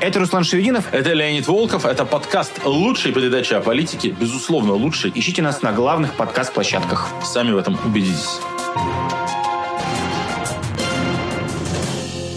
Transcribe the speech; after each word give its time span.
Это 0.00 0.20
Руслан 0.20 0.44
Шевединов. 0.44 0.94
Это 0.94 1.12
Леонид 1.12 1.48
Волков. 1.48 1.84
Это 1.84 2.04
подкаст 2.04 2.64
лучшей 2.64 3.10
передачи 3.10 3.52
о 3.54 3.60
политике. 3.60 4.10
Безусловно, 4.10 4.74
лучший. 4.74 5.10
Ищите 5.12 5.42
нас 5.42 5.60
на 5.62 5.72
главных 5.72 6.14
подкаст-площадках. 6.14 7.08
Сами 7.24 7.50
в 7.50 7.56
этом 7.56 7.76
убедитесь. 7.84 8.38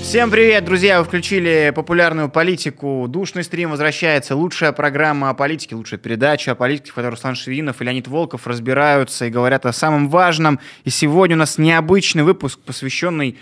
Всем 0.01 0.31
привет, 0.31 0.65
друзья! 0.65 0.99
Вы 0.99 1.05
включили 1.05 1.71
популярную 1.75 2.29
политику. 2.29 3.05
Душный 3.07 3.43
стрим 3.43 3.69
возвращается. 3.69 4.35
Лучшая 4.35 4.71
программа 4.71 5.29
о 5.29 5.35
политике, 5.35 5.75
лучшая 5.75 5.99
передача 5.99 6.53
о 6.53 6.55
политике, 6.55 6.89
в 6.91 6.95
которой 6.95 7.11
Руслан 7.11 7.35
Шевинов 7.35 7.79
и 7.79 7.85
Леонид 7.85 8.07
Волков 8.07 8.47
разбираются 8.47 9.25
и 9.25 9.29
говорят 9.29 9.67
о 9.67 9.71
самом 9.71 10.09
важном. 10.09 10.59
И 10.83 10.89
сегодня 10.89 11.35
у 11.35 11.39
нас 11.39 11.59
необычный 11.59 12.23
выпуск, 12.23 12.59
посвященный 12.59 13.37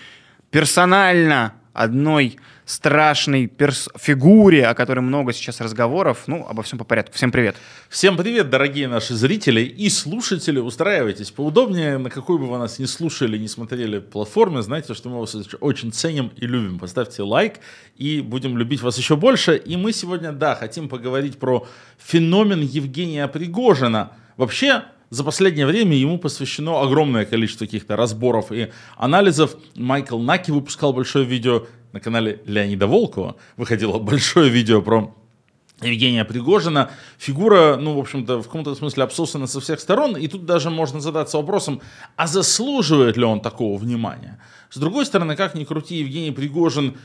персонально 0.51 1.53
одной 1.73 2.37
страшной 2.69 3.47
перс- 3.47 3.89
фигуре, 3.97 4.67
о 4.67 4.75
которой 4.75 4.99
много 4.99 5.33
сейчас 5.33 5.59
разговоров. 5.59 6.25
Ну, 6.27 6.45
обо 6.47 6.61
всем 6.61 6.77
по 6.77 6.85
порядку. 6.85 7.15
Всем 7.15 7.31
привет. 7.31 7.55
Всем 7.89 8.15
привет, 8.15 8.51
дорогие 8.51 8.87
наши 8.87 9.15
зрители 9.15 9.61
и 9.61 9.89
слушатели. 9.89 10.59
Устраивайтесь 10.59 11.31
поудобнее, 11.31 11.97
на 11.97 12.11
какой 12.11 12.37
бы 12.37 12.45
вы 12.45 12.59
нас 12.59 12.77
не 12.77 12.85
слушали, 12.85 13.39
не 13.39 13.47
смотрели 13.47 13.97
платформе. 13.97 14.61
Знаете, 14.61 14.93
что 14.93 15.09
мы 15.09 15.19
вас 15.19 15.35
очень 15.59 15.91
ценим 15.91 16.31
и 16.35 16.45
любим. 16.45 16.77
Поставьте 16.77 17.23
лайк, 17.23 17.55
и 17.97 18.21
будем 18.21 18.55
любить 18.55 18.83
вас 18.83 18.99
еще 18.99 19.15
больше. 19.15 19.57
И 19.57 19.75
мы 19.75 19.91
сегодня, 19.91 20.31
да, 20.31 20.53
хотим 20.53 20.89
поговорить 20.89 21.39
про 21.39 21.65
феномен 21.97 22.61
Евгения 22.61 23.27
Пригожина. 23.27 24.11
Вообще, 24.37 24.83
за 25.09 25.23
последнее 25.23 25.65
время 25.65 25.97
ему 25.97 26.19
посвящено 26.19 26.81
огромное 26.81 27.25
количество 27.25 27.65
каких-то 27.65 27.95
разборов 27.95 28.51
и 28.51 28.71
анализов. 28.95 29.55
Майкл 29.75 30.19
Наки 30.19 30.51
выпускал 30.51 30.93
большое 30.93 31.25
видео 31.25 31.65
на 31.91 31.99
канале 31.99 32.41
Леонида 32.45 32.87
Волкова 32.87 33.35
выходило 33.57 33.99
большое 33.99 34.49
видео 34.49 34.81
про 34.81 35.13
Евгения 35.81 36.25
Пригожина. 36.25 36.91
Фигура, 37.17 37.77
ну, 37.77 37.95
в 37.95 37.99
общем-то, 37.99 38.41
в 38.41 38.43
каком-то 38.43 38.75
смысле 38.75 39.03
обсосана 39.03 39.47
со 39.47 39.59
всех 39.61 39.79
сторон. 39.79 40.17
И 40.17 40.27
тут 40.27 40.45
даже 40.45 40.69
можно 40.69 40.99
задаться 40.99 41.37
вопросом, 41.37 41.81
а 42.15 42.27
заслуживает 42.27 43.17
ли 43.17 43.23
он 43.23 43.39
такого 43.39 43.77
внимания? 43.77 44.39
С 44.69 44.77
другой 44.77 45.05
стороны, 45.05 45.35
как 45.35 45.55
ни 45.55 45.63
крути, 45.63 45.95
Евгений 45.95 46.31
Пригожин 46.31 46.97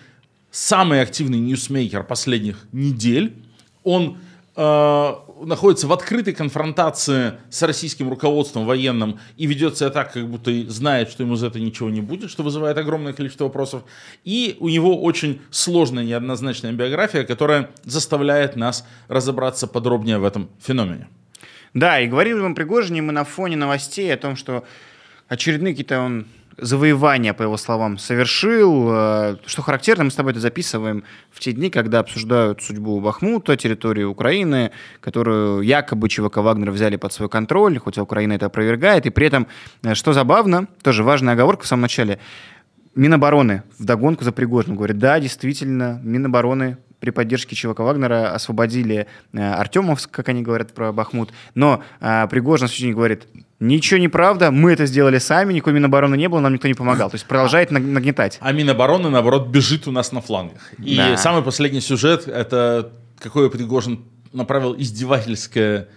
самый 0.50 1.00
активный 1.00 1.38
ньюсмейкер 1.38 2.04
последних 2.04 2.66
недель. 2.72 3.36
Он 3.84 4.18
э, 4.56 5.14
находится 5.44 5.86
в 5.86 5.92
открытой 5.92 6.34
конфронтации 6.34 7.34
с 7.50 7.62
российским 7.62 8.08
руководством 8.08 8.66
военным 8.66 9.18
и 9.36 9.46
ведет 9.46 9.76
себя 9.76 9.90
так, 9.90 10.12
как 10.12 10.28
будто 10.28 10.50
знает, 10.70 11.10
что 11.10 11.22
ему 11.22 11.36
за 11.36 11.48
это 11.48 11.60
ничего 11.60 11.90
не 11.90 12.00
будет, 12.00 12.30
что 12.30 12.42
вызывает 12.42 12.78
огромное 12.78 13.12
количество 13.12 13.44
вопросов. 13.44 13.82
И 14.24 14.56
у 14.60 14.68
него 14.68 15.00
очень 15.02 15.40
сложная, 15.50 16.04
неоднозначная 16.04 16.72
биография, 16.72 17.24
которая 17.24 17.70
заставляет 17.84 18.56
нас 18.56 18.86
разобраться 19.08 19.66
подробнее 19.66 20.18
в 20.18 20.24
этом 20.24 20.48
феномене. 20.60 21.08
Да, 21.74 22.00
и 22.00 22.06
говорили 22.06 22.34
мы 22.34 22.54
Пригожине 22.54 23.02
мы 23.02 23.12
на 23.12 23.24
фоне 23.24 23.56
новостей 23.56 24.12
о 24.14 24.16
том, 24.16 24.36
что 24.36 24.64
очередные 25.28 25.72
какие-то 25.72 26.00
он 26.00 26.26
завоевания, 26.58 27.34
по 27.34 27.42
его 27.42 27.56
словам, 27.56 27.98
совершил. 27.98 28.88
Э, 28.90 29.36
что 29.46 29.62
характерно, 29.62 30.04
мы 30.04 30.10
с 30.10 30.14
тобой 30.14 30.32
это 30.32 30.40
записываем 30.40 31.04
в 31.30 31.40
те 31.40 31.52
дни, 31.52 31.70
когда 31.70 32.00
обсуждают 32.00 32.62
судьбу 32.62 33.00
Бахмута, 33.00 33.56
территорию 33.56 34.10
Украины, 34.10 34.70
которую 35.00 35.62
якобы 35.62 36.08
ЧВК 36.08 36.38
Вагнер 36.38 36.70
взяли 36.70 36.96
под 36.96 37.12
свой 37.12 37.28
контроль, 37.28 37.78
хотя 37.78 38.02
Украина 38.02 38.34
это 38.34 38.46
опровергает. 38.46 39.06
И 39.06 39.10
при 39.10 39.26
этом, 39.26 39.46
э, 39.82 39.94
что 39.94 40.12
забавно, 40.12 40.68
тоже 40.82 41.02
важная 41.02 41.34
оговорка 41.34 41.64
в 41.64 41.66
самом 41.66 41.82
начале, 41.82 42.18
Минобороны 42.94 43.64
в 43.76 43.84
догонку 43.84 44.22
за 44.22 44.30
Пригожиным 44.30 44.76
говорит, 44.76 44.98
да, 44.98 45.18
действительно, 45.18 46.00
Минобороны 46.04 46.78
при 47.00 47.10
поддержке 47.10 47.56
ЧВК 47.56 47.80
Вагнера 47.80 48.32
освободили 48.32 49.08
э, 49.32 49.38
Артемовск, 49.38 50.10
как 50.10 50.28
они 50.28 50.42
говорят 50.42 50.72
про 50.72 50.92
Бахмут, 50.92 51.32
но 51.54 51.82
Пригожин 52.00 52.68
в 52.68 52.94
говорит, 52.94 53.26
Ничего 53.64 53.98
не 53.98 54.08
правда, 54.08 54.50
мы 54.50 54.72
это 54.72 54.84
сделали 54.84 55.18
сами, 55.18 55.54
никакой 55.54 55.72
Минобороны 55.72 56.16
не 56.16 56.28
было, 56.28 56.40
нам 56.40 56.52
никто 56.52 56.68
не 56.68 56.74
помогал. 56.74 57.08
То 57.08 57.14
есть 57.14 57.26
продолжает 57.26 57.70
нагнетать. 57.70 58.38
А 58.40 58.52
Минобороны, 58.52 59.08
наоборот, 59.08 59.48
бежит 59.48 59.88
у 59.88 59.90
нас 59.90 60.12
на 60.12 60.20
флангах. 60.20 60.72
И 60.78 60.96
да. 60.96 61.16
самый 61.16 61.42
последний 61.42 61.80
сюжет, 61.80 62.28
это 62.28 62.92
какой 63.18 63.50
Пригожин 63.50 64.04
направил 64.32 64.74
издевательское 64.76 65.88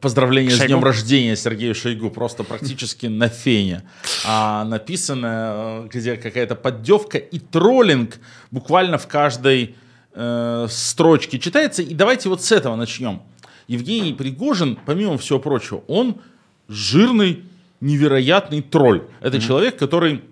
поздравление 0.00 0.50
Шойгу? 0.50 0.64
с 0.64 0.66
днем 0.66 0.84
рождения 0.84 1.36
Сергею 1.36 1.74
Шойгу, 1.74 2.10
просто 2.10 2.42
практически 2.42 3.06
на 3.06 3.28
фене. 3.28 3.82
А 4.26 4.64
написано, 4.64 5.86
где 5.92 6.16
какая-то 6.16 6.54
поддевка 6.54 7.18
и 7.18 7.38
троллинг 7.38 8.16
буквально 8.50 8.96
в 8.96 9.06
каждой 9.06 9.76
э, 10.14 10.66
строчке 10.70 11.38
читается. 11.38 11.82
И 11.82 11.92
давайте 11.92 12.30
вот 12.30 12.42
с 12.42 12.50
этого 12.50 12.76
начнем. 12.76 13.20
Евгений 13.66 14.14
Пригожин, 14.14 14.78
помимо 14.86 15.18
всего 15.18 15.38
прочего, 15.38 15.82
он 15.86 16.20
жирный, 16.68 17.44
невероятный 17.80 18.62
тролль. 18.62 19.04
Это 19.20 19.36
mm-hmm. 19.36 19.40
человек, 19.40 19.78
который 19.78 20.22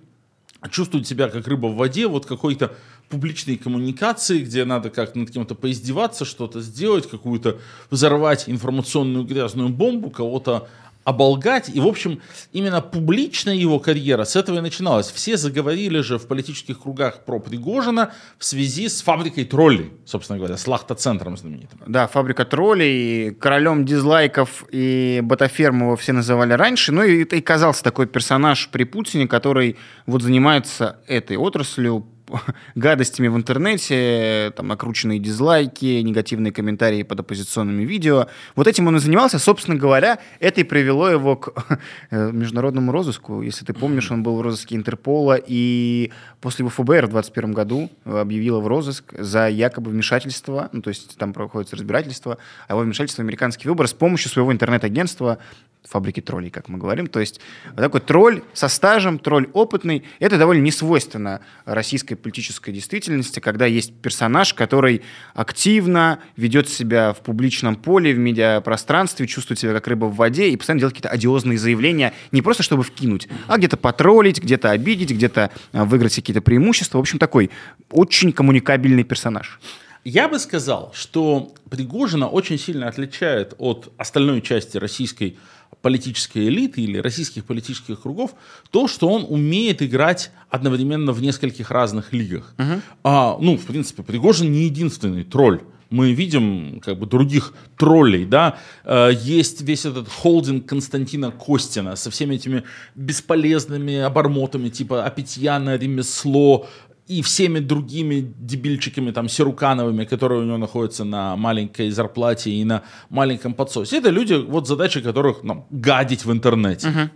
чувствует 0.70 1.06
себя 1.06 1.28
как 1.28 1.46
рыба 1.46 1.66
в 1.66 1.76
воде, 1.76 2.06
вот 2.06 2.26
какой-то 2.26 2.74
публичной 3.08 3.56
коммуникации, 3.56 4.42
где 4.42 4.64
надо 4.64 4.88
как 4.88 5.14
над 5.14 5.30
кем-то 5.30 5.54
поиздеваться, 5.54 6.24
что-то 6.24 6.60
сделать, 6.60 7.08
какую-то 7.08 7.58
взорвать 7.90 8.48
информационную 8.48 9.24
грязную 9.24 9.68
бомбу, 9.68 10.10
кого-то 10.10 10.68
оболгать. 11.04 11.70
И, 11.74 11.80
в 11.80 11.86
общем, 11.86 12.20
именно 12.52 12.80
публичная 12.80 13.54
его 13.54 13.78
карьера 13.78 14.24
с 14.24 14.36
этого 14.36 14.58
и 14.58 14.60
начиналась. 14.60 15.10
Все 15.10 15.36
заговорили 15.36 16.00
же 16.00 16.18
в 16.18 16.26
политических 16.26 16.80
кругах 16.80 17.24
про 17.24 17.38
Пригожина 17.38 18.12
в 18.38 18.44
связи 18.44 18.88
с 18.88 19.02
фабрикой 19.02 19.44
троллей, 19.44 19.92
собственно 20.04 20.38
говоря, 20.38 20.56
с 20.56 20.66
Лахта-центром 20.66 21.36
знаменитым. 21.36 21.80
Да, 21.86 22.06
фабрика 22.06 22.44
троллей, 22.44 23.34
королем 23.34 23.84
дизлайков 23.84 24.64
и 24.70 25.20
ботаферм 25.22 25.82
его 25.82 25.96
все 25.96 26.12
называли 26.12 26.52
раньше. 26.52 26.92
Ну 26.92 27.02
и, 27.02 27.24
и 27.24 27.40
казался 27.40 27.82
такой 27.82 28.06
персонаж 28.06 28.68
при 28.70 28.84
Путине, 28.84 29.26
который 29.26 29.76
вот 30.06 30.22
занимается 30.22 30.98
этой 31.06 31.36
отраслью, 31.36 32.06
гадостями 32.74 33.28
в 33.28 33.36
интернете, 33.36 34.52
там 34.56 34.68
накрученные 34.68 35.18
дизлайки, 35.18 36.00
негативные 36.00 36.52
комментарии 36.52 37.02
под 37.02 37.20
оппозиционными 37.20 37.84
видео. 37.84 38.26
Вот 38.54 38.66
этим 38.66 38.86
он 38.86 38.96
и 38.96 38.98
занимался. 38.98 39.38
Собственно 39.38 39.76
говоря, 39.76 40.18
это 40.40 40.60
и 40.60 40.64
привело 40.64 41.08
его 41.08 41.36
к 41.36 41.52
э, 42.10 42.30
международному 42.32 42.92
розыску. 42.92 43.42
Если 43.42 43.64
ты 43.64 43.72
помнишь, 43.72 44.10
он 44.10 44.22
был 44.22 44.36
в 44.36 44.40
розыске 44.40 44.76
Интерпола, 44.76 45.38
и 45.44 46.10
после 46.40 46.62
его 46.62 46.70
ФБР 46.70 47.06
в 47.06 47.10
2021 47.10 47.52
году 47.52 47.90
объявила 48.04 48.60
в 48.60 48.66
розыск 48.66 49.12
за 49.16 49.48
якобы 49.48 49.90
вмешательство, 49.90 50.68
ну, 50.72 50.82
то 50.82 50.88
есть 50.88 51.16
там 51.16 51.32
проходит 51.32 51.72
разбирательство, 51.72 52.38
а 52.68 52.72
его 52.72 52.82
вмешательство 52.82 53.22
в 53.22 53.24
американский 53.24 53.68
выбор 53.68 53.88
с 53.88 53.92
помощью 53.92 54.30
своего 54.30 54.52
интернет-агентства 54.52 55.38
фабрики 55.84 56.20
троллей, 56.20 56.50
как 56.50 56.68
мы 56.68 56.78
говорим. 56.78 57.06
То 57.06 57.20
есть 57.20 57.40
вот 57.66 57.76
такой 57.76 58.00
тролль 58.00 58.42
со 58.52 58.68
стажем, 58.68 59.18
тролль 59.18 59.48
опытный. 59.52 60.04
Это 60.20 60.38
довольно 60.38 60.62
не 60.62 60.70
свойственно 60.70 61.40
российской 61.64 62.14
политической 62.22 62.72
действительности, 62.72 63.40
когда 63.40 63.66
есть 63.66 63.94
персонаж, 63.94 64.54
который 64.54 65.02
активно 65.34 66.20
ведет 66.36 66.68
себя 66.68 67.12
в 67.12 67.20
публичном 67.20 67.76
поле, 67.76 68.14
в 68.14 68.18
медиапространстве, 68.18 69.26
чувствует 69.26 69.58
себя 69.60 69.72
как 69.72 69.86
рыба 69.88 70.06
в 70.06 70.16
воде 70.16 70.48
и 70.48 70.56
постоянно 70.56 70.80
делает 70.80 70.94
какие-то 70.94 71.14
одиозные 71.14 71.58
заявления, 71.58 72.14
не 72.30 72.42
просто 72.42 72.62
чтобы 72.62 72.82
вкинуть, 72.82 73.28
а 73.48 73.58
где-то 73.58 73.76
потроллить, 73.76 74.42
где-то 74.42 74.70
обидеть, 74.70 75.10
где-то 75.10 75.50
а, 75.72 75.84
выиграть 75.84 76.14
какие-то 76.14 76.40
преимущества. 76.40 76.98
В 76.98 77.00
общем, 77.00 77.18
такой 77.18 77.50
очень 77.90 78.32
коммуникабельный 78.32 79.04
персонаж. 79.04 79.60
Я 80.04 80.28
бы 80.28 80.40
сказал, 80.40 80.92
что 80.94 81.54
Пригожина 81.70 82.28
очень 82.28 82.58
сильно 82.58 82.88
отличает 82.88 83.54
от 83.58 83.92
остальной 83.98 84.42
части 84.42 84.76
российской 84.76 85.38
политической 85.82 86.48
элиты 86.48 86.80
или 86.80 86.98
российских 86.98 87.44
политических 87.44 88.00
кругов 88.00 88.34
то, 88.70 88.88
что 88.88 89.08
он 89.08 89.26
умеет 89.28 89.82
играть 89.82 90.30
одновременно 90.48 91.12
в 91.12 91.20
нескольких 91.20 91.70
разных 91.70 92.12
лигах. 92.12 92.54
Uh-huh. 92.56 92.80
А, 93.04 93.36
ну, 93.40 93.56
в 93.56 93.66
принципе, 93.66 94.02
Пригожин 94.02 94.50
не 94.50 94.64
единственный 94.64 95.24
тролль. 95.24 95.60
Мы 95.90 96.14
видим 96.14 96.80
как 96.80 96.98
бы 96.98 97.04
других 97.04 97.52
троллей, 97.76 98.24
да, 98.24 98.56
э, 98.84 99.10
есть 99.12 99.60
весь 99.60 99.84
этот 99.84 100.08
холдинг 100.08 100.64
Константина 100.64 101.30
Костина 101.30 101.96
со 101.96 102.10
всеми 102.10 102.36
этими 102.36 102.62
бесполезными 102.94 103.98
обормотами 103.98 104.70
типа 104.70 105.04
Апетьяна, 105.04 105.76
ремесло, 105.76 106.66
и 107.08 107.20
всеми 107.22 107.60
другими 107.60 108.32
дебильчиками, 108.38 109.10
там, 109.10 109.28
Серукановыми, 109.28 110.04
которые 110.04 110.42
у 110.42 110.44
него 110.44 110.58
находятся 110.58 111.04
на 111.04 111.36
маленькой 111.36 111.90
зарплате 111.90 112.50
и 112.50 112.64
на 112.64 112.82
маленьком 113.10 113.54
подсосе. 113.54 113.98
Это 113.98 114.10
люди, 114.10 114.34
вот 114.34 114.68
задача 114.68 115.00
которых 115.00 115.42
ну, 115.42 115.66
гадить 115.70 116.24
в 116.24 116.32
интернете. 116.32 116.88
Угу. 116.88 117.10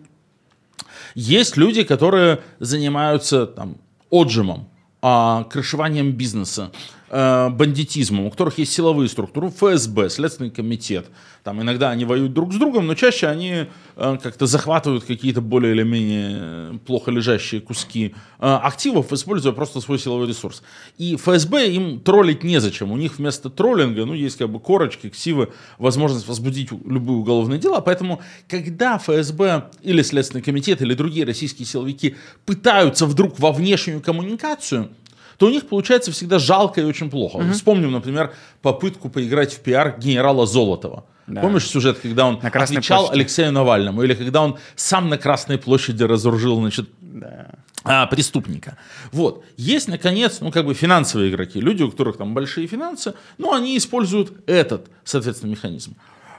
Есть 1.15 1.57
люди, 1.57 1.83
которые 1.83 2.41
занимаются 2.61 3.47
там, 3.47 3.77
отжимом, 4.11 4.69
а, 5.03 5.45
крышеванием 5.45 6.13
бизнеса, 6.13 6.71
э, 7.09 7.49
бандитизмом, 7.51 8.27
у 8.27 8.31
которых 8.31 8.59
есть 8.59 8.73
силовые 8.73 9.09
структуры, 9.09 9.51
ФСБ, 9.51 10.11
Следственный 10.11 10.51
комитет, 10.51 11.07
там 11.43 11.63
иногда 11.63 11.91
они 11.91 12.05
воюют 12.05 12.33
друг 12.33 12.53
с 12.53 12.57
другом, 12.57 12.87
но 12.87 12.95
чаще 12.95 13.29
они 13.29 13.67
э, 13.97 14.19
как-то 14.23 14.47
захватывают 14.47 15.05
какие-то 15.05 15.41
более 15.41 15.75
или 15.75 15.83
менее 15.83 16.39
э, 16.41 16.79
плохо 16.85 17.11
лежащие 17.11 17.61
куски 17.61 18.15
активов, 18.39 19.13
используя 19.13 19.53
просто 19.53 19.81
свой 19.81 19.99
силовой 19.99 20.29
ресурс. 20.29 20.63
И 20.99 21.17
ФСБ 21.17 21.71
им 21.71 22.01
троллить 22.01 22.45
незачем. 22.45 22.93
У 22.93 22.97
них 22.97 23.19
вместо 23.19 23.49
троллинга, 23.49 24.05
ну, 24.05 24.13
есть 24.13 24.37
как 24.37 24.51
бы 24.51 24.61
корочки, 24.61 25.09
ксивы, 25.09 25.49
возможность 25.79 26.29
возбудить 26.29 26.71
любые 26.71 27.19
уголовные 27.19 27.59
дела. 27.59 27.81
Поэтому, 27.81 28.21
когда 28.47 28.99
ФСБ 28.99 29.71
или 29.83 30.03
Следственный 30.03 30.43
комитет 30.43 30.83
или 30.83 30.93
другие 30.95 31.25
российские 31.25 31.67
силовики 31.67 32.17
пытаются 32.45 33.07
вдруг 33.07 33.39
во 33.39 33.53
внешнюю 33.53 34.01
коммуникацию, 34.01 34.91
то 35.39 35.47
у 35.47 35.51
них 35.51 35.67
получается 35.67 36.13
всегда 36.13 36.39
жалко 36.39 36.81
и 36.81 36.85
очень 36.85 37.11
плохо. 37.11 37.37
Угу. 37.37 37.53
Вспомним, 37.53 37.93
например, 37.93 38.33
попытку 38.63 39.09
поиграть 39.09 39.53
в 39.53 39.61
пиар 39.61 39.97
генерала 39.99 40.47
Золотова. 40.47 41.05
Да. 41.27 41.41
Помнишь 41.41 41.67
сюжет, 41.67 41.99
когда 41.99 42.27
он 42.27 42.39
отвечал 42.41 43.01
площади. 43.01 43.19
Алексею 43.19 43.53
Навальному, 43.53 44.03
или 44.03 44.15
когда 44.15 44.43
он 44.43 44.59
сам 44.77 45.09
на 45.09 45.19
Красной 45.19 45.59
площади 45.59 46.05
разоружил, 46.05 46.57
значит, 46.57 46.89
да. 47.01 47.49
а, 47.83 48.07
преступника. 48.07 48.79
Вот. 49.11 49.45
Есть, 49.57 49.89
наконец, 49.89 50.41
ну, 50.41 50.53
как 50.53 50.67
бы 50.67 50.75
финансовые 50.75 51.31
игроки, 51.31 51.61
люди, 51.61 51.83
у 51.83 51.91
которых 51.91 52.17
там 52.17 52.33
большие 52.33 52.69
финансы, 52.69 53.15
но 53.39 53.55
они 53.55 53.77
используют 53.77 54.33
этот, 54.47 54.87
соответственно, 55.03 55.51
механизм. 55.51 55.97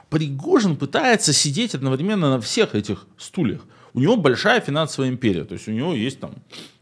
Пригожин 0.08 0.76
пытается 0.76 1.34
сидеть 1.34 1.74
одновременно 1.74 2.30
на 2.30 2.40
всех 2.40 2.74
этих 2.74 3.06
стульях 3.18 3.60
у 3.94 4.00
него 4.00 4.16
большая 4.16 4.60
финансовая 4.60 5.10
империя, 5.10 5.44
то 5.44 5.54
есть 5.54 5.68
у 5.68 5.72
него 5.72 5.94
есть 5.94 6.20
там 6.20 6.32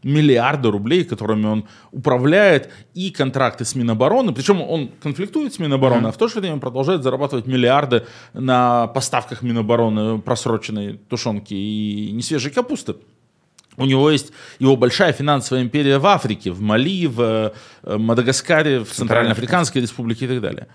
миллиарды 0.03 0.69
рублей, 0.69 1.03
которыми 1.03 1.45
он 1.45 1.67
управляет, 1.91 2.71
и 2.93 3.11
контракты 3.11 3.65
с 3.65 3.75
Минобороны, 3.75 4.33
причем 4.33 4.61
он 4.61 4.91
конфликтует 5.01 5.53
с 5.53 5.59
Минобороны, 5.59 6.07
mm-hmm. 6.07 6.09
а 6.09 6.11
в 6.11 6.17
то 6.17 6.27
же 6.27 6.39
время 6.39 6.59
продолжает 6.59 7.03
зарабатывать 7.03 7.47
миллиарды 7.47 8.05
на 8.33 8.87
поставках 8.87 9.41
Минобороны 9.41 10.19
просроченной 10.19 10.99
тушенки 11.09 11.53
и 11.53 12.11
несвежей 12.11 12.51
капусты. 12.51 12.95
У 13.77 13.85
него 13.85 14.09
есть 14.09 14.31
его 14.57 14.75
большая 14.75 15.13
финансовая 15.13 15.61
империя 15.61 15.99
в 15.99 16.07
Африке, 16.07 16.49
в 16.49 16.61
Мали, 16.61 17.05
в 17.05 17.53
э, 17.83 17.97
Мадагаскаре, 17.97 18.83
в 18.83 18.91
Центральноафриканской 18.91 19.81
республике 19.81 20.25
и 20.25 20.27
так 20.27 20.41
далее. 20.41 20.67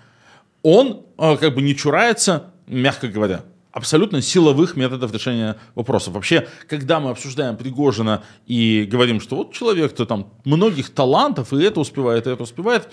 Он 0.61 1.05
э, 1.17 1.35
как 1.35 1.53
бы 1.53 1.61
не 1.61 1.75
чурается, 1.75 2.53
мягко 2.65 3.09
говоря, 3.09 3.43
абсолютно 3.73 4.21
силовых 4.21 4.77
методов 4.77 5.11
решения 5.11 5.57
вопросов. 5.75 6.13
Вообще, 6.13 6.47
когда 6.69 6.99
мы 6.99 7.09
обсуждаем 7.09 7.57
Пригожина 7.57 8.23
и 8.45 8.87
говорим, 8.89 9.19
что 9.19 9.35
вот 9.35 9.51
человек-то 9.51 10.05
там 10.05 10.31
многих 10.45 10.91
талантов, 10.91 11.51
и 11.51 11.61
это 11.61 11.79
успевает, 11.79 12.27
и 12.27 12.29
это 12.29 12.43
успевает, 12.43 12.87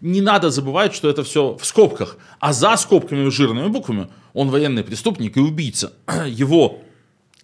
не 0.00 0.22
надо 0.22 0.50
забывать, 0.50 0.94
что 0.94 1.10
это 1.10 1.24
все 1.24 1.58
в 1.60 1.66
скобках. 1.66 2.16
А 2.38 2.52
за 2.52 2.76
скобками 2.76 3.28
жирными 3.28 3.68
буквами 3.68 4.08
он 4.32 4.48
военный 4.48 4.84
преступник 4.84 5.36
и 5.36 5.40
убийца. 5.40 5.92
Его 6.26 6.78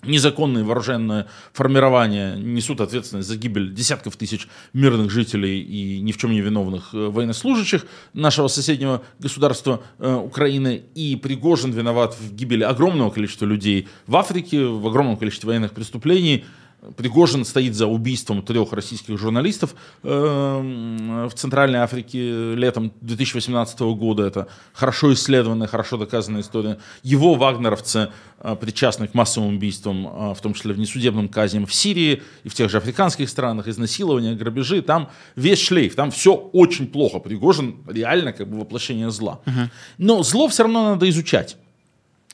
незаконные 0.06 0.64
вооруженные 0.64 1.26
формирования 1.52 2.36
несут 2.36 2.80
ответственность 2.80 3.28
за 3.28 3.36
гибель 3.36 3.72
десятков 3.72 4.16
тысяч 4.16 4.48
мирных 4.72 5.10
жителей 5.10 5.60
и 5.60 6.00
ни 6.00 6.12
в 6.12 6.16
чем 6.16 6.32
не 6.32 6.40
виновных 6.40 6.94
э, 6.94 7.08
военнослужащих 7.08 7.86
нашего 8.12 8.48
соседнего 8.48 9.02
государства 9.18 9.82
э, 9.98 10.14
Украины. 10.14 10.82
И 10.94 11.16
Пригожин 11.16 11.72
виноват 11.72 12.14
в 12.18 12.34
гибели 12.34 12.62
огромного 12.62 13.10
количества 13.10 13.46
людей 13.46 13.88
в 14.06 14.16
Африке, 14.16 14.64
в 14.64 14.86
огромном 14.86 15.16
количестве 15.16 15.48
военных 15.48 15.72
преступлений. 15.72 16.44
Пригожин 16.96 17.44
стоит 17.44 17.74
за 17.74 17.86
убийством 17.86 18.42
трех 18.42 18.72
российских 18.72 19.18
журналистов 19.18 19.74
э, 20.02 20.08
в 20.08 21.34
Центральной 21.34 21.80
Африке 21.80 22.54
летом 22.54 22.92
2018 23.00 23.80
года. 23.80 24.24
Это 24.24 24.48
хорошо 24.72 25.12
исследованная, 25.12 25.66
хорошо 25.66 25.96
доказанная 25.96 26.42
история. 26.42 26.78
Его 27.02 27.34
вагнеровцы 27.34 28.10
э, 28.40 28.56
причастны 28.56 29.08
к 29.08 29.14
массовым 29.14 29.56
убийствам, 29.56 30.06
э, 30.06 30.34
в 30.34 30.40
том 30.40 30.54
числе 30.54 30.74
в 30.74 30.78
несудебном 30.78 31.28
казням 31.28 31.66
в 31.66 31.74
Сирии 31.74 32.22
и 32.44 32.48
в 32.48 32.54
тех 32.54 32.70
же 32.70 32.76
африканских 32.76 33.28
странах, 33.28 33.68
изнасилования, 33.68 34.34
грабежи. 34.34 34.82
Там 34.82 35.10
весь 35.34 35.60
шлейф, 35.60 35.94
там 35.94 36.10
все 36.10 36.34
очень 36.34 36.86
плохо. 36.86 37.18
Пригожин 37.18 37.76
реально 37.88 38.32
как 38.32 38.48
бы 38.48 38.60
воплощение 38.60 39.10
зла. 39.10 39.40
Но 39.98 40.22
зло 40.22 40.48
все 40.48 40.64
равно 40.64 40.90
надо 40.90 41.08
изучать. 41.08 41.56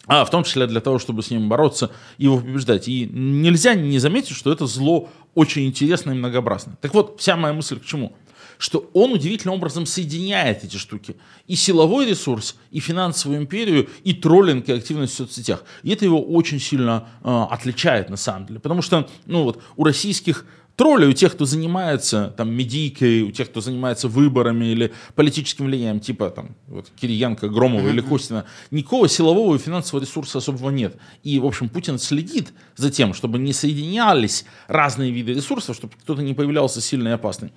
А 0.06 0.24
в 0.24 0.30
том 0.30 0.42
числе 0.44 0.66
для 0.66 0.80
того, 0.80 0.98
чтобы 0.98 1.22
с 1.22 1.30
ним 1.30 1.48
бороться 1.48 1.90
и 2.18 2.24
его 2.24 2.38
побеждать. 2.38 2.88
И 2.88 3.06
нельзя 3.06 3.74
не 3.74 3.98
заметить, 3.98 4.34
что 4.36 4.52
это 4.52 4.66
зло 4.66 5.08
очень 5.34 5.66
интересно 5.66 6.10
и 6.10 6.14
многообразно. 6.14 6.76
Так 6.80 6.92
вот, 6.94 7.20
вся 7.20 7.36
моя 7.36 7.54
мысль 7.54 7.78
к 7.78 7.84
чему? 7.84 8.12
Что 8.58 8.90
он 8.92 9.12
удивительным 9.12 9.56
образом 9.56 9.86
соединяет 9.86 10.64
эти 10.64 10.76
штуки. 10.76 11.16
И 11.46 11.54
силовой 11.54 12.06
ресурс, 12.06 12.56
и 12.70 12.80
финансовую 12.80 13.40
империю, 13.40 13.88
и 14.04 14.12
троллинг, 14.12 14.68
и 14.68 14.72
активность 14.72 15.14
в 15.14 15.16
соцсетях. 15.16 15.64
И 15.82 15.90
это 15.90 16.04
его 16.04 16.20
очень 16.22 16.60
сильно 16.60 17.08
э, 17.22 17.46
отличает 17.50 18.10
на 18.10 18.16
самом 18.16 18.46
деле. 18.46 18.60
Потому 18.60 18.82
что 18.82 19.08
ну, 19.26 19.44
вот, 19.44 19.62
у 19.76 19.84
российских 19.84 20.46
тролли, 20.82 21.06
у 21.06 21.12
тех, 21.12 21.32
кто 21.32 21.44
занимается 21.44 22.34
там 22.36 22.52
медийкой, 22.52 23.22
у 23.22 23.30
тех, 23.30 23.48
кто 23.48 23.60
занимается 23.60 24.08
выборами 24.08 24.64
или 24.64 24.92
политическим 25.14 25.66
влиянием, 25.66 26.00
типа 26.00 26.30
там 26.30 26.56
вот 26.66 26.90
Кириенко, 27.00 27.48
Громова 27.48 27.86
mm-hmm. 27.86 27.90
или 27.90 28.00
Костина, 28.00 28.44
никакого 28.72 29.08
силового 29.08 29.54
и 29.54 29.58
финансового 29.58 30.02
ресурса 30.02 30.38
особого 30.38 30.70
нет. 30.70 30.96
И, 31.22 31.38
в 31.38 31.46
общем, 31.46 31.68
Путин 31.68 32.00
следит 32.00 32.52
за 32.74 32.90
тем, 32.90 33.14
чтобы 33.14 33.38
не 33.38 33.52
соединялись 33.52 34.44
разные 34.66 35.12
виды 35.12 35.34
ресурсов, 35.34 35.76
чтобы 35.76 35.92
кто-то 36.02 36.20
не 36.20 36.34
появлялся 36.34 36.80
сильный 36.80 37.12
и 37.12 37.14
опасный. 37.14 37.52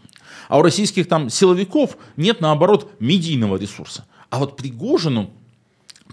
А 0.48 0.60
у 0.60 0.62
российских 0.62 1.08
там 1.08 1.32
силовиков 1.32 1.98
нет, 2.18 2.42
наоборот, 2.42 2.92
медийного 3.00 3.58
ресурса. 3.58 4.06
А 4.30 4.38
вот 4.38 4.56
Пригожину 4.56 5.32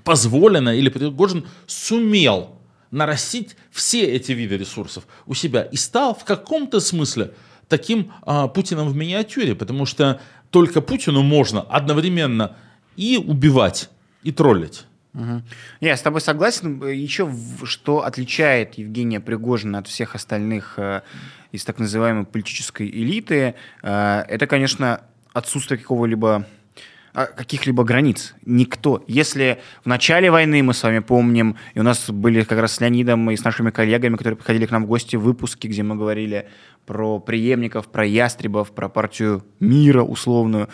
позволено, 0.03 0.75
или 0.75 0.89
Пригожин 0.89 1.45
сумел 1.67 2.57
нарастить 2.93 3.57
все 3.73 4.05
эти 4.05 4.31
виды 4.31 4.57
ресурсов 4.57 5.09
у 5.27 5.35
себя 5.35 5.63
и 5.63 5.77
стал 5.77 6.15
в 6.15 6.25
каком-то 6.25 6.79
смысле 6.79 7.33
таким 7.67 8.13
а, 8.23 8.47
Путиным 8.47 8.89
в 8.89 8.95
миниатюре, 8.95 9.57
потому 9.57 9.87
что 9.87 10.21
только 10.51 10.81
Путину 10.81 11.23
можно 11.23 11.63
одновременно 11.63 12.55
и 12.97 13.17
убивать, 13.17 13.91
и 14.23 14.31
троллить. 14.31 14.85
Угу. 15.15 15.43
Я 15.81 15.97
с 15.97 16.03
тобой 16.03 16.21
согласен. 16.21 16.87
Еще 16.87 17.31
что 17.65 18.05
отличает 18.05 18.75
Евгения 18.75 19.21
Пригожина 19.21 19.79
от 19.79 19.89
всех 19.89 20.15
остальных 20.15 20.75
э, 20.79 21.03
из 21.51 21.65
так 21.65 21.79
называемой 21.79 22.25
политической 22.25 22.89
элиты, 22.89 23.55
э, 23.83 24.25
это, 24.29 24.47
конечно, 24.47 25.03
отсутствие 25.33 25.79
какого-либо 25.79 26.47
каких-либо 27.13 27.85
границ. 27.85 28.35
Никто. 28.47 29.05
Если 29.07 29.59
в 29.85 29.89
начале 29.89 30.31
войны, 30.31 30.63
мы 30.63 30.73
с 30.73 30.83
вами 30.83 31.01
помним, 31.01 31.57
и 31.75 31.81
у 31.81 31.83
нас 31.83 32.11
были 32.11 32.43
как 32.43 32.59
раз 32.59 32.73
с 32.73 32.81
Леонидом 32.81 33.31
и 33.31 33.37
с 33.37 33.45
нашими 33.45 33.71
коллегами, 33.71 34.17
которые 34.17 34.37
приходили 34.37 34.67
к 34.67 34.71
нам 34.71 34.85
в 34.85 34.87
гости, 34.87 35.17
выпуски, 35.17 35.67
где 35.67 35.83
мы 35.83 35.97
говорили 35.97 36.49
про 36.87 37.21
преемников, 37.21 37.89
про 37.89 38.05
ястребов, 38.05 38.73
про 38.73 38.89
партию 38.89 39.45
мира 39.61 40.03
условную. 40.03 40.69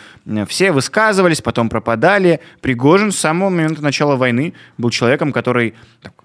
Все 0.47 0.71
высказывались, 0.71 1.41
потом 1.41 1.69
пропадали. 1.69 2.39
Пригожин 2.61 3.11
с 3.11 3.17
самого 3.17 3.49
момента 3.49 3.83
начала 3.83 4.15
войны 4.15 4.53
был 4.77 4.89
человеком, 4.89 5.31
который 5.31 5.75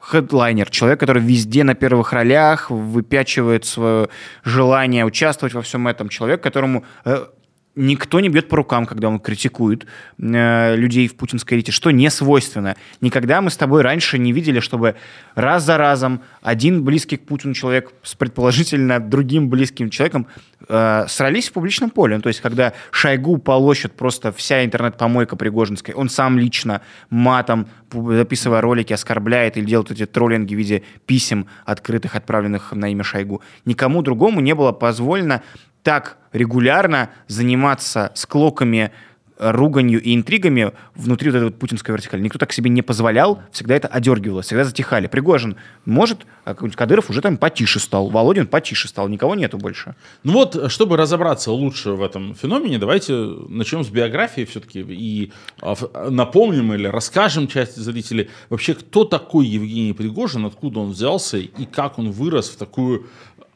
хедлайнер, 0.00 0.70
человек, 0.70 1.00
который 1.00 1.22
везде 1.22 1.64
на 1.64 1.74
первых 1.74 2.12
ролях 2.12 2.70
выпячивает 2.70 3.66
свое 3.66 4.08
желание 4.42 5.04
участвовать 5.04 5.54
во 5.54 5.60
всем 5.60 5.86
этом. 5.86 6.08
Человек, 6.08 6.42
которому 6.42 6.84
э, 7.04 7.26
никто 7.76 8.20
не 8.20 8.28
бьет 8.28 8.48
по 8.48 8.56
рукам, 8.56 8.86
когда 8.86 9.08
он 9.08 9.18
критикует 9.18 9.86
э, 10.18 10.76
людей 10.76 11.08
в 11.08 11.16
путинской 11.16 11.58
элите, 11.58 11.72
что 11.72 11.90
не 11.90 12.10
свойственно. 12.10 12.76
Никогда 13.00 13.40
мы 13.40 13.50
с 13.50 13.56
тобой 13.56 13.82
раньше 13.82 14.18
не 14.18 14.32
видели, 14.32 14.60
чтобы 14.60 14.94
раз 15.34 15.64
за 15.64 15.76
разом 15.76 16.22
один 16.42 16.84
близкий 16.84 17.16
к 17.16 17.26
Путину 17.26 17.54
человек 17.54 17.92
с 18.02 18.14
предположительно 18.14 19.00
другим 19.00 19.48
близким 19.48 19.90
человеком 19.90 20.26
э, 20.68 21.06
срались 21.08 21.48
в 21.48 21.52
публичном 21.52 21.90
поле. 21.90 22.16
Ну, 22.16 22.22
то 22.22 22.28
есть, 22.28 22.40
когда 22.40 22.74
Шойгу 22.90 23.38
полощет 23.38 23.94
просто 23.94 24.32
вся 24.32 24.64
интернет-помойка 24.64 25.36
Пригожинской, 25.36 25.94
он 25.94 26.08
сам 26.08 26.38
лично 26.38 26.80
матом, 27.10 27.68
записывая 27.92 28.60
ролики, 28.60 28.92
оскорбляет 28.92 29.56
или 29.56 29.64
делает 29.64 29.90
эти 29.90 30.06
троллинги 30.06 30.54
в 30.54 30.58
виде 30.58 30.82
писем, 31.06 31.46
открытых, 31.64 32.14
отправленных 32.14 32.72
на 32.72 32.90
имя 32.90 33.02
Шойгу. 33.02 33.42
Никому 33.64 34.02
другому 34.02 34.40
не 34.40 34.54
было 34.54 34.72
позволено 34.72 35.42
так 35.84 36.16
регулярно 36.32 37.10
заниматься 37.28 38.10
склоками, 38.14 38.90
э, 39.38 39.50
руганью 39.50 40.02
и 40.02 40.14
интригами 40.14 40.72
внутри 40.94 41.30
вот 41.30 41.36
этой 41.36 41.44
вот 41.44 41.58
путинской 41.58 41.92
вертикали. 41.94 42.22
Никто 42.22 42.38
так 42.38 42.52
себе 42.52 42.70
не 42.70 42.82
позволял, 42.82 43.42
всегда 43.52 43.76
это 43.76 43.86
одергивалось, 43.86 44.46
всегда 44.46 44.64
затихали. 44.64 45.06
Пригожин 45.06 45.56
может, 45.84 46.26
а 46.44 46.54
Кадыров 46.54 47.10
уже 47.10 47.20
там 47.20 47.36
потише 47.36 47.78
стал, 47.78 48.08
Володин 48.08 48.46
потише 48.46 48.88
стал, 48.88 49.08
никого 49.08 49.34
нету 49.34 49.58
больше. 49.58 49.94
Ну 50.24 50.32
вот, 50.32 50.72
чтобы 50.72 50.96
разобраться 50.96 51.52
лучше 51.52 51.90
в 51.90 52.02
этом 52.02 52.34
феномене, 52.34 52.78
давайте 52.78 53.12
начнем 53.48 53.84
с 53.84 53.88
биографии 53.88 54.44
все-таки 54.46 54.80
и 54.80 55.32
а, 55.60 55.74
напомним 56.10 56.72
или 56.72 56.86
расскажем 56.86 57.46
части 57.46 57.78
зрителей 57.78 58.30
вообще, 58.48 58.74
кто 58.74 59.04
такой 59.04 59.46
Евгений 59.46 59.92
Пригожин, 59.92 60.46
откуда 60.46 60.80
он 60.80 60.92
взялся 60.92 61.36
и 61.36 61.66
как 61.66 61.98
он 61.98 62.10
вырос 62.10 62.48
в 62.48 62.56
такую 62.56 63.06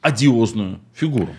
одиозную 0.03 0.81
фигуру. 0.95 1.35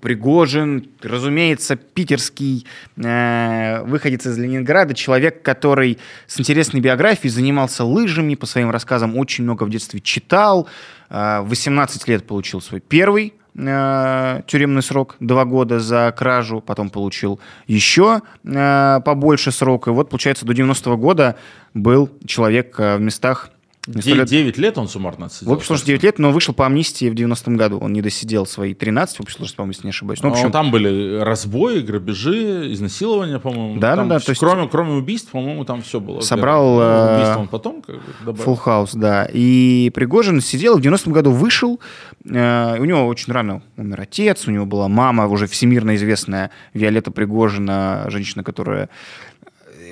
Пригожин, 0.00 0.88
разумеется, 1.02 1.76
питерский 1.76 2.66
э, 2.96 3.82
выходец 3.84 4.26
из 4.26 4.38
Ленинграда, 4.38 4.94
человек, 4.94 5.42
который 5.42 5.98
с 6.26 6.38
интересной 6.38 6.80
биографией 6.80 7.30
занимался 7.30 7.84
лыжами, 7.84 8.34
по 8.34 8.46
своим 8.46 8.70
рассказам 8.70 9.16
очень 9.16 9.44
много 9.44 9.64
в 9.64 9.70
детстве 9.70 10.00
читал, 10.00 10.68
э, 11.10 11.40
18 11.42 12.08
лет 12.08 12.26
получил 12.26 12.60
свой 12.60 12.80
первый 12.80 13.34
э, 13.56 14.42
тюремный 14.46 14.82
срок, 14.82 15.16
два 15.20 15.44
года 15.44 15.80
за 15.80 16.12
кражу, 16.16 16.60
потом 16.60 16.90
получил 16.90 17.40
еще 17.66 18.22
э, 18.44 19.00
побольше 19.04 19.52
срок, 19.52 19.88
и 19.88 19.90
вот, 19.90 20.10
получается, 20.10 20.44
до 20.44 20.52
90-го 20.52 20.96
года 20.96 21.36
был 21.72 22.10
человек 22.26 22.78
э, 22.78 22.96
в 22.96 23.00
местах 23.00 23.50
9, 23.86 24.24
9 24.28 24.58
лет 24.58 24.78
он 24.78 24.88
суммарно 24.88 25.26
отсидел. 25.26 25.50
В 25.52 25.54
общей 25.54 25.66
сложности 25.66 25.88
9 25.88 26.02
лет, 26.02 26.18
но 26.18 26.32
вышел 26.32 26.54
по 26.54 26.64
амнистии 26.66 27.10
в 27.10 27.14
90-м 27.14 27.56
году. 27.56 27.78
Он 27.78 27.92
не 27.92 28.00
досидел 28.02 28.46
свои 28.46 28.72
13, 28.74 29.18
в 29.18 29.20
общей 29.20 29.34
сложности, 29.34 29.56
по-моему, 29.56 29.72
если 29.72 29.86
не 29.86 29.90
ошибаюсь. 29.90 30.22
Ну, 30.22 30.30
в 30.30 30.32
общем, 30.32 30.46
Ну, 30.46 30.52
там 30.52 30.70
были 30.70 31.18
разбои, 31.20 31.80
грабежи, 31.80 32.72
изнасилования, 32.72 33.38
по-моему. 33.38 33.78
Да, 33.78 33.96
Там 33.96 34.08
да, 34.08 34.18
да, 34.18 34.24
то 34.24 34.30
есть- 34.30 34.40
Кроме, 34.40 34.68
кроме 34.68 34.92
убийств, 34.92 35.30
по-моему, 35.30 35.64
там 35.64 35.82
все 35.82 36.00
было. 36.00 36.20
Собрал, 36.20 36.76
Ну, 36.76 36.80
э, 36.80 37.14
убийство 37.16 37.40
он 37.40 37.48
потом 37.48 37.82
как 37.82 37.96
бы 37.96 38.02
добавил. 38.24 38.44
Full 38.54 38.64
House, 38.64 38.90
да. 38.94 39.28
И 39.32 39.90
Пригожин 39.94 40.40
сидел, 40.40 40.78
в 40.78 40.80
90-м 40.80 41.12
году 41.12 41.30
вышел. 41.32 41.78
Э, 42.24 42.78
у 42.78 42.84
него 42.84 43.06
очень 43.06 43.32
рано 43.32 43.62
умер 43.76 44.00
отец, 44.00 44.48
у 44.48 44.50
него 44.50 44.64
была 44.64 44.88
мама, 44.88 45.26
уже 45.26 45.46
всемирно 45.46 45.94
известная 45.96 46.50
Виолетта 46.72 47.10
Пригожина, 47.10 48.06
женщина, 48.08 48.42
которая 48.42 48.88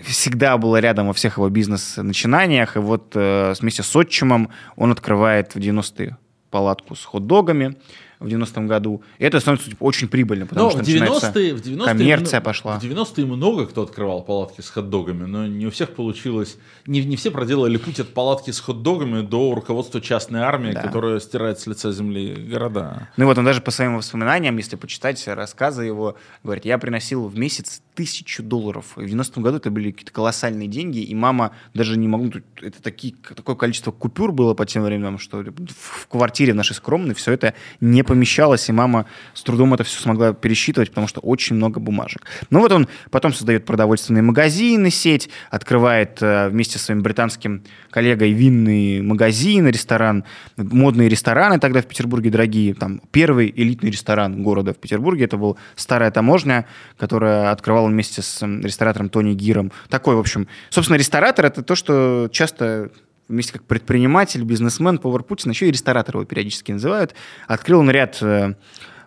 всегда 0.02 0.56
была 0.58 0.80
рядом 0.80 1.06
во 1.08 1.12
всех 1.12 1.36
его 1.38 1.48
бизнес-начинаниях. 1.48 2.76
И 2.76 2.80
вот 2.80 3.12
э, 3.14 3.54
вместе 3.60 3.82
с 3.82 3.96
отчимом 3.96 4.50
он 4.76 4.92
открывает 4.92 5.54
в 5.54 5.58
90-е 5.58 6.16
палатку 6.50 6.94
с 6.94 7.04
хот-догами 7.04 7.76
в 8.22 8.26
90-м 8.26 8.68
году. 8.68 9.02
И 9.18 9.24
это 9.24 9.40
становится 9.40 9.70
очень 9.80 10.08
прибыльно, 10.08 10.46
потому 10.46 10.66
Но 10.66 10.70
что 10.70 10.78
в 10.78 10.86
начинается 10.86 11.32
90-е, 11.34 11.54
в 11.54 11.60
90-е 11.60 11.84
коммерция 11.84 12.40
пошла. 12.40 12.78
В 12.78 12.84
90-е 12.84 13.26
много 13.26 13.66
кто 13.66 13.82
открывал 13.82 14.22
палатки 14.22 14.60
с 14.60 14.70
хот-догами, 14.70 15.24
но 15.24 15.46
не 15.46 15.66
у 15.66 15.70
всех 15.70 15.90
получилось. 15.94 16.56
Не, 16.86 17.04
не 17.04 17.16
все 17.16 17.30
проделали 17.30 17.76
путь 17.76 18.00
от 18.00 18.14
палатки 18.14 18.50
с 18.50 18.60
хот-догами 18.60 19.22
до 19.22 19.54
руководства 19.54 20.00
частной 20.00 20.40
армии, 20.40 20.72
Да. 20.72 20.82
которая 20.82 21.18
стирает 21.20 21.58
с 21.58 21.66
лица 21.66 21.90
земли 21.92 22.34
города. 22.34 23.08
Ну 23.16 23.24
и 23.24 23.26
вот 23.26 23.38
он 23.38 23.44
даже 23.44 23.60
по 23.60 23.70
своим 23.70 23.96
воспоминаниям, 23.96 24.56
если 24.56 24.76
почитать 24.76 25.26
рассказы 25.26 25.84
его, 25.84 26.16
говорит, 26.44 26.64
я 26.64 26.78
приносил 26.78 27.26
в 27.26 27.36
месяц 27.36 27.82
тысячу 27.94 28.42
долларов. 28.42 28.92
В 28.96 29.00
90-м 29.00 29.42
году 29.42 29.58
это 29.58 29.70
были 29.70 29.90
какие-то 29.90 30.12
колоссальные 30.12 30.68
деньги, 30.68 30.98
и 30.98 31.14
мама 31.14 31.52
даже 31.74 31.98
не 31.98 32.08
могу... 32.08 32.30
тут 32.30 32.44
Это 32.60 32.82
такие, 32.82 33.14
такое 33.34 33.56
количество 33.56 33.90
купюр 33.90 34.32
было 34.32 34.54
по 34.54 34.64
тем 34.64 34.82
временам, 34.82 35.18
что 35.18 35.44
в 35.78 36.08
квартире 36.08 36.54
нашей 36.54 36.74
скромной 36.74 37.14
все 37.14 37.32
это 37.32 37.54
не 37.80 38.02
помещалось, 38.02 38.68
и 38.68 38.72
мама 38.72 39.06
с 39.34 39.42
трудом 39.42 39.74
это 39.74 39.84
все 39.84 40.00
смогла 40.00 40.32
пересчитывать, 40.32 40.88
потому 40.90 41.06
что 41.06 41.20
очень 41.20 41.56
много 41.56 41.80
бумажек. 41.80 42.22
Ну 42.50 42.60
вот 42.60 42.72
он 42.72 42.88
потом 43.10 43.32
создает 43.32 43.66
продовольственные 43.66 44.22
магазины, 44.22 44.90
сеть, 44.90 45.28
открывает 45.50 46.22
э, 46.22 46.48
вместе 46.48 46.78
с 46.78 46.82
своим 46.82 47.02
британским 47.02 47.62
коллегой 47.90 48.32
винный 48.32 49.02
магазин, 49.02 49.68
ресторан, 49.68 50.24
модные 50.56 51.08
рестораны 51.08 51.58
тогда 51.58 51.82
в 51.82 51.86
Петербурге 51.86 52.30
дорогие. 52.30 52.74
Там 52.74 53.02
первый 53.10 53.52
элитный 53.54 53.90
ресторан 53.90 54.42
города 54.42 54.72
в 54.72 54.78
Петербурге, 54.78 55.24
это 55.24 55.36
был 55.36 55.58
старая 55.76 56.10
таможня, 56.10 56.66
которая 56.96 57.50
открывала 57.50 57.81
вместе 57.86 58.22
с 58.22 58.42
ресторатором 58.42 59.08
Тони 59.08 59.34
Гиром. 59.34 59.72
Такой, 59.88 60.16
в 60.16 60.20
общем, 60.20 60.48
собственно, 60.70 60.96
ресторатор 60.96 61.46
это 61.46 61.62
то, 61.62 61.74
что 61.74 62.28
часто 62.30 62.90
вместе 63.28 63.54
как 63.54 63.64
предприниматель, 63.64 64.44
бизнесмен, 64.44 64.98
повар 64.98 65.22
Путин, 65.22 65.50
еще 65.50 65.68
и 65.68 65.70
ресторатор 65.70 66.16
его 66.16 66.24
периодически 66.24 66.72
называют. 66.72 67.14
Открыл 67.48 67.80
он 67.80 67.90
ряд 67.90 68.18
э, 68.20 68.54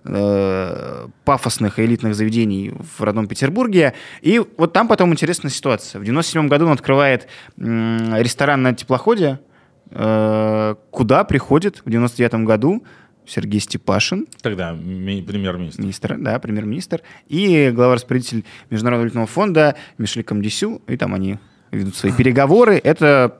э, 0.03 1.07
пафосных 1.23 1.79
и 1.79 1.85
элитных 1.85 2.15
заведений 2.15 2.73
в 2.97 3.01
родном 3.03 3.27
Петербурге. 3.27 3.93
И 4.21 4.41
вот 4.57 4.73
там 4.73 4.87
потом 4.87 5.11
интересная 5.11 5.51
ситуация. 5.51 5.99
В 5.99 6.03
97 6.03 6.47
году 6.47 6.65
он 6.65 6.71
открывает 6.71 7.27
ресторан 7.57 8.63
на 8.63 8.73
теплоходе, 8.73 9.39
э, 9.91 10.75
куда 10.91 11.23
приходит 11.23 11.81
в 11.85 11.89
99 11.89 12.45
году 12.45 12.83
Сергей 13.27 13.59
Степашин, 13.59 14.27
Тогда 14.41 14.73
ми- 14.73 15.21
премьер-министр. 15.21 15.81
министр, 15.81 16.17
да, 16.19 16.39
премьер-министр, 16.39 17.01
и 17.27 17.71
глава 17.73 17.95
распорядитель 17.95 18.43
Международного 18.69 19.01
валютного 19.01 19.27
фонда 19.27 19.75
Мишель 19.97 20.23
Камдисю, 20.23 20.81
и 20.87 20.97
там 20.97 21.13
они 21.13 21.37
ведут 21.71 21.95
свои 21.95 22.11
переговоры. 22.11 22.79
Это 22.83 23.39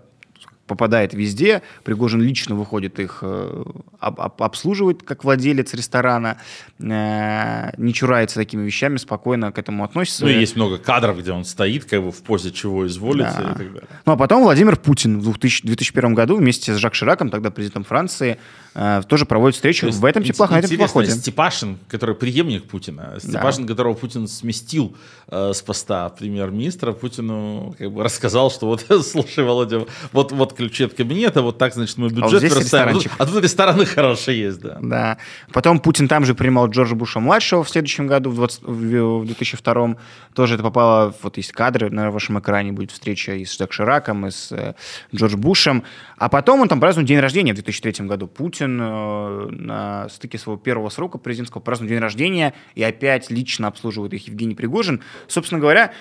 попадает 0.67 1.13
везде. 1.13 1.62
Пригожин 1.84 2.22
лично 2.22 2.55
выходит 2.55 3.00
их 3.00 3.19
э, 3.22 3.63
об- 4.00 4.19
об- 4.22 4.41
обслуживает 4.43 5.03
как 5.03 5.24
владелец 5.24 5.74
ресторана, 5.74 6.38
э, 6.79 7.72
не 7.77 7.93
чурается 7.93 8.36
такими 8.36 8.63
вещами, 8.63 8.98
спокойно 8.98 9.51
к 9.51 9.57
этому 9.60 9.84
относится. 9.84 10.25
Ну, 10.25 10.31
и 10.31 10.39
есть 10.39 10.55
много 10.55 10.77
кадров, 10.77 11.19
где 11.19 11.31
он 11.31 11.45
стоит, 11.45 11.86
как 11.86 12.03
бы 12.03 12.12
в 12.12 12.22
позе 12.24 12.51
чего 12.51 12.86
изволите 12.88 13.31
Да. 13.38 13.41
и 13.43 13.57
так 13.57 13.74
далее. 13.74 13.88
Ну, 14.05 14.13
а 14.13 14.17
потом 14.17 14.43
Владимир 14.43 14.75
Путин 14.77 15.19
в 15.19 15.24
2000 15.24 15.65
2001 15.65 16.13
году 16.13 16.36
вместе 16.38 16.74
с 16.74 16.77
Жак 16.77 16.95
Шираком, 16.95 17.29
тогда 17.29 17.50
президентом 17.51 17.84
Франции, 17.84 18.38
э, 18.75 19.01
тоже 19.07 19.25
проводит 19.25 19.55
встречу 19.55 19.88
То 19.88 19.93
в 19.93 20.05
этом 20.05 20.24
теплах, 20.24 20.51
на 20.51 20.60
этом 20.60 20.67
интересно, 20.72 20.88
теплоходе. 21.01 21.12
Степашин, 21.12 21.77
который 21.88 22.15
преемник 22.15 22.65
Путина, 22.65 23.15
Степашин, 23.19 23.67
которого 23.67 23.93
Путин 23.93 24.27
сместил 24.27 24.95
э, 25.27 25.51
с 25.53 25.62
поста 25.62 26.10
премьер-министра, 26.10 26.91
Путину 26.91 27.75
как 27.77 27.91
бы 27.91 28.03
рассказал, 28.03 28.51
что 28.51 28.67
вот, 28.67 28.86
слушай, 29.05 29.43
Володя, 29.43 29.86
вот, 30.12 30.31
вот 30.31 30.53
ключи 30.55 30.85
от 30.85 30.93
кабинета, 30.93 31.41
вот 31.41 31.57
так, 31.57 31.74
значит, 31.74 31.97
мы 31.97 32.09
бюджет 32.09 32.39
здесь. 32.39 32.51
А 32.51 32.55
тут, 32.55 32.63
ресторанчик. 32.63 33.12
а 33.17 33.25
тут 33.25 33.43
рестораны 33.43 33.85
хорошие 33.85 34.39
есть, 34.39 34.59
да. 34.59 34.77
Да. 34.81 35.17
Потом 35.53 35.79
Путин 35.79 36.07
там 36.07 36.25
же 36.25 36.33
принимал 36.35 36.69
Джорджа 36.69 36.95
Буша-младшего 36.95 37.63
в 37.63 37.69
следующем 37.69 38.07
году, 38.07 38.29
в, 38.29 38.35
20 38.35 38.63
в- 38.63 39.19
в 39.21 39.25
2002 39.25 39.97
Тоже 40.33 40.55
это 40.55 40.63
попало, 40.63 41.13
вот 41.21 41.38
есть 41.38 41.51
кадры 41.51 41.89
на 41.89 42.12
вашем 42.12 42.39
экране, 42.39 42.71
будет 42.71 42.91
встреча 42.91 43.33
и 43.33 43.45
с 43.45 43.57
Жак 43.57 43.74
Шираком, 43.74 44.27
и 44.27 44.31
с 44.31 44.51
э, 44.51 44.74
Джордж 45.13 45.35
Бушем. 45.35 45.83
А 46.17 46.29
потом 46.29 46.62
он 46.62 46.67
там 46.67 46.79
празднует 46.79 47.07
день 47.07 47.19
рождения 47.19 47.51
в 47.51 47.55
2003 47.55 48.05
году. 48.05 48.27
Путин 48.27 48.79
э, 48.81 49.47
на 49.51 50.09
стыке 50.09 50.38
своего 50.38 50.59
первого 50.59 50.89
срока 50.89 51.17
президентского 51.17 51.62
празднует 51.62 51.91
день 51.91 52.00
рождения 52.00 52.53
и 52.75 52.83
опять 52.83 53.29
лично 53.29 53.67
обслуживает 53.67 54.13
их 54.13 54.27
Евгений 54.27 54.55
Пригожин. 54.55 55.01
Собственно 55.27 55.59
говоря, 55.59 55.91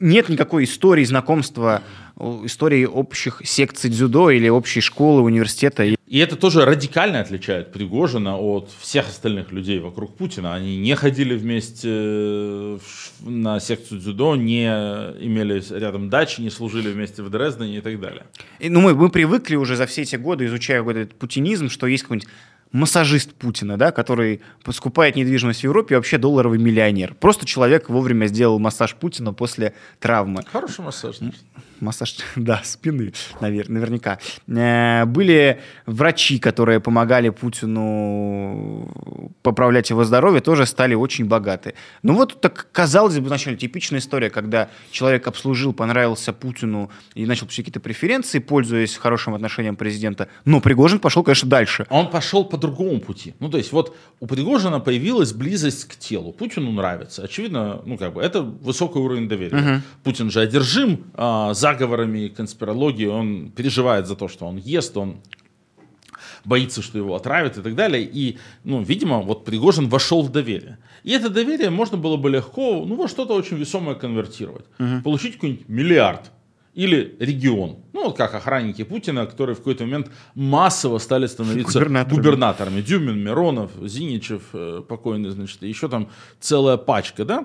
нет 0.00 0.28
никакой 0.28 0.64
истории 0.64 1.04
знакомства, 1.04 1.82
э, 2.16 2.40
истории 2.44 2.84
общих 2.84 3.42
секций 3.44 3.90
дзюдо 3.90 4.30
или 4.30 4.48
общей 4.48 4.80
школы, 4.80 5.22
университета. 5.22 5.84
И 5.84 6.18
это 6.18 6.36
тоже 6.36 6.64
радикально 6.64 7.20
отличает 7.20 7.72
Пригожина 7.72 8.38
от 8.38 8.70
всех 8.80 9.08
остальных 9.08 9.52
людей 9.52 9.78
вокруг 9.78 10.16
Путина. 10.16 10.54
Они 10.54 10.78
не 10.78 10.94
ходили 10.94 11.36
вместе 11.36 11.88
э, 11.90 12.78
на 13.20 13.60
секцию 13.60 14.00
дзюдо, 14.00 14.36
не 14.36 14.66
имели 14.66 15.62
рядом 15.70 16.08
дачи, 16.08 16.40
не 16.40 16.50
служили 16.50 16.90
вместе 16.90 17.22
в 17.22 17.30
Дрездене 17.30 17.78
и 17.78 17.80
так 17.80 18.00
далее. 18.00 18.24
И, 18.58 18.68
ну, 18.70 18.80
мы, 18.80 18.94
мы 18.94 19.10
привыкли 19.10 19.56
уже 19.56 19.76
за 19.76 19.86
все 19.86 20.02
эти 20.02 20.16
годы, 20.16 20.46
изучая 20.46 20.82
вот 20.82 20.96
этот 20.96 21.14
путинизм, 21.18 21.68
что 21.68 21.86
есть 21.86 22.04
какой-нибудь 22.04 22.28
массажист 22.72 23.34
Путина, 23.34 23.76
да, 23.76 23.92
который 23.92 24.40
скупает 24.70 25.16
недвижимость 25.16 25.60
в 25.60 25.64
Европе, 25.64 25.96
вообще 25.96 26.18
долларовый 26.18 26.58
миллионер. 26.58 27.14
Просто 27.14 27.46
человек 27.46 27.88
вовремя 27.88 28.26
сделал 28.26 28.58
массаж 28.58 28.94
Путина 28.94 29.32
после 29.32 29.74
травмы. 30.00 30.42
Хороший 30.50 30.84
массаж. 30.84 31.16
Массаж, 31.80 32.16
да, 32.36 32.60
спины, 32.64 33.12
навер- 33.40 33.70
наверняка. 33.70 34.18
Э, 34.48 35.04
Были 35.04 35.60
врачи, 35.86 36.38
которые 36.38 36.80
помогали 36.80 37.30
Путину 37.30 38.88
поправлять 39.42 39.90
его 39.90 40.04
здоровье, 40.04 40.40
тоже 40.40 40.66
стали 40.66 40.94
очень 40.94 41.24
богаты. 41.26 41.74
Ну 42.02 42.14
вот, 42.14 42.40
так 42.40 42.68
казалось 42.72 43.18
бы, 43.18 43.26
вначале 43.26 43.56
типичная 43.56 44.00
история, 44.00 44.30
когда 44.30 44.68
человек 44.90 45.26
обслужил, 45.26 45.72
понравился 45.72 46.32
Путину 46.32 46.90
и 47.14 47.26
начал 47.26 47.46
получить 47.46 47.64
какие-то 47.66 47.80
преференции, 47.80 48.38
пользуясь 48.38 48.96
хорошим 48.96 49.34
отношением 49.34 49.76
президента. 49.76 50.28
Но 50.44 50.60
Пригожин 50.60 50.98
пошел, 50.98 51.22
конечно, 51.22 51.48
дальше. 51.48 51.86
Он 51.90 52.10
пошел 52.10 52.44
по 52.44 52.56
другому 52.56 53.00
пути. 53.00 53.34
Ну, 53.40 53.48
то 53.48 53.58
есть, 53.58 53.72
вот 53.72 53.96
у 54.20 54.26
Пригожина 54.26 54.80
появилась 54.80 55.32
близость 55.32 55.84
к 55.86 55.96
телу. 55.96 56.32
Путину 56.32 56.72
нравится. 56.72 57.22
Очевидно, 57.22 57.80
ну, 57.84 57.96
как 57.96 58.12
бы, 58.14 58.22
это 58.22 58.42
высокий 58.42 58.98
уровень 58.98 59.28
доверия. 59.28 59.82
Путин 60.04 60.30
же 60.30 60.40
одержим 60.40 61.04
а, 61.14 61.54
заговорами 61.68 62.28
конспирологией. 62.28 63.10
Он 63.10 63.50
переживает 63.50 64.06
за 64.06 64.16
то, 64.16 64.28
что 64.28 64.46
он 64.46 64.56
ест, 64.56 64.96
он 64.96 65.20
боится, 66.44 66.82
что 66.82 66.98
его 66.98 67.14
отравят 67.14 67.58
и 67.58 67.62
так 67.62 67.74
далее. 67.74 68.02
И, 68.02 68.38
ну, 68.64 68.82
видимо, 68.82 69.20
вот 69.20 69.44
Пригожин 69.44 69.88
вошел 69.88 70.22
в 70.22 70.30
доверие. 70.30 70.78
И 71.04 71.10
это 71.10 71.28
доверие 71.28 71.70
можно 71.70 71.98
было 71.98 72.16
бы 72.16 72.30
легко, 72.30 72.84
ну, 72.86 72.94
во 72.96 73.08
что-то 73.08 73.34
очень 73.34 73.56
весомое 73.58 73.94
конвертировать. 73.94 74.64
Получить 75.04 75.34
какой-нибудь 75.34 75.68
миллиард 75.68 76.30
или 76.74 77.16
регион. 77.18 77.76
Ну, 77.92 78.04
вот 78.04 78.16
как 78.16 78.34
охранники 78.34 78.84
Путина, 78.84 79.26
которые 79.26 79.54
в 79.54 79.58
какой-то 79.58 79.84
момент 79.84 80.10
массово 80.34 80.98
стали 80.98 81.26
становиться 81.26 81.78
Губернаторами. 81.78 82.16
губернаторами. 82.16 82.80
Дюмин, 82.82 83.18
Миронов, 83.18 83.70
Зиничев, 83.82 84.42
э, 84.52 84.82
покойный, 84.88 85.30
значит, 85.30 85.62
еще 85.62 85.88
там 85.88 86.08
целая 86.40 86.76
пачка, 86.76 87.24
да? 87.24 87.44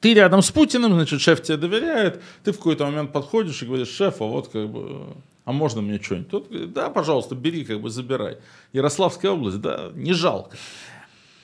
Ты 0.00 0.14
рядом 0.14 0.40
с 0.42 0.50
Путиным, 0.50 0.94
значит, 0.94 1.20
шеф 1.20 1.42
тебе 1.42 1.58
доверяет, 1.58 2.22
ты 2.42 2.52
в 2.52 2.56
какой-то 2.56 2.86
момент 2.86 3.12
подходишь 3.12 3.62
и 3.62 3.66
говоришь, 3.66 3.88
шеф, 3.88 4.20
а 4.20 4.24
вот 4.24 4.48
как 4.48 4.68
бы, 4.68 5.08
а 5.44 5.52
можно 5.52 5.82
мне 5.82 6.00
что-нибудь? 6.00 6.30
Тот 6.30 6.48
говорит, 6.48 6.72
да, 6.72 6.88
пожалуйста, 6.88 7.34
бери, 7.34 7.64
как 7.64 7.80
бы 7.80 7.90
забирай. 7.90 8.38
Ярославская 8.72 9.30
область, 9.30 9.60
да, 9.60 9.90
не 9.94 10.14
жалко. 10.14 10.56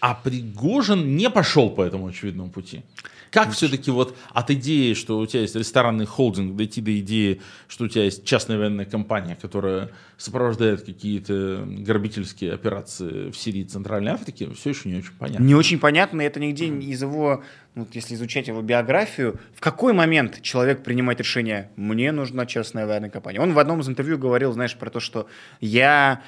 А 0.00 0.14
Пригожин 0.14 1.16
не 1.16 1.30
пошел 1.30 1.70
по 1.70 1.82
этому 1.82 2.08
очевидному 2.08 2.50
пути. 2.50 2.82
Как 3.30 3.52
все-таки 3.52 3.90
вот 3.90 4.16
от 4.32 4.50
идеи, 4.50 4.94
что 4.94 5.18
у 5.18 5.26
тебя 5.26 5.42
есть 5.42 5.56
ресторанный 5.56 6.06
холдинг, 6.06 6.56
дойти 6.56 6.80
до 6.80 6.98
идеи, 7.00 7.40
что 7.68 7.84
у 7.84 7.88
тебя 7.88 8.04
есть 8.04 8.24
частная 8.24 8.56
военная 8.56 8.84
компания, 8.84 9.36
которая 9.40 9.90
сопровождает 10.16 10.82
какие-то 10.82 11.64
грабительские 11.66 12.54
операции 12.54 13.30
в 13.30 13.36
Сирии 13.36 13.60
и 13.60 13.64
Центральной 13.64 14.12
Африке, 14.12 14.48
все 14.54 14.70
еще 14.70 14.88
не 14.88 14.96
очень 14.96 15.12
понятно. 15.18 15.44
Не 15.44 15.54
очень 15.54 15.78
понятно, 15.78 16.22
это 16.22 16.40
нигде 16.40 16.66
из 16.66 17.02
его, 17.02 17.42
ну, 17.74 17.86
если 17.92 18.14
изучать 18.14 18.48
его 18.48 18.62
биографию, 18.62 19.38
в 19.54 19.60
какой 19.60 19.92
момент 19.92 20.40
человек 20.40 20.82
принимает 20.82 21.20
решение, 21.20 21.70
мне 21.76 22.12
нужна 22.12 22.46
частная 22.46 22.86
военная 22.86 23.10
компания. 23.10 23.40
Он 23.40 23.52
в 23.52 23.58
одном 23.58 23.80
из 23.80 23.88
интервью 23.88 24.18
говорил, 24.18 24.52
знаешь, 24.52 24.76
про 24.76 24.88
то, 24.88 25.00
что 25.00 25.26
я 25.60 26.22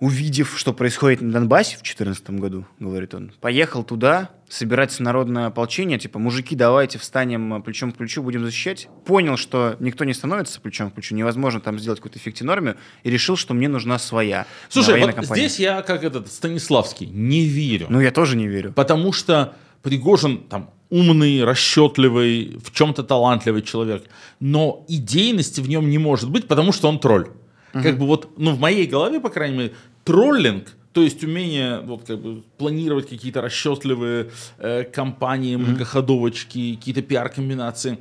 увидев, 0.00 0.54
что 0.56 0.72
происходит 0.72 1.20
на 1.20 1.32
Донбассе 1.32 1.76
в 1.76 1.82
2014 1.82 2.30
году, 2.30 2.66
говорит 2.78 3.14
он, 3.14 3.32
поехал 3.40 3.82
туда 3.82 4.30
собирать 4.48 4.98
народное 5.00 5.46
ополчение, 5.46 5.98
типа, 5.98 6.18
мужики, 6.18 6.56
давайте 6.56 6.98
встанем 6.98 7.62
плечом 7.62 7.92
к 7.92 7.96
плечу, 7.96 8.22
будем 8.22 8.44
защищать. 8.44 8.88
Понял, 9.04 9.36
что 9.36 9.76
никто 9.80 10.04
не 10.04 10.14
становится 10.14 10.60
плечом 10.60 10.90
к 10.90 10.94
плечу, 10.94 11.14
невозможно 11.14 11.60
там 11.60 11.78
сделать 11.78 11.98
какую-то 11.98 12.18
эффективную 12.18 12.54
армию, 12.54 12.76
и 13.02 13.10
решил, 13.10 13.36
что 13.36 13.54
мне 13.54 13.68
нужна 13.68 13.98
своя 13.98 14.46
Слушай, 14.68 15.00
вот 15.00 15.14
компания. 15.14 15.48
здесь 15.48 15.58
я, 15.58 15.82
как 15.82 16.04
этот 16.04 16.32
Станиславский, 16.32 17.06
не 17.06 17.44
верю. 17.44 17.86
Ну, 17.90 18.00
я 18.00 18.10
тоже 18.10 18.36
не 18.36 18.48
верю. 18.48 18.72
Потому 18.72 19.12
что 19.12 19.54
Пригожин 19.82 20.38
там 20.38 20.70
умный, 20.90 21.44
расчетливый, 21.44 22.58
в 22.64 22.72
чем-то 22.72 23.02
талантливый 23.02 23.62
человек, 23.62 24.04
но 24.40 24.84
идейности 24.88 25.60
в 25.60 25.68
нем 25.68 25.88
не 25.90 25.98
может 25.98 26.30
быть, 26.30 26.48
потому 26.48 26.72
что 26.72 26.88
он 26.88 26.98
тролль. 26.98 27.28
Угу. 27.74 27.82
Как 27.82 27.98
бы 27.98 28.06
вот, 28.06 28.30
ну, 28.36 28.52
в 28.52 28.60
моей 28.60 28.86
голове, 28.86 29.20
по 29.20 29.28
крайней 29.30 29.56
мере, 29.56 29.74
троллинг, 30.04 30.74
то 30.92 31.02
есть 31.02 31.22
умение 31.22 31.80
вот, 31.80 32.04
как 32.04 32.20
бы, 32.20 32.42
планировать 32.56 33.08
какие-то 33.08 33.40
расчетливые 33.40 34.30
э, 34.58 34.84
кампании, 34.84 35.56
многоходовочки, 35.56 36.76
какие-то 36.76 37.02
пиар-комбинации, 37.02 37.98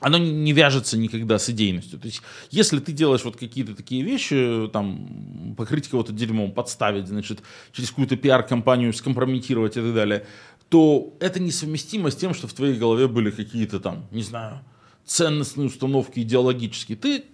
оно 0.00 0.16
не 0.16 0.52
вяжется 0.52 0.96
никогда 0.96 1.38
с 1.38 1.50
идейностью. 1.50 1.98
То 1.98 2.06
есть, 2.06 2.22
если 2.50 2.78
ты 2.78 2.92
делаешь 2.92 3.24
вот 3.24 3.36
какие-то 3.36 3.74
такие 3.74 4.02
вещи, 4.02 4.68
там, 4.72 5.54
покрыть 5.56 5.88
кого-то 5.88 6.12
дерьмом, 6.12 6.52
подставить, 6.52 7.06
значит, 7.06 7.40
через 7.72 7.90
какую-то 7.90 8.16
пиар-компанию 8.16 8.92
скомпрометировать 8.94 9.76
и 9.76 9.80
так 9.80 9.94
далее, 9.94 10.26
то 10.70 11.12
это 11.20 11.38
несовместимо 11.40 12.10
с 12.10 12.16
тем, 12.16 12.32
что 12.32 12.46
в 12.46 12.52
твоей 12.54 12.78
голове 12.78 13.08
были 13.08 13.30
какие-то 13.30 13.78
там, 13.78 14.06
не 14.10 14.22
знаю, 14.22 14.60
ценностные 15.04 15.66
установки 15.66 16.20
идеологические. 16.20 16.96
Ты 16.96 17.24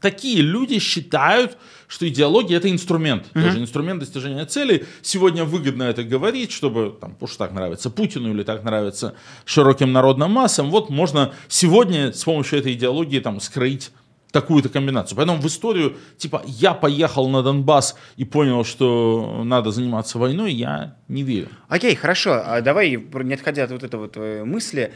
такие 0.00 0.40
люди 0.42 0.78
считают, 0.78 1.56
что 1.86 2.08
идеология 2.08 2.56
это 2.56 2.70
инструмент, 2.70 3.26
mm-hmm. 3.32 3.42
тоже 3.42 3.58
инструмент 3.58 4.00
достижения 4.00 4.44
целей. 4.46 4.84
Сегодня 5.02 5.44
выгодно 5.44 5.84
это 5.84 6.04
говорить, 6.04 6.52
чтобы, 6.52 6.96
там, 7.00 7.12
потому 7.12 7.28
что 7.28 7.38
так 7.38 7.52
нравится 7.52 7.90
Путину 7.90 8.30
или 8.30 8.42
так 8.42 8.64
нравится 8.64 9.14
широким 9.44 9.92
народным 9.92 10.30
массам. 10.30 10.70
Вот 10.70 10.90
можно 10.90 11.32
сегодня 11.48 12.12
с 12.12 12.24
помощью 12.24 12.58
этой 12.58 12.72
идеологии 12.72 13.18
там 13.20 13.40
скроить 13.40 13.90
такую-то 14.30 14.68
комбинацию. 14.68 15.16
Поэтому 15.16 15.40
в 15.40 15.46
историю, 15.46 15.96
типа, 16.16 16.42
я 16.46 16.72
поехал 16.72 17.28
на 17.28 17.42
Донбасс 17.42 17.96
и 18.16 18.24
понял, 18.24 18.64
что 18.64 19.42
надо 19.44 19.72
заниматься 19.72 20.18
войной, 20.18 20.52
я 20.52 20.96
не 21.08 21.22
верю. 21.22 21.48
Окей, 21.68 21.94
хорошо. 21.94 22.40
А 22.44 22.60
давай, 22.60 22.90
не 22.90 23.34
отходя 23.34 23.64
от 23.64 23.72
вот 23.72 23.82
этой 23.82 23.98
вот 23.98 24.16
э, 24.16 24.44
мысли, 24.44 24.92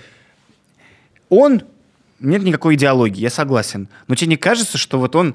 он 1.29 1.63
нет 2.21 2.43
никакой 2.43 2.75
идеологии, 2.75 3.21
я 3.21 3.31
согласен. 3.31 3.89
Но 4.09 4.15
тебе 4.15 4.31
не 4.31 4.37
кажется, 4.37 4.79
что 4.79 4.99
вот 4.99 5.17
он 5.17 5.35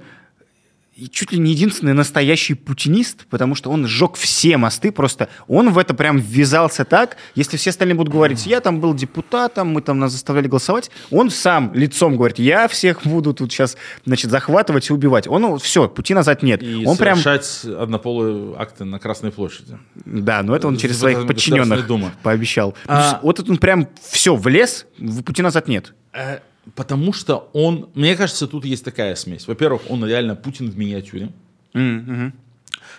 чуть 1.07 1.31
ли 1.31 1.39
не 1.39 1.51
единственный 1.51 1.93
настоящий 1.93 2.55
путинист, 2.55 3.25
потому 3.29 3.55
что 3.55 3.69
он 3.69 3.88
сжег 3.88 4.15
все 4.15 4.57
мосты, 4.57 4.91
просто 4.91 5.29
он 5.48 5.69
в 5.71 5.77
это 5.77 5.93
прям 5.93 6.17
ввязался 6.17 6.83
так, 6.83 7.15
если 7.36 7.57
все 7.57 7.69
остальные 7.69 7.95
будут 7.95 8.12
говорить, 8.12 8.45
я 8.45 8.59
там 8.59 8.79
был 8.79 8.93
депутатом, 8.93 9.69
мы 9.69 9.81
там 9.81 10.00
нас 10.00 10.12
заставляли 10.12 10.48
голосовать, 10.48 10.91
он 11.12 11.29
сам 11.29 11.74
лицом 11.74 12.17
говорит, 12.17 12.39
я 12.39 12.67
всех 12.67 13.05
буду 13.05 13.33
тут 13.33 13.51
сейчас, 13.51 13.77
значит, 14.05 14.31
захватывать 14.31 14.89
и 14.89 14.93
убивать. 14.93 15.27
Он, 15.27 15.41
ну, 15.41 15.57
все, 15.57 15.88
пути 15.88 16.13
назад 16.13 16.43
нет. 16.43 16.62
И 16.62 16.83
он 16.86 16.98
совершать 16.98 17.59
прям... 17.63 17.81
однополые 17.81 18.55
акты 18.57 18.83
на 18.83 19.00
Красной 19.00 19.31
площади. 19.31 19.77
Да, 19.95 20.43
но 20.43 20.55
это 20.55 20.67
он 20.67 20.77
через 20.77 21.00
своих 21.00 21.25
подчиненных 21.25 21.88
пообещал. 22.24 22.75
А... 22.88 23.19
Вот 23.24 23.39
это 23.39 23.50
он 23.50 23.57
прям 23.57 23.88
все, 24.01 24.36
влез, 24.36 24.86
пути 25.25 25.41
назад 25.41 25.67
нет. 25.67 25.93
Потому 26.75 27.13
что 27.13 27.49
он, 27.53 27.89
мне 27.93 28.15
кажется, 28.15 28.47
тут 28.47 28.65
есть 28.65 28.83
такая 28.83 29.15
смесь. 29.15 29.48
Во-первых, 29.48 29.83
он 29.89 30.05
реально 30.05 30.35
Путин 30.35 30.70
в 30.70 30.77
миниатюре, 30.77 31.31
mm-hmm. 31.74 32.31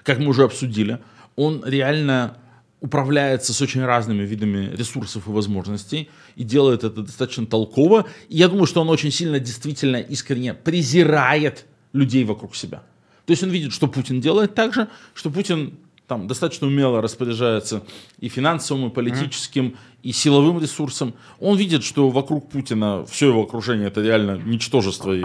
как 0.02 0.18
мы 0.18 0.28
уже 0.28 0.44
обсудили. 0.44 0.98
Он 1.36 1.62
реально 1.64 2.36
управляется 2.80 3.52
с 3.52 3.60
очень 3.60 3.84
разными 3.84 4.22
видами 4.22 4.74
ресурсов 4.74 5.26
и 5.26 5.30
возможностей 5.30 6.08
и 6.36 6.44
делает 6.44 6.84
это 6.84 7.02
достаточно 7.02 7.46
толково. 7.46 8.06
И 8.28 8.38
я 8.38 8.48
думаю, 8.48 8.66
что 8.66 8.80
он 8.80 8.88
очень 8.88 9.10
сильно, 9.10 9.38
действительно, 9.38 9.96
искренне 9.96 10.54
презирает 10.54 11.66
людей 11.92 12.24
вокруг 12.24 12.56
себя. 12.56 12.82
То 13.26 13.32
есть 13.32 13.42
он 13.42 13.50
видит, 13.50 13.72
что 13.72 13.86
Путин 13.86 14.20
делает 14.20 14.54
так 14.54 14.74
же, 14.74 14.88
что 15.14 15.30
Путин 15.30 15.74
там 16.06 16.26
достаточно 16.26 16.66
умело 16.66 17.00
распоряжается 17.00 17.84
и 18.18 18.28
финансовым, 18.28 18.88
и 18.88 18.92
политическим, 18.92 19.66
mm. 19.66 19.76
И 20.02 20.12
силовым 20.12 20.60
ресурсом. 20.60 21.14
Он 21.38 21.56
видит, 21.56 21.84
что 21.84 22.10
вокруг 22.10 22.50
Путина 22.50 23.04
все 23.06 23.28
его 23.28 23.42
окружение 23.42 23.88
это 23.88 24.00
реально 24.00 24.38
ничтожество 24.38 25.12
и 25.12 25.24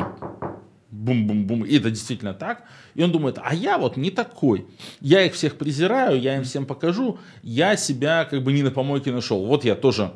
бум-бум-бум, 0.92 1.66
и 1.66 1.78
это 1.78 1.90
действительно 1.90 2.34
так. 2.34 2.64
И 2.96 3.04
он 3.04 3.12
думает, 3.12 3.38
а 3.42 3.54
я 3.54 3.78
вот 3.78 3.98
не 3.98 4.12
такой. 4.12 4.66
Я 5.02 5.26
их 5.26 5.34
всех 5.34 5.58
презираю, 5.58 6.20
я 6.20 6.38
им 6.38 6.44
всем 6.44 6.66
покажу, 6.66 7.20
я 7.44 7.76
себя 7.76 8.26
как 8.26 8.44
бы 8.44 8.54
не 8.54 8.64
на 8.64 8.72
помойке 8.72 9.12
нашел. 9.12 9.46
Вот 9.46 9.66
я 9.66 9.76
тоже 9.76 10.14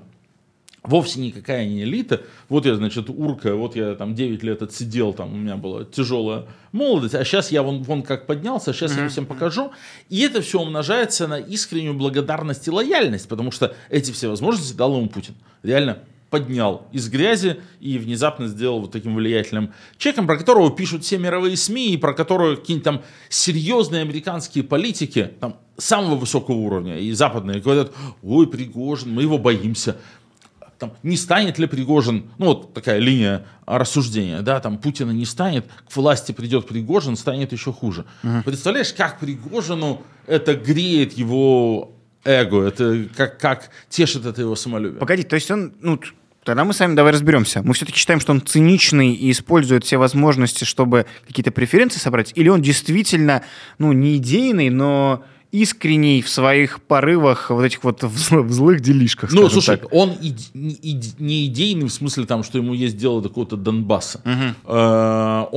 вовсе 0.90 1.20
никакая 1.20 1.68
не 1.68 1.84
элита. 1.84 2.22
Вот 2.50 2.66
я, 2.66 2.76
значит, 2.76 3.10
урка, 3.10 3.56
вот 3.56 3.76
я 3.76 3.96
там 3.96 4.16
9 4.16 4.44
лет 4.44 4.62
отсидел, 4.62 5.14
там 5.14 5.34
у 5.34 5.38
меня 5.38 5.56
была 5.56 5.86
тяжелая 5.86 6.46
молодость, 6.72 7.16
а 7.16 7.24
сейчас 7.24 7.52
я 7.52 7.64
вон, 7.64 7.84
вон 7.84 8.02
как 8.02 8.26
поднялся, 8.26 8.74
сейчас 8.74 8.98
mm-hmm. 8.98 9.04
я 9.04 9.10
всем 9.10 9.26
покажу. 9.26 9.72
И 10.10 10.22
это 10.22 10.42
все 10.42 10.60
умножается 10.60 11.28
на 11.28 11.40
искреннюю 11.40 11.94
благодарность 11.94 12.68
и 12.68 12.72
лояльность, 12.72 13.30
потому 13.30 13.52
что 13.52 13.76
эти 13.90 14.12
все 14.12 14.28
возможности 14.28 14.76
дал 14.76 14.96
ему 14.98 15.08
Путин. 15.08 15.36
Реально 15.64 16.00
поднял 16.30 16.88
из 16.92 17.10
грязи 17.10 17.60
и 17.80 17.98
внезапно 17.98 18.48
сделал 18.48 18.82
вот 18.82 18.92
таким 18.92 19.16
влиятельным 19.16 19.74
человеком, 19.98 20.28
про 20.28 20.38
которого 20.38 20.72
пишут 20.72 21.04
все 21.04 21.18
мировые 21.18 21.58
СМИ 21.58 21.94
и 21.94 21.98
про 21.98 22.14
которого 22.14 22.56
какие-нибудь 22.56 22.84
там 22.84 23.02
серьезные 23.30 24.02
американские 24.02 24.64
политики, 24.64 25.32
там 25.40 25.58
самого 25.78 26.16
высокого 26.16 26.56
уровня 26.56 27.00
и 27.00 27.12
западные 27.12 27.62
говорят, 27.62 27.92
ой, 28.22 28.48
Пригожин, 28.48 29.14
мы 29.14 29.24
его 29.24 29.38
боимся 29.38 29.98
там, 30.80 30.94
не 31.04 31.18
станет 31.18 31.60
ли 31.60 31.68
Пригожин, 31.68 32.32
ну 32.38 32.48
вот 32.48 32.74
такая 32.74 33.00
линия 33.00 33.46
рассуждения, 33.66 34.42
да, 34.42 34.60
там 34.60 34.78
Путина 34.78 35.12
не 35.12 35.26
станет, 35.26 35.66
к 35.88 35.96
власти 35.96 36.32
придет 36.32 36.68
Пригожин, 36.68 37.16
станет 37.16 37.52
еще 37.52 37.72
хуже. 37.72 38.06
Угу. 38.24 38.44
Представляешь, 38.46 38.94
как 38.94 39.20
Пригожину 39.20 40.02
это 40.26 40.56
греет 40.56 41.14
его 41.14 41.92
эго, 42.24 42.64
это 42.64 43.06
как, 43.16 43.40
как 43.40 43.70
тешит 43.90 44.26
это 44.26 44.42
его 44.42 44.56
самолюбие. 44.56 45.00
Погоди, 45.00 45.24
то 45.24 45.36
есть 45.36 45.52
он, 45.52 45.74
ну, 45.82 46.00
Тогда 46.46 46.64
мы 46.64 46.74
с 46.74 46.80
вами 46.80 46.96
давай 46.96 47.12
разберемся. 47.12 47.62
Мы 47.62 47.74
все-таки 47.74 48.00
считаем, 48.00 48.22
что 48.22 48.32
он 48.32 48.42
циничный 48.42 49.14
и 49.14 49.30
использует 49.30 49.84
все 49.84 49.98
возможности, 49.98 50.64
чтобы 50.64 51.06
какие-то 51.28 51.52
преференции 51.52 52.00
собрать, 52.00 52.32
или 52.34 52.48
он 52.48 52.62
действительно, 52.62 53.44
ну, 53.78 53.92
не 53.92 54.16
идейный, 54.16 54.70
но 54.70 55.24
искренний 55.52 56.22
в 56.22 56.30
своих 56.30 56.82
порывах, 56.82 57.50
вот 57.50 57.64
этих 57.64 57.84
вот 57.84 58.04
в 58.04 58.52
злых 58.52 58.82
делишках. 58.82 59.32
Ну, 59.32 59.50
слушай, 59.50 59.78
так. 59.78 59.92
он 59.92 60.12
и, 60.22 60.34
и, 60.54 61.02
не 61.18 61.48
идейный 61.48 61.88
в 61.88 61.92
смысле 61.92 62.26
там, 62.26 62.44
что 62.44 62.60
ему 62.60 62.74
есть 62.74 62.98
дело 62.98 63.22
до 63.22 63.30
какого-то 63.30 63.58
Донбасса. 63.58 64.22
Угу. 64.26 64.72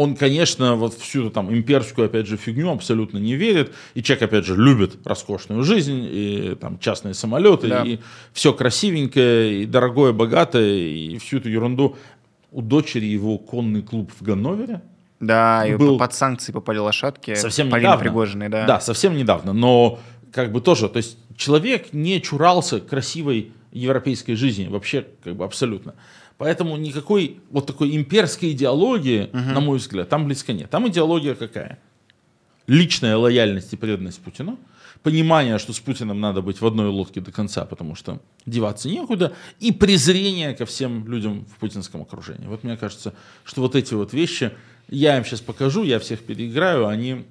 Он, 0.01 0.17
конечно, 0.17 0.77
вот 0.77 0.95
всю 0.95 1.29
там 1.31 1.53
имперскую, 1.53 2.07
опять 2.07 2.27
же, 2.27 2.37
фигню 2.37 2.71
абсолютно 2.71 3.19
не 3.19 3.35
верит. 3.35 3.73
И 3.95 4.03
человек, 4.03 4.23
опять 4.25 4.47
же, 4.47 4.57
любит 4.57 4.97
роскошную 5.05 5.63
жизнь, 5.63 6.07
и 6.11 6.57
там 6.59 6.79
частные 6.79 7.13
самолеты, 7.13 7.69
да. 7.69 7.83
и 7.83 7.99
все 8.33 8.55
красивенькое, 8.55 9.63
и 9.63 9.67
дорогое, 9.67 10.13
богатое, 10.13 10.75
и 10.75 11.19
всю 11.19 11.39
эту 11.39 11.51
ерунду. 11.51 11.97
У 12.51 12.63
дочери 12.63 13.07
его 13.07 13.39
конный 13.39 13.83
клуб 13.83 14.11
в 14.19 14.23
Ганновере, 14.23 14.83
да, 15.23 15.65
и 15.65 15.77
был... 15.77 15.99
под 15.99 16.13
санкции 16.13 16.53
попали 16.53 16.79
лошадки. 16.79 17.35
Совсем 17.37 17.71
Полины 17.71 17.87
недавно. 17.87 18.05
Пригожиной, 18.05 18.49
да. 18.49 18.67
Да, 18.67 18.81
совсем 18.81 19.17
недавно. 19.17 19.53
Но 19.53 20.01
как 20.33 20.51
бы 20.51 20.61
тоже, 20.61 20.89
то 20.89 20.97
есть 20.97 21.17
человек 21.37 21.93
не 21.93 22.21
чурался 22.21 22.81
красивой 22.81 23.53
европейской 23.71 24.35
жизни, 24.35 24.67
вообще 24.67 25.07
как 25.23 25.37
бы 25.37 25.45
абсолютно. 25.45 25.95
Поэтому 26.39 26.77
никакой 26.77 27.41
вот 27.51 27.67
такой 27.67 27.95
имперской 27.97 28.51
идеологии, 28.51 29.31
угу. 29.33 29.39
на 29.39 29.61
мой 29.61 29.79
взгляд, 29.79 30.09
там 30.09 30.27
близко 30.27 30.53
нет. 30.53 30.69
Там 30.71 30.89
идеология 30.89 31.35
какая? 31.37 31.79
Личная 32.67 33.17
лояльность 33.17 33.73
и 33.73 33.77
преданность 33.77 34.21
Путину, 34.21 34.59
понимание, 35.05 35.59
что 35.59 35.73
с 35.73 35.79
Путиным 35.79 36.21
надо 36.21 36.43
быть 36.43 36.61
в 36.61 36.67
одной 36.67 36.89
лодке 36.89 37.21
до 37.21 37.31
конца, 37.31 37.65
потому 37.65 37.95
что 37.95 38.21
деваться 38.45 38.89
некуда, 38.89 39.35
и 39.61 39.71
презрение 39.71 40.55
ко 40.55 40.67
всем 40.67 41.07
людям 41.07 41.45
в 41.45 41.59
путинском 41.59 42.03
окружении. 42.03 42.47
Вот 42.47 42.65
мне 42.65 42.77
кажется, 42.77 43.15
что 43.45 43.61
вот 43.61 43.77
эти 43.77 43.95
вот 43.95 44.13
вещи, 44.13 44.53
я 44.89 45.17
им 45.17 45.25
сейчас 45.25 45.41
покажу, 45.41 45.83
я 45.83 45.99
всех 45.99 46.21
переиграю, 46.23 46.87
они 46.87 47.25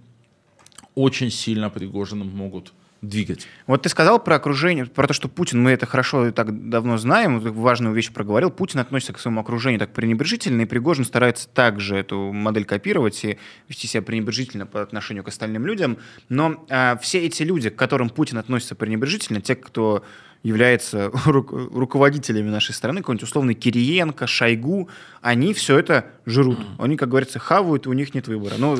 очень 0.95 1.31
сильно 1.31 1.69
Пригожиным 1.69 2.27
могут 2.27 2.73
двигать. 3.01 3.47
Вот 3.65 3.81
ты 3.81 3.89
сказал 3.89 4.23
про 4.23 4.35
окружение, 4.35 4.85
про 4.85 5.07
то, 5.07 5.13
что 5.13 5.27
Путин, 5.27 5.61
мы 5.61 5.71
это 5.71 5.87
хорошо 5.87 6.27
и 6.27 6.31
так 6.31 6.69
давно 6.69 6.97
знаем, 6.97 7.39
важную 7.39 7.95
вещь 7.95 8.11
проговорил, 8.11 8.51
Путин 8.51 8.79
относится 8.79 9.13
к 9.13 9.19
своему 9.19 9.41
окружению 9.41 9.79
так 9.79 9.91
пренебрежительно, 9.91 10.61
и 10.61 10.65
Пригожин 10.65 11.03
старается 11.03 11.49
также 11.49 11.95
эту 11.95 12.31
модель 12.31 12.65
копировать 12.65 13.23
и 13.25 13.39
вести 13.67 13.87
себя 13.87 14.03
пренебрежительно 14.03 14.67
по 14.67 14.83
отношению 14.83 15.23
к 15.23 15.29
остальным 15.29 15.65
людям. 15.65 15.97
Но 16.29 16.63
а, 16.69 16.97
все 16.97 17.25
эти 17.25 17.41
люди, 17.41 17.69
к 17.69 17.75
которым 17.75 18.09
Путин 18.09 18.37
относится 18.37 18.75
пренебрежительно, 18.75 19.41
те, 19.41 19.55
кто 19.55 20.03
является 20.43 21.07
ру- 21.25 21.77
руководителями 21.77 22.49
нашей 22.49 22.73
страны, 22.73 23.01
какой-нибудь 23.01 23.27
условный 23.27 23.53
Кириенко, 23.53 24.27
Шойгу, 24.27 24.89
они 25.21 25.53
все 25.53 25.77
это 25.77 26.05
жрут. 26.25 26.59
Они, 26.79 26.97
как 26.97 27.09
говорится, 27.09 27.39
хавают, 27.39 27.85
и 27.85 27.89
у 27.89 27.93
них 27.93 28.13
нет 28.15 28.27
выбора. 28.27 28.55
Ну, 28.57 28.77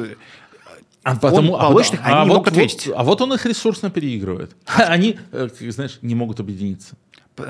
А 1.03 1.15
потому, 1.15 1.53
Он 1.53 1.59
получит 1.59 1.93
их, 1.95 1.99
они 2.03 2.13
не 2.13 2.19
вот, 2.21 2.27
могут 2.27 2.47
ответить. 2.49 2.87
вот- 2.87 2.95
а 2.97 3.03
вот 3.03 3.21
он 3.21 3.33
их 3.33 3.45
ресурсно 3.45 3.89
переигрывает. 3.89 4.55
Они, 4.75 5.17
э, 5.31 5.49
знаешь, 5.69 5.97
не 6.01 6.15
могут 6.15 6.39
объединиться. 6.39 6.95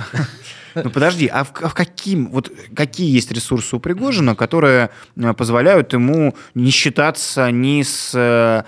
Ну 0.74 0.90
подожди, 0.90 1.28
а 1.28 1.44
в, 1.44 1.52
а 1.62 1.68
в 1.68 1.74
каким, 1.74 2.30
вот 2.30 2.50
какие 2.74 3.14
есть 3.14 3.30
ресурсы 3.32 3.76
у 3.76 3.80
Пригожина, 3.80 4.36
которые 4.36 4.90
э, 5.18 5.34
позволяют 5.34 5.92
ему 5.92 6.34
не 6.56 6.72
считаться 6.72 7.52
ни 7.52 7.82
с 7.84 8.66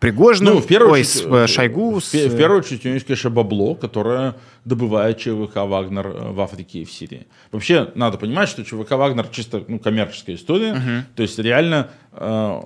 Пригожиным, 0.00 0.54
Ну, 0.54 0.60
в 0.60 0.66
первую 0.66 0.92
ой, 0.92 1.00
очередь, 1.00 1.14
с 1.14 1.24
э, 1.26 1.46
Шойгу, 1.48 1.98
в, 1.98 2.04
с, 2.04 2.12
в 2.12 2.36
первую 2.36 2.60
очередь, 2.60 2.84
у 2.84 2.88
него 2.88 2.94
есть, 2.94 3.06
конечно, 3.06 3.30
бабло, 3.30 3.74
которое 3.74 4.36
добывает 4.68 5.18
ЧВК 5.18 5.56
«Вагнер» 5.56 6.06
э, 6.06 6.32
в 6.32 6.40
Африке 6.40 6.80
и 6.80 6.84
в 6.84 6.92
Сирии. 6.92 7.26
Вообще, 7.50 7.90
надо 7.94 8.18
понимать, 8.18 8.48
что 8.48 8.64
ЧВК 8.64 8.92
«Вагнер» 8.92 9.26
чисто 9.28 9.64
ну, 9.66 9.78
коммерческая 9.78 10.36
история. 10.36 11.04
То 11.16 11.22
есть, 11.22 11.38
реально 11.38 11.90
э, 12.12 12.60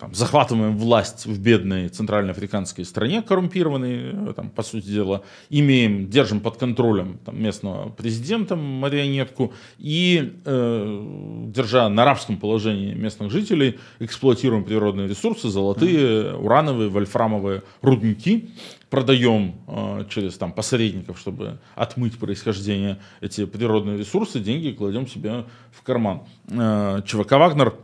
там, 0.00 0.14
захватываем 0.14 0.76
власть 0.78 1.26
в 1.26 1.40
бедной 1.40 1.88
центральноафриканской 1.88 2.84
стране, 2.84 3.22
коррумпированной, 3.22 4.30
э, 4.30 4.32
там, 4.34 4.50
по 4.50 4.62
сути 4.62 4.86
дела, 4.86 5.22
имеем, 5.50 6.08
держим 6.08 6.40
под 6.40 6.56
контролем 6.56 7.18
там, 7.24 7.40
местного 7.40 7.90
президента, 7.90 8.56
марионетку, 8.56 9.52
и, 9.78 10.32
э, 10.44 11.46
держа 11.48 11.88
на 11.88 12.04
рабском 12.04 12.38
положении 12.38 12.94
местных 12.94 13.30
жителей, 13.30 13.78
эксплуатируем 14.00 14.64
природные 14.64 15.06
ресурсы, 15.06 15.48
золотые, 15.48 16.34
урановые, 16.34 16.88
вольфрамовые 16.88 17.62
рудники, 17.82 18.48
продаем 18.92 19.54
э, 19.66 20.04
через 20.10 20.36
там, 20.36 20.52
посредников, 20.52 21.18
чтобы 21.18 21.58
отмыть 21.74 22.18
происхождение 22.18 22.98
эти 23.22 23.46
природные 23.46 23.96
ресурсы, 23.96 24.38
деньги 24.38 24.70
кладем 24.70 25.06
себе 25.06 25.46
в 25.70 25.82
карман. 25.82 26.24
Э, 26.50 27.00
ЧВК 27.06 27.32
«Вагнер» 27.32 27.74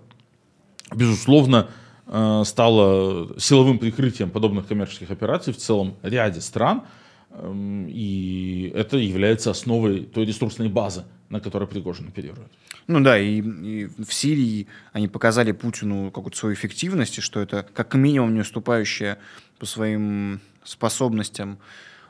безусловно, 0.94 1.70
э, 2.06 2.42
стало 2.44 3.40
силовым 3.40 3.78
прикрытием 3.78 4.28
подобных 4.28 4.66
коммерческих 4.66 5.10
операций 5.10 5.54
в 5.54 5.56
целом 5.56 5.96
ряде 6.02 6.42
стран. 6.42 6.82
Эм, 7.30 7.86
И 7.88 8.70
это 8.74 8.98
является 8.98 9.50
основой 9.50 10.00
той 10.00 10.26
ресурсной 10.26 10.68
базы, 10.68 11.04
на 11.30 11.40
которой 11.40 11.66
Пригожин 11.66 12.08
оперирует. 12.08 12.50
Ну 12.86 13.00
да, 13.00 13.18
и, 13.18 13.40
и 13.40 13.86
в 13.86 14.12
Сирии 14.12 14.66
они 14.92 15.08
показали 15.08 15.52
Путину 15.52 16.10
какую-то 16.10 16.36
свою 16.38 16.54
эффективность, 16.54 17.18
и 17.18 17.20
что 17.20 17.40
это 17.40 17.66
как 17.74 17.94
минимум 17.94 18.34
не 18.34 18.40
уступающая 18.40 19.18
по 19.58 19.66
своим 19.66 20.40
способностям 20.64 21.58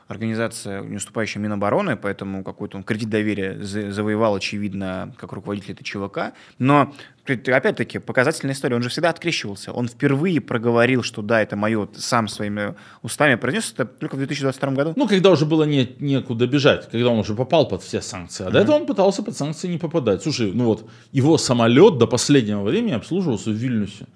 организация, 0.09 0.81
не 0.81 0.97
уступающая 0.97 1.39
Минобороны, 1.39 1.95
поэтому 1.95 2.43
какой-то 2.43 2.77
он 2.77 2.83
кредит 2.83 3.09
доверия 3.09 3.59
за- 3.61 3.91
завоевал, 3.91 4.33
очевидно, 4.35 5.13
как 5.17 5.33
руководитель 5.33 5.73
этой 5.73 5.83
ЧВК. 5.83 6.33
Но, 6.57 6.95
опять-таки, 7.27 7.99
показательная 7.99 8.55
история, 8.55 8.75
он 8.75 8.81
же 8.81 8.89
всегда 8.89 9.11
открещивался. 9.11 9.71
Он 9.71 9.87
впервые 9.87 10.41
проговорил, 10.41 11.03
что 11.03 11.21
да, 11.21 11.43
это 11.43 11.55
мое, 11.55 11.87
сам 11.95 12.27
своими 12.27 12.73
устами 13.03 13.35
произнес 13.35 13.71
это 13.71 13.85
только 13.85 14.15
в 14.15 14.17
2022 14.17 14.71
году. 14.71 14.93
Ну, 14.95 15.07
когда 15.07 15.29
уже 15.29 15.45
было 15.45 15.63
не, 15.63 15.95
некуда 15.99 16.47
бежать, 16.47 16.89
когда 16.89 17.09
он 17.09 17.19
уже 17.19 17.35
попал 17.35 17.67
под 17.67 17.83
все 17.83 18.01
санкции. 18.01 18.47
А 18.47 18.49
до 18.49 18.61
этого 18.61 18.77
он 18.77 18.87
пытался 18.87 19.21
под 19.21 19.37
санкции 19.37 19.67
не 19.67 19.77
попадать. 19.77 20.23
Слушай, 20.23 20.51
ну 20.53 20.65
вот, 20.65 20.89
его 21.11 21.37
самолет 21.37 21.99
до 21.99 22.07
последнего 22.07 22.63
времени 22.63 22.93
обслуживался 22.93 23.51
в 23.51 23.53
Вильнюсе. 23.53 24.07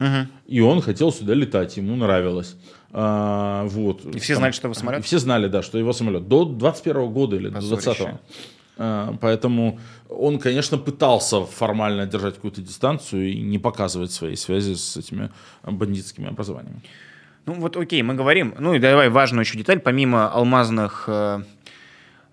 И 0.47 0.59
он 0.59 0.81
хотел 0.81 1.11
сюда 1.11 1.35
летать, 1.35 1.77
ему 1.77 1.95
нравилось. 1.95 2.55
А, 2.95 3.65
вот. 3.65 4.05
И 4.05 4.19
все 4.19 4.35
знали, 4.35 4.51
что 4.51 4.67
его 4.67 4.75
самолет? 4.75 5.03
Все 5.03 5.17
знали, 5.17 5.47
да, 5.47 5.63
что 5.63 5.77
его 5.77 5.93
самолет. 5.93 6.27
До 6.27 6.45
21 6.45 7.11
года 7.11 7.35
или 7.35 7.49
до 7.49 7.55
Позорище. 7.55 8.19
20 8.77 9.19
Поэтому 9.21 9.79
он, 10.09 10.39
конечно, 10.39 10.77
пытался 10.77 11.45
формально 11.45 12.05
держать 12.07 12.35
какую-то 12.35 12.61
дистанцию 12.61 13.31
и 13.31 13.41
не 13.41 13.59
показывать 13.59 14.11
своей 14.11 14.35
связи 14.35 14.75
с 14.75 14.97
этими 14.97 15.29
бандитскими 15.63 16.27
образованиями. 16.27 16.81
Ну 17.45 17.53
вот 17.55 17.77
окей, 17.77 18.01
мы 18.03 18.15
говорим, 18.15 18.55
ну 18.57 18.73
и 18.73 18.79
давай 18.79 19.09
важную 19.09 19.43
еще 19.43 19.57
деталь, 19.57 19.79
помимо 19.79 20.27
алмазных, 20.31 21.07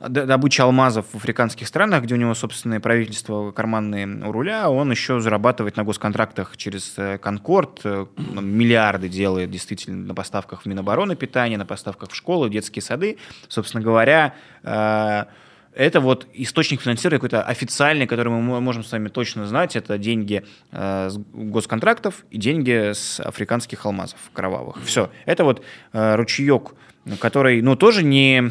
д- 0.01 0.27
добычи 0.27 0.61
алмазов 0.61 1.07
в 1.13 1.17
африканских 1.17 1.69
странах, 1.69 2.05
где 2.05 2.15
у 2.15 2.19
него 2.19 2.35
собственное 2.35 2.81
правительство 2.81 3.53
карманные 3.53 4.07
у 4.27 4.33
руля, 4.33 4.71
он 4.71 4.91
еще 4.91 5.21
зарабатывает 5.21 5.77
на 5.77 5.85
госконтрактах 5.85 6.57
через 6.57 6.95
э, 6.97 7.19
Конкорд, 7.19 7.81
э, 7.85 8.07
миллиарды 8.17 9.09
делает 9.09 9.51
действительно 9.51 10.07
на 10.07 10.15
поставках 10.15 10.63
в 10.63 10.67
Минобороны 10.67 11.17
питания, 11.17 11.59
на 11.59 11.67
поставках 11.67 12.11
в 12.11 12.15
школы, 12.17 12.49
в 12.49 12.51
детские 12.51 12.83
сады. 12.83 13.19
Собственно 13.49 13.83
говоря, 13.83 14.35
э, 14.63 15.25
это 15.73 16.01
вот 16.01 16.27
источник 16.35 16.81
финансирования 16.81 17.19
какой-то 17.19 17.43
официальный, 17.43 18.07
который 18.09 18.31
мы 18.33 18.41
мо- 18.43 18.61
можем 18.61 18.83
с 18.83 18.91
вами 18.91 19.09
точно 19.09 19.47
знать. 19.47 19.77
Это 19.77 19.99
деньги 19.99 20.45
с 20.73 21.17
госконтрактов 21.33 22.25
и 22.31 22.39
деньги 22.39 22.93
с 22.93 23.21
африканских 23.21 23.87
алмазов 23.87 24.19
кровавых. 24.33 24.83
Все. 24.85 25.11
Это 25.27 25.45
вот 25.45 25.63
ручеек, 25.93 26.73
который, 27.21 27.63
ну, 27.63 27.77
тоже 27.77 28.03
не, 28.03 28.51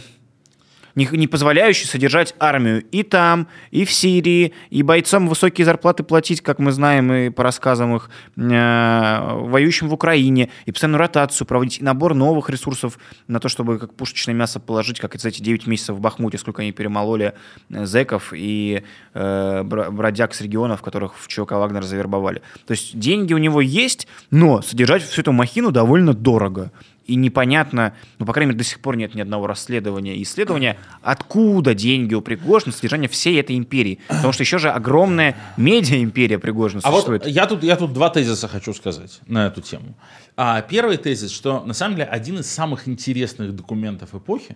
не, 0.99 1.07
не 1.17 1.27
позволяющий 1.27 1.87
содержать 1.87 2.35
армию 2.39 2.83
и 2.91 3.03
там, 3.03 3.47
и 3.71 3.85
в 3.85 3.91
Сирии, 3.91 4.53
и 4.69 4.83
бойцам 4.83 5.27
высокие 5.27 5.63
зарплаты 5.63 6.03
платить, 6.03 6.41
как 6.41 6.59
мы 6.59 6.71
знаем 6.73 7.11
и 7.13 7.29
по 7.29 7.43
рассказам 7.43 7.95
их, 7.95 8.09
э, 8.35 9.19
воюющим 9.33 9.87
в 9.87 9.93
Украине, 9.93 10.49
и 10.65 10.71
постоянную 10.71 10.99
ротацию 10.99 11.47
проводить, 11.47 11.79
и 11.79 11.83
набор 11.83 12.13
новых 12.13 12.49
ресурсов 12.49 12.99
на 13.27 13.39
то, 13.39 13.47
чтобы 13.47 13.79
как 13.79 13.93
пушечное 13.93 14.35
мясо 14.35 14.59
положить, 14.59 14.99
как 14.99 15.15
за 15.15 15.29
эти 15.29 15.41
9 15.41 15.67
месяцев 15.67 15.95
в 15.95 16.01
Бахмуте, 16.01 16.37
сколько 16.37 16.61
они 16.61 16.73
перемололи 16.73 17.33
э, 17.69 17.85
зэков 17.85 18.33
и 18.35 18.83
э, 19.13 19.63
бродяг 19.63 20.33
с 20.33 20.41
регионов, 20.41 20.81
которых 20.81 21.17
в 21.17 21.27
ЧВК 21.27 21.53
Вагнер 21.53 21.83
завербовали. 21.83 22.41
То 22.67 22.71
есть 22.71 22.99
деньги 22.99 23.33
у 23.33 23.37
него 23.37 23.61
есть, 23.61 24.07
но 24.31 24.61
содержать 24.61 25.03
всю 25.03 25.21
эту 25.21 25.31
махину 25.31 25.71
довольно 25.71 26.13
дорого 26.13 26.71
и 27.09 27.15
непонятно, 27.15 27.93
ну, 28.19 28.25
по 28.25 28.33
крайней 28.33 28.49
мере, 28.49 28.59
до 28.59 28.63
сих 28.63 28.79
пор 28.79 28.95
нет 28.95 29.15
ни 29.15 29.21
одного 29.21 29.47
расследования 29.47 30.15
и 30.15 30.23
исследования, 30.23 30.77
откуда 31.01 31.73
деньги 31.73 32.13
у 32.13 32.21
Пригожина, 32.21 32.71
содержание 32.71 33.09
всей 33.09 33.39
этой 33.39 33.57
империи. 33.57 33.99
Потому 34.07 34.31
что 34.31 34.43
еще 34.43 34.59
же 34.59 34.69
огромная 34.69 35.35
медиа-империя 35.57 36.37
Пригожина 36.37 36.81
А 36.83 36.91
вот 36.91 37.05
существует. 37.05 37.25
я 37.25 37.47
тут, 37.47 37.63
я 37.63 37.75
тут 37.75 37.93
два 37.93 38.09
тезиса 38.09 38.47
хочу 38.47 38.73
сказать 38.73 39.19
на 39.25 39.47
эту 39.47 39.61
тему. 39.61 39.95
А, 40.37 40.61
первый 40.61 40.97
тезис, 40.97 41.31
что 41.31 41.63
на 41.65 41.73
самом 41.73 41.95
деле 41.95 42.07
один 42.07 42.39
из 42.39 42.49
самых 42.49 42.87
интересных 42.87 43.55
документов 43.55 44.13
эпохи, 44.13 44.55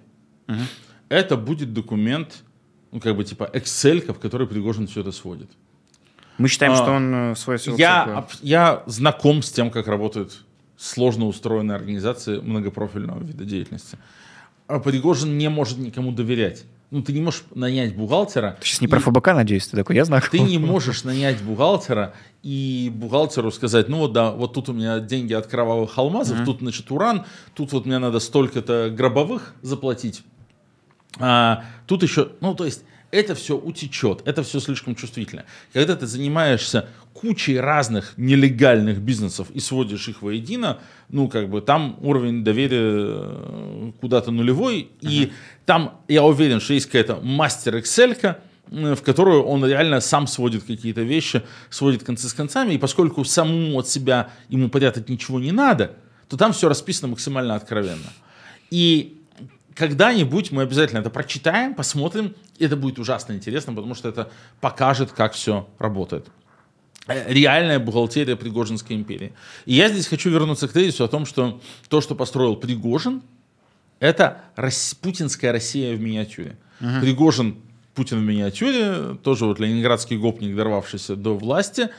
это 1.09 1.37
будет 1.37 1.73
документ, 1.73 2.43
ну, 2.91 2.99
как 2.99 3.15
бы 3.15 3.23
типа 3.23 3.49
Excel, 3.51 4.13
в 4.13 4.19
который 4.19 4.45
Пригожин 4.45 4.87
все 4.87 5.01
это 5.01 5.11
сводит. 5.11 5.49
Мы 6.37 6.47
считаем, 6.47 6.73
а, 6.73 6.75
что 6.75 6.91
он 6.91 7.15
э, 7.31 7.35
свой 7.35 7.57
Я, 7.77 8.27
я 8.41 8.83
знаком 8.85 9.41
с 9.41 9.51
тем, 9.51 9.69
как 9.69 9.87
работают 9.87 10.43
сложно 10.84 11.26
устроенные 11.28 11.76
организации 11.76 12.39
многопрофильного 12.39 13.24
вида 13.24 13.46
деятельности. 13.46 13.98
А 14.67 14.80
Пригожин 14.80 15.38
не 15.38 15.50
может 15.50 15.78
никому 15.78 16.12
доверять. 16.12 16.65
Ну, 16.91 17.02
ты 17.02 17.12
не 17.13 17.22
можешь 17.22 17.43
нанять 17.56 17.96
бухгалтера. 17.96 18.58
Ты 18.60 18.67
сейчас 18.67 18.82
не 18.82 18.88
и- 18.88 18.89
про 18.89 19.00
ФБК, 19.00 19.28
надеюсь, 19.34 19.65
ты 19.67 19.78
такой, 19.78 19.96
я 19.96 20.06
знаю. 20.06 20.22
ты 20.30 20.39
не 20.39 20.60
можешь 20.60 21.04
нанять 21.04 21.41
бухгалтера 21.41 22.13
и 22.43 22.91
бухгалтеру 22.93 23.52
сказать, 23.52 23.89
ну 23.89 23.98
вот 24.00 24.13
да, 24.13 24.32
вот 24.32 24.54
тут 24.54 24.69
у 24.69 24.74
меня 24.74 25.00
деньги 25.00 25.34
от 25.34 25.48
кровавых 25.48 25.98
алмазов, 25.98 26.46
тут, 26.46 26.60
значит, 26.60 26.91
уран, 26.91 27.26
тут 27.56 27.72
вот 27.72 27.86
мне 27.86 27.98
надо 27.98 28.19
столько-то 28.19 28.93
гробовых 28.96 29.56
заплатить. 29.62 30.24
А, 31.19 31.63
тут 31.88 32.04
еще, 32.04 32.30
ну 32.41 32.54
то 32.56 32.65
есть 32.65 32.84
это 33.13 33.36
все 33.36 33.56
утечет, 33.56 34.23
это 34.26 34.41
все 34.41 34.60
слишком 34.60 34.95
чувствительно. 34.95 35.45
Когда 35.71 35.95
ты 35.95 36.08
занимаешься 36.08 36.89
кучей 37.13 37.60
разных 37.60 38.13
нелегальных 38.17 38.99
бизнесов 38.99 39.52
и 39.52 39.60
сводишь 39.60 40.08
их 40.10 40.23
воедино, 40.23 40.80
ну 41.10 41.30
как 41.30 41.47
бы 41.47 41.62
там 41.62 41.97
уровень 42.02 42.43
доверия 42.43 42.82
э, 42.82 43.91
куда-то 44.02 44.32
нулевой, 44.32 44.89
и 45.02 45.32
там 45.65 46.02
я 46.08 46.23
уверен, 46.23 46.60
что 46.60 46.73
есть 46.73 46.88
какая-то 46.88 47.19
мастер 47.21 47.76
Excel, 47.76 48.38
в 48.67 49.02
которую 49.04 49.43
он 49.43 49.63
реально 49.63 49.99
сам 49.99 50.26
сводит 50.26 50.63
какие-то 50.63 51.02
вещи, 51.02 51.43
сводит 51.69 52.04
концы 52.04 52.28
с 52.28 52.34
концами, 52.34 52.73
и 52.73 52.78
поскольку 52.80 53.23
самому 53.23 53.78
от 53.78 53.88
себя 53.88 54.32
ему 54.49 54.69
прятать 54.69 55.08
ничего 55.08 55.39
не 55.39 55.52
надо, 55.52 55.97
то 56.30 56.38
там 56.38 56.52
все 56.52 56.67
расписано 56.67 57.10
максимально 57.10 57.54
откровенно. 57.54 58.12
И 58.71 59.22
когда-нибудь 59.75 60.51
мы 60.51 60.63
обязательно 60.63 60.99
это 60.99 61.09
прочитаем, 61.09 61.73
посмотрим, 61.73 62.36
и 62.57 62.65
это 62.65 62.75
будет 62.75 62.99
ужасно 62.99 63.33
интересно, 63.33 63.73
потому 63.73 63.95
что 63.95 64.09
это 64.09 64.31
покажет, 64.62 65.12
как 65.12 65.33
все 65.33 65.67
работает. 65.79 66.27
Э, 67.07 67.31
Реальная 67.33 67.79
бухгалтерия 67.79 68.36
Пригожинской 68.36 68.95
империи. 68.95 69.33
И 69.65 69.73
я 69.73 69.89
здесь 69.89 70.07
хочу 70.07 70.29
вернуться 70.29 70.67
к 70.67 70.71
тезису 70.73 71.03
о 71.03 71.07
том, 71.07 71.25
что 71.25 71.62
то, 71.89 72.01
что 72.01 72.15
построил 72.15 72.55
Пригожин, 72.55 73.21
Это 73.99 74.41
рос- 74.57 74.95
путинская 75.01 75.51
Россия 75.51 75.95
в 75.95 76.01
миниатюре. 76.01 76.57
Пригожин 77.01 77.57
Путин 77.95 78.19
в 78.19 78.23
миниатюре, 78.23 79.15
тоже 79.23 79.45
вот 79.45 79.59
ленинградский 79.59 80.17
гопник, 80.17 80.55
дорвавшийся 80.55 81.15
до 81.15 81.38
власти. 81.38 81.89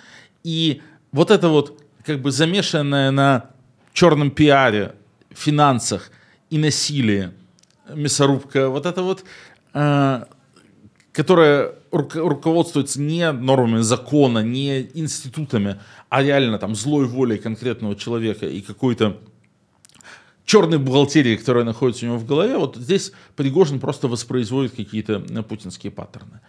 И 0.42 0.82
вот 1.12 1.30
это 1.30 1.48
вот 1.48 1.80
как 2.04 2.20
бы 2.20 2.30
замешанное 2.32 3.10
на 3.12 3.50
черном 3.92 4.30
пиаре, 4.30 4.94
финансах 5.30 6.10
и 6.50 6.58
насилии 6.58 7.30
мясорубка, 7.88 8.68
вот 8.68 8.86
это 8.86 9.02
вот, 9.02 9.24
э, 9.74 10.24
которая 11.12 11.74
руко- 11.90 12.20
руководствуется 12.20 13.00
не 13.00 13.30
нормами 13.32 13.80
закона, 13.80 14.40
не 14.40 14.82
институтами, 14.94 15.80
а 16.08 16.22
реально 16.22 16.58
там 16.58 16.74
злой 16.74 17.06
волей 17.06 17.38
конкретного 17.38 17.96
человека 17.96 18.46
и 18.46 18.60
какой-то 18.60 19.18
черной 20.44 20.78
бухгалтерии, 20.78 21.36
которая 21.36 21.64
находится 21.64 22.04
у 22.04 22.08
него 22.08 22.18
в 22.18 22.26
голове, 22.26 22.58
вот 22.58 22.76
здесь 22.76 23.12
Пригожин 23.36 23.80
просто 23.80 24.08
воспроизводит 24.08 24.74
какие-то 24.74 25.24
э, 25.28 25.42
путинские 25.42 25.90
паттерны. 25.90 26.40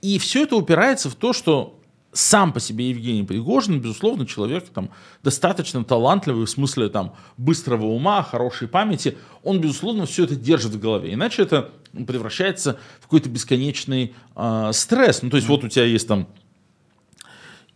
И 0.00 0.18
все 0.18 0.44
это 0.44 0.56
упирается 0.56 1.10
в 1.10 1.14
то, 1.14 1.32
что 1.32 1.81
сам 2.12 2.52
по 2.52 2.60
себе 2.60 2.90
Евгений 2.90 3.22
Пригожин, 3.22 3.80
безусловно, 3.80 4.26
человек 4.26 4.68
там, 4.68 4.90
достаточно 5.22 5.82
талантливый 5.82 6.46
в 6.46 6.50
смысле 6.50 6.88
там, 6.88 7.14
быстрого 7.38 7.86
ума, 7.86 8.22
хорошей 8.22 8.68
памяти. 8.68 9.16
Он, 9.42 9.60
безусловно, 9.60 10.06
все 10.06 10.24
это 10.24 10.36
держит 10.36 10.72
в 10.72 10.80
голове. 10.80 11.14
Иначе 11.14 11.42
это 11.42 11.70
превращается 12.06 12.78
в 13.00 13.04
какой-то 13.04 13.28
бесконечный 13.28 14.14
э, 14.36 14.70
стресс. 14.72 15.22
Ну, 15.22 15.30
то 15.30 15.36
есть 15.36 15.48
вот 15.48 15.64
у 15.64 15.68
тебя 15.68 15.84
есть 15.84 16.06
там 16.06 16.28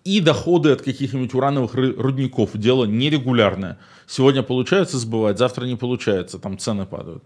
и 0.05 0.21
доходы 0.21 0.71
от 0.71 0.83
каких-нибудь 0.83 1.35
урановых 1.35 1.75
рудников. 1.75 2.51
Дело 2.55 2.85
нерегулярное. 2.85 3.79
Сегодня 4.07 4.43
получается 4.43 4.99
сбывать, 4.99 5.37
завтра 5.37 5.65
не 5.65 5.75
получается, 5.75 6.39
там 6.39 6.59
цены 6.59 6.87
падают. 6.87 7.25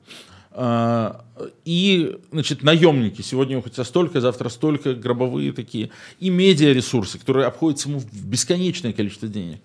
И, 0.56 2.18
значит, 2.32 2.62
наемники. 2.62 3.22
Сегодня 3.22 3.58
у 3.58 3.62
тебя 3.62 3.84
столько, 3.84 4.20
завтра 4.20 4.48
столько, 4.48 4.94
гробовые 4.94 5.52
такие. 5.52 5.90
И 6.18 6.28
медиаресурсы, 6.28 7.18
которые 7.18 7.46
обходятся 7.46 7.88
ему 7.88 8.00
в 8.00 8.26
бесконечное 8.26 8.92
количество 8.92 9.28
денег. 9.28 9.60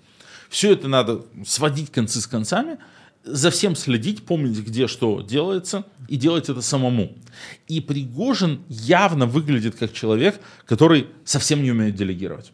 Все 0.49 0.71
это 0.73 0.87
надо 0.87 1.25
сводить 1.45 1.91
концы 1.91 2.21
с 2.21 2.27
концами, 2.27 2.77
за 3.23 3.49
всем 3.49 3.75
следить, 3.75 4.23
помнить, 4.23 4.59
где 4.59 4.87
что 4.87 5.21
делается, 5.21 5.85
и 6.07 6.15
делать 6.15 6.49
это 6.49 6.61
самому. 6.61 7.15
И 7.67 7.81
Пригожин 7.81 8.61
явно 8.69 9.25
выглядит 9.25 9.75
как 9.75 9.91
человек, 9.91 10.39
который 10.65 11.07
совсем 11.23 11.63
не 11.63 11.71
умеет 11.71 11.95
делегировать. 11.95 12.51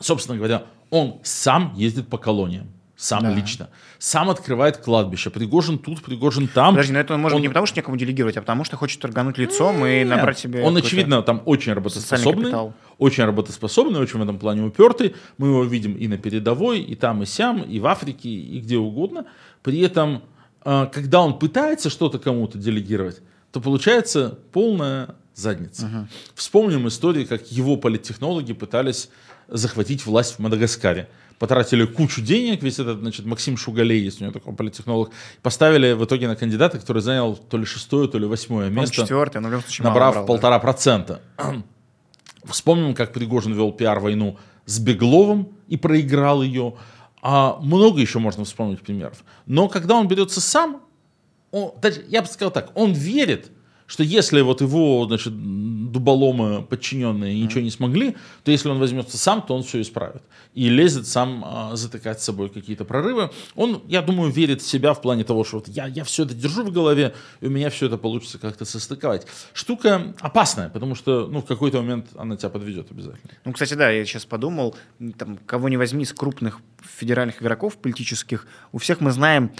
Собственно 0.00 0.38
говоря, 0.38 0.64
он 0.88 1.20
сам 1.22 1.74
ездит 1.76 2.08
по 2.08 2.16
колониям. 2.16 2.68
Сам 2.96 3.22
Да. 3.24 3.34
лично. 3.34 3.68
Сам 3.98 4.30
открывает 4.30 4.78
кладбище. 4.78 5.28
Пригожин 5.30 5.78
тут, 5.78 6.02
Пригожин 6.02 6.48
там. 6.48 6.74
Подожди, 6.74 6.94
но 6.94 6.98
это 7.00 7.16
может 7.18 7.36
Он- 7.36 7.42
не 7.42 7.48
потому, 7.48 7.66
что 7.66 7.76
некому 7.76 7.96
делегировать, 7.98 8.36
а 8.38 8.40
потому 8.40 8.64
что 8.64 8.76
хочет 8.76 9.00
торгануть 9.00 9.36
лицом 9.36 9.84
и 9.84 9.98
Нет, 9.98 10.08
набрать 10.08 10.38
себе... 10.38 10.62
Он, 10.62 10.74
очевидно, 10.76 11.22
там 11.22 11.42
очень 11.44 11.74
работоспособный. 11.74 12.52
Очень 12.98 13.24
работоспособный, 13.24 14.00
очень 14.00 14.18
в 14.18 14.22
этом 14.22 14.38
плане 14.38 14.62
упертый. 14.62 15.14
Мы 15.36 15.48
его 15.48 15.64
видим 15.64 15.92
и 15.94 16.08
на 16.08 16.16
передовой, 16.16 16.80
и 16.80 16.94
там, 16.94 17.22
и 17.22 17.26
сям, 17.26 17.60
и 17.62 17.78
в 17.78 17.86
Африке, 17.86 18.30
и 18.30 18.60
где 18.60 18.78
угодно. 18.78 19.26
При 19.62 19.80
этом, 19.80 20.22
э, 20.64 20.86
когда 20.90 21.20
он 21.20 21.38
пытается 21.38 21.90
что-то 21.90 22.18
кому-то 22.18 22.56
делегировать, 22.56 23.20
то 23.52 23.60
получается 23.60 24.38
полная 24.52 25.16
задница. 25.36 26.08
Вспомним 26.34 26.88
историю, 26.88 27.26
как 27.28 27.46
его 27.52 27.76
политтехнологи 27.76 28.52
пытались 28.52 29.10
захватить 29.48 30.04
власть 30.06 30.34
в 30.34 30.38
Мадагаскаре. 30.40 31.08
Потратили 31.38 31.84
кучу 31.84 32.22
денег, 32.22 32.62
весь 32.62 32.78
этот, 32.78 33.00
значит, 33.00 33.26
Максим 33.26 33.58
Шугалей, 33.58 34.02
есть 34.02 34.20
у 34.20 34.24
него 34.24 34.32
такой 34.32 34.54
политтехнолог, 34.54 35.10
поставили 35.42 35.92
в 35.92 36.02
итоге 36.04 36.28
на 36.28 36.34
кандидата, 36.34 36.78
который 36.78 37.02
занял 37.02 37.36
то 37.36 37.58
ли 37.58 37.66
шестое, 37.66 38.08
то 38.08 38.18
ли 38.18 38.24
восьмое 38.26 38.68
Он 38.68 38.72
место 38.74 38.94
четвертый, 39.02 39.42
но 39.42 39.48
в 39.48 39.50
любом 39.50 39.62
случае 39.64 39.84
набрав 39.84 40.14
набрал, 40.14 40.24
да. 40.24 40.26
полтора 40.26 40.58
процента. 40.58 41.20
Вспомним, 42.44 42.94
как 42.94 43.12
Пригожин 43.12 43.52
вел 43.52 43.70
пиар-войну 43.72 44.38
с 44.64 44.78
Бегловым 44.78 45.48
и 45.68 45.76
проиграл 45.76 46.42
ее. 46.42 46.74
А 47.20 47.58
много 47.60 48.00
еще 48.00 48.18
можно 48.18 48.44
вспомнить 48.44 48.80
примеров. 48.80 49.22
Но 49.46 49.68
когда 49.68 49.96
он 49.96 50.08
берется 50.08 50.40
сам, 50.40 50.80
он- 51.50 51.72
даже 51.82 52.04
я 52.08 52.22
бы 52.22 52.28
сказал 52.28 52.50
так, 52.50 52.70
он 52.74 52.92
верит, 52.92 53.50
что 53.86 54.02
если 54.02 54.40
вот 54.40 54.60
его, 54.60 55.06
значит, 55.06 55.32
дуболомы 55.92 56.62
подчиненные 56.62 57.40
ничего 57.40 57.60
не 57.60 57.70
смогли, 57.70 58.16
то 58.44 58.50
если 58.50 58.68
он 58.68 58.78
возьмется 58.78 59.16
сам, 59.18 59.42
то 59.42 59.54
он 59.54 59.62
все 59.62 59.80
исправит. 59.80 60.22
И 60.54 60.68
лезет 60.68 61.06
сам 61.06 61.42
а, 61.44 61.76
затыкать 61.76 62.20
с 62.20 62.24
собой 62.24 62.48
какие-то 62.48 62.84
прорывы. 62.84 63.30
Он, 63.54 63.82
я 63.86 64.02
думаю, 64.02 64.30
верит 64.30 64.62
в 64.62 64.66
себя 64.66 64.92
в 64.92 65.00
плане 65.00 65.24
того, 65.24 65.44
что 65.44 65.58
вот 65.58 65.68
я, 65.68 65.86
я 65.86 66.04
все 66.04 66.24
это 66.24 66.34
держу 66.34 66.64
в 66.64 66.72
голове, 66.72 67.14
и 67.40 67.46
у 67.46 67.50
меня 67.50 67.70
все 67.70 67.86
это 67.86 67.96
получится 67.96 68.38
как-то 68.38 68.64
состыковать. 68.64 69.26
Штука 69.52 70.14
опасная, 70.20 70.68
потому 70.68 70.94
что 70.94 71.28
ну, 71.28 71.40
в 71.40 71.46
какой-то 71.46 71.78
момент 71.78 72.08
она 72.16 72.36
тебя 72.36 72.50
подведет 72.50 72.90
обязательно. 72.90 73.32
Ну, 73.44 73.52
кстати, 73.52 73.74
да, 73.74 73.90
я 73.90 74.04
сейчас 74.04 74.24
подумал, 74.24 74.76
там, 75.18 75.38
кого 75.46 75.68
не 75.68 75.76
возьми 75.76 76.04
из 76.04 76.12
крупных 76.12 76.60
федеральных 76.98 77.42
игроков 77.42 77.76
политических, 77.76 78.46
у 78.72 78.78
всех 78.78 79.00
мы 79.00 79.12
знаем 79.12 79.52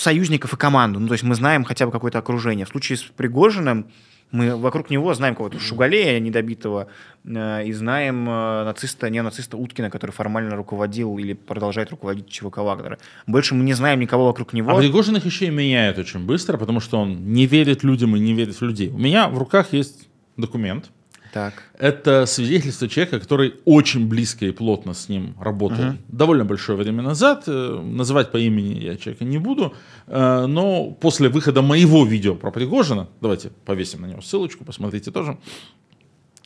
союзников 0.00 0.54
и 0.54 0.56
команду. 0.56 0.98
Ну, 0.98 1.06
то 1.08 1.12
есть 1.12 1.24
мы 1.24 1.34
знаем 1.34 1.64
хотя 1.64 1.86
бы 1.86 1.92
какое-то 1.92 2.18
окружение. 2.18 2.64
В 2.64 2.70
случае 2.70 2.96
с 2.96 3.02
Пригожиным 3.02 3.86
мы 4.32 4.56
вокруг 4.56 4.90
него 4.90 5.12
знаем 5.12 5.34
кого-то 5.34 5.58
Шугалея 5.58 6.20
недобитого 6.20 6.86
э, 7.24 7.66
и 7.66 7.72
знаем 7.72 8.28
э, 8.28 8.64
нациста, 8.64 9.10
неонациста 9.10 9.56
Уткина, 9.56 9.90
который 9.90 10.12
формально 10.12 10.56
руководил 10.56 11.18
или 11.18 11.34
продолжает 11.34 11.90
руководить 11.90 12.28
ЧВК 12.28 12.58
Вагнера. 12.58 12.98
Больше 13.26 13.54
мы 13.54 13.64
не 13.64 13.74
знаем 13.74 13.98
никого 14.00 14.26
вокруг 14.26 14.52
него. 14.52 14.70
А 14.70 14.78
Пригожин 14.78 15.16
их 15.16 15.26
еще 15.26 15.46
и 15.46 15.50
меняет 15.50 15.98
очень 15.98 16.20
быстро, 16.20 16.56
потому 16.58 16.80
что 16.80 17.00
он 17.00 17.32
не 17.32 17.46
верит 17.46 17.82
людям 17.82 18.16
и 18.16 18.20
не 18.20 18.32
верит 18.32 18.54
в 18.54 18.62
людей. 18.62 18.90
У 18.90 18.98
меня 18.98 19.28
в 19.28 19.36
руках 19.36 19.72
есть 19.72 20.08
документ, 20.36 20.90
Так. 21.32 21.62
Это 21.78 22.26
свидетельство 22.26 22.88
человека, 22.88 23.20
который 23.20 23.54
очень 23.64 24.08
близко 24.08 24.46
и 24.46 24.50
плотно 24.50 24.94
с 24.94 25.08
ним 25.08 25.34
работал 25.40 25.94
довольно 26.08 26.44
большое 26.44 26.76
время 26.76 27.02
назад. 27.02 27.44
Э, 27.46 27.80
Называть 27.80 28.32
по 28.32 28.36
имени 28.36 28.80
я 28.80 28.96
человека 28.96 29.24
не 29.24 29.38
буду. 29.38 29.74
Э, 30.06 30.46
Но 30.46 30.90
после 30.90 31.28
выхода 31.28 31.62
моего 31.62 32.04
видео 32.04 32.34
про 32.34 32.50
Пригожина, 32.50 33.08
давайте 33.20 33.50
повесим 33.64 34.02
на 34.02 34.06
него 34.06 34.20
ссылочку, 34.22 34.64
посмотрите 34.64 35.10
тоже. 35.10 35.38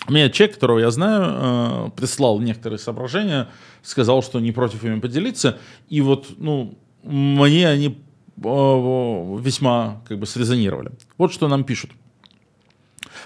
Мне 0.08 0.30
человек, 0.30 0.54
которого 0.54 0.80
я 0.80 0.90
знаю, 0.90 1.22
э, 1.24 1.90
прислал 1.96 2.40
некоторые 2.40 2.78
соображения, 2.78 3.48
сказал, 3.82 4.22
что 4.22 4.38
не 4.40 4.52
против 4.52 4.84
ими 4.84 5.00
поделиться. 5.00 5.58
И 5.88 6.02
вот, 6.02 6.26
ну, 6.36 6.76
мне 7.02 7.68
они 7.68 7.98
весьма 8.36 10.02
как 10.08 10.18
бы 10.18 10.26
срезонировали. 10.26 10.90
Вот 11.18 11.32
что 11.32 11.48
нам 11.48 11.64
пишут. 11.64 11.90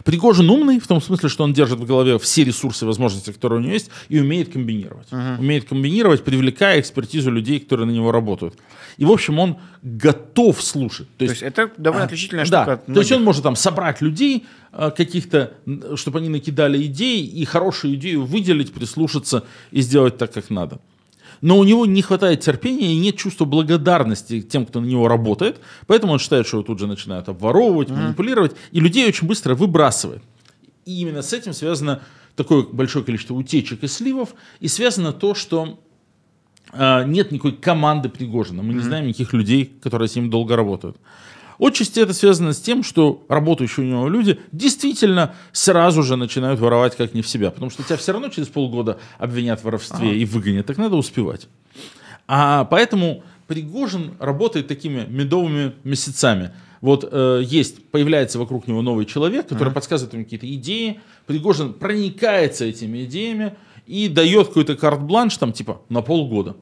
Пригожин 0.04 0.48
умный, 0.50 0.78
в 0.80 0.87
том 0.87 1.00
смысле, 1.00 1.28
что 1.28 1.44
он 1.44 1.52
держит 1.52 1.78
в 1.78 1.84
голове 1.87 2.18
все 2.18 2.44
ресурсы 2.44 2.84
и 2.84 2.87
возможности, 2.87 3.32
которые 3.32 3.61
у 3.61 3.62
него 3.62 3.72
есть, 3.72 3.90
и 4.08 4.18
умеет 4.20 4.52
комбинировать. 4.52 5.08
Умеет 5.12 5.68
комбинировать, 5.68 6.24
привлекая 6.24 6.80
экспертизу 6.80 7.30
людей, 7.30 7.61
которые 7.61 7.87
на 7.87 7.90
него 7.90 8.12
работают. 8.12 8.54
И, 8.96 9.04
в 9.04 9.11
общем, 9.11 9.38
он 9.38 9.56
готов 9.82 10.62
слушать. 10.62 11.08
То 11.16 11.24
есть 11.24 11.42
это 11.42 11.70
довольно 11.76 12.06
отличительная 12.06 12.46
Да, 12.46 12.62
штука. 12.62 12.72
от 12.74 12.87
то 12.87 13.00
есть 13.00 13.12
он 13.12 13.22
может 13.22 13.42
там 13.42 13.56
собрать 13.56 14.00
людей 14.00 14.46
э, 14.72 14.90
каких-то, 14.96 15.52
чтобы 15.94 16.18
они 16.18 16.28
накидали 16.28 16.84
идей, 16.84 17.24
и 17.24 17.44
хорошую 17.44 17.94
идею 17.94 18.24
выделить, 18.24 18.72
прислушаться 18.72 19.44
и 19.70 19.80
сделать 19.80 20.18
так, 20.18 20.32
как 20.32 20.50
надо. 20.50 20.80
Но 21.40 21.59
у 21.59 21.64
него 21.64 21.87
не 21.87 22.03
хватает 22.03 22.40
терпения 22.40 22.92
и 22.92 22.98
нет 22.98 23.16
чувства 23.16 23.44
благодарности 23.44 24.40
тем, 24.40 24.66
кто 24.66 24.81
на 24.81 24.87
него 24.87 25.09
работает, 25.09 25.61
поэтому 25.87 26.14
он 26.14 26.18
считает, 26.18 26.46
что 26.46 26.59
его 26.59 26.66
тут 26.66 26.79
же 26.79 26.87
начинают 26.87 27.29
обворовывать, 27.29 27.90
манипулировать, 27.90 28.57
и 28.72 28.81
людей 28.81 29.07
очень 29.07 29.27
быстро 29.27 29.55
выбрасывает. 29.55 30.22
И 30.85 31.01
именно 31.01 31.22
с 31.22 31.33
этим 31.33 31.53
связано 31.53 32.03
такое 32.35 32.62
большое 32.62 33.05
количество 33.05 33.35
утечек 33.35 33.85
и 33.85 33.88
сливов, 33.88 34.35
и 34.61 34.68
связано 34.68 35.12
то, 35.12 35.35
что 35.35 35.81
э, 36.72 37.05
нет 37.05 37.31
никакой 37.31 37.53
команды 37.53 38.09
Пригожина. 38.09 38.62
Мы 38.62 38.74
не 38.74 38.81
знаем 38.81 39.07
никаких 39.07 39.33
людей, 39.33 39.64
которые 39.83 40.09
с 40.09 40.16
ним 40.16 40.31
долго 40.31 40.57
работают. 40.57 40.96
Отчасти 41.58 42.00
это 42.00 42.12
связано 42.14 42.52
с 42.52 42.60
тем, 42.60 42.82
что 42.82 43.24
работающие 43.28 43.84
у 43.84 43.88
него 43.88 44.08
люди 44.08 44.38
действительно 44.52 45.34
сразу 45.52 46.02
же 46.02 46.16
начинают 46.16 46.60
воровать 46.60 46.96
как 46.96 47.14
не 47.14 47.22
в 47.22 47.28
себя. 47.28 47.50
Потому 47.50 47.70
что 47.70 47.82
тебя 47.82 47.96
все 47.96 48.12
равно 48.12 48.28
через 48.28 48.48
полгода 48.48 48.98
обвинят 49.18 49.60
в 49.60 49.64
воровстве 49.64 50.16
и 50.18 50.24
выгонят. 50.24 50.66
Так 50.66 50.78
надо 50.78 50.96
успевать. 50.96 51.48
А 52.28 52.64
поэтому 52.64 53.22
Пригожин 53.48 54.12
работает 54.20 54.68
такими 54.68 55.06
медовыми 55.08 55.72
месяцами. 55.82 56.52
Вот 56.80 57.08
э, 57.10 57.42
есть, 57.44 57.90
появляется 57.90 58.38
вокруг 58.38 58.68
него 58.68 58.82
новый 58.82 59.06
человек, 59.06 59.48
который 59.48 59.72
подсказывает 59.72 60.12
ему 60.12 60.24
какие-то 60.24 60.52
идеи. 60.54 61.00
Пригожин 61.26 61.72
проникается 61.72 62.66
этими 62.66 63.04
идеями 63.04 63.56
и 63.86 64.08
дает 64.08 64.48
какой-то 64.48 64.76
карт-бланш, 64.76 65.38
там, 65.38 65.52
типа, 65.52 65.80
на 65.88 66.02
полгода. 66.02 66.56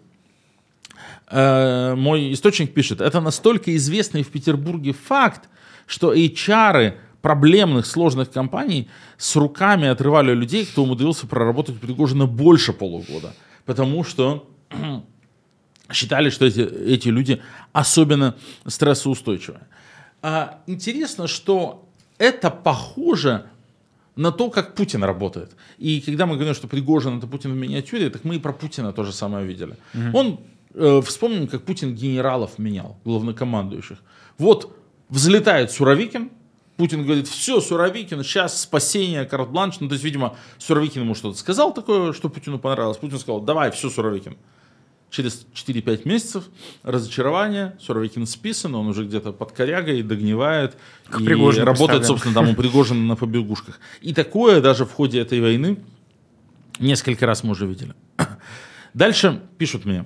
Э, 1.28 1.94
мой 1.94 2.32
источник 2.32 2.74
пишет, 2.74 3.00
это 3.00 3.20
настолько 3.20 3.74
известный 3.76 4.22
в 4.22 4.30
Петербурге 4.30 4.92
факт, 4.92 5.48
что 5.86 6.14
HR 6.14 6.94
проблемных, 7.20 7.86
сложных 7.86 8.30
компаний 8.30 8.88
с 9.18 9.34
руками 9.36 9.88
отрывали 9.88 10.32
людей, 10.32 10.64
кто 10.64 10.84
умудрился 10.84 11.26
проработать 11.26 11.80
Пригожина 11.80 12.26
больше 12.26 12.72
полугода. 12.72 13.34
Потому 13.64 14.04
что 14.04 14.48
считали, 15.92 16.30
что 16.30 16.46
эти, 16.46 16.60
эти 16.60 17.08
люди 17.08 17.42
особенно 17.72 18.36
стрессоустойчивые. 18.66 19.62
А, 20.22 20.60
интересно, 20.66 21.26
что 21.26 21.88
это 22.18 22.50
похоже 22.50 23.46
на 24.14 24.32
то, 24.32 24.48
как 24.50 24.74
Путин 24.74 25.04
работает. 25.04 25.50
И 25.78 26.00
когда 26.00 26.26
мы 26.26 26.36
говорим, 26.36 26.54
что 26.54 26.68
Пригожин 26.68 27.18
это 27.18 27.26
Путин 27.26 27.52
в 27.52 27.56
миниатюре, 27.56 28.08
так 28.08 28.24
мы 28.24 28.36
и 28.36 28.38
про 28.38 28.52
Путина 28.52 28.92
то 28.92 29.04
же 29.04 29.12
самое 29.12 29.46
видели. 29.46 29.76
Угу. 29.94 30.18
Он, 30.18 30.40
э, 30.76 31.00
вспомним, 31.04 31.48
как 31.48 31.64
Путин 31.64 31.94
генералов 31.94 32.58
менял, 32.58 32.98
главнокомандующих. 33.04 33.98
Вот 34.38 34.76
взлетает 35.08 35.72
Суровикин, 35.72 36.30
Путин 36.76 37.04
говорит, 37.04 37.26
все, 37.26 37.60
Суровикин, 37.60 38.22
сейчас 38.22 38.60
спасение, 38.60 39.24
карт-бланш. 39.24 39.80
Ну, 39.80 39.88
то 39.88 39.94
есть, 39.94 40.04
видимо, 40.04 40.36
Суровикин 40.58 41.02
ему 41.02 41.14
что-то 41.14 41.38
сказал 41.38 41.72
такое, 41.72 42.12
что 42.12 42.28
Путину 42.28 42.58
понравилось. 42.58 42.98
Путин 42.98 43.18
сказал, 43.18 43.40
давай, 43.40 43.70
все, 43.70 43.88
Суровикин. 43.88 44.36
Через 45.08 45.46
4-5 45.54 46.06
месяцев 46.06 46.44
разочарование, 46.82 47.76
Суровикин 47.80 48.26
списан, 48.26 48.74
он 48.74 48.88
уже 48.88 49.04
где-то 49.04 49.32
под 49.32 49.52
корягой, 49.52 50.02
догнивает. 50.02 50.76
Как 51.08 51.22
и 51.22 51.60
работает, 51.60 52.04
собственно, 52.04 52.34
там 52.34 52.50
у 52.50 52.54
Пригожина 52.54 53.00
на 53.00 53.16
побегушках. 53.16 53.80
И 54.02 54.12
такое 54.12 54.60
даже 54.60 54.84
в 54.84 54.92
ходе 54.92 55.20
этой 55.20 55.40
войны 55.40 55.78
несколько 56.78 57.24
раз 57.24 57.44
мы 57.44 57.52
уже 57.52 57.66
видели. 57.66 57.94
Дальше 58.94 59.40
пишут 59.56 59.86
мне. 59.86 60.04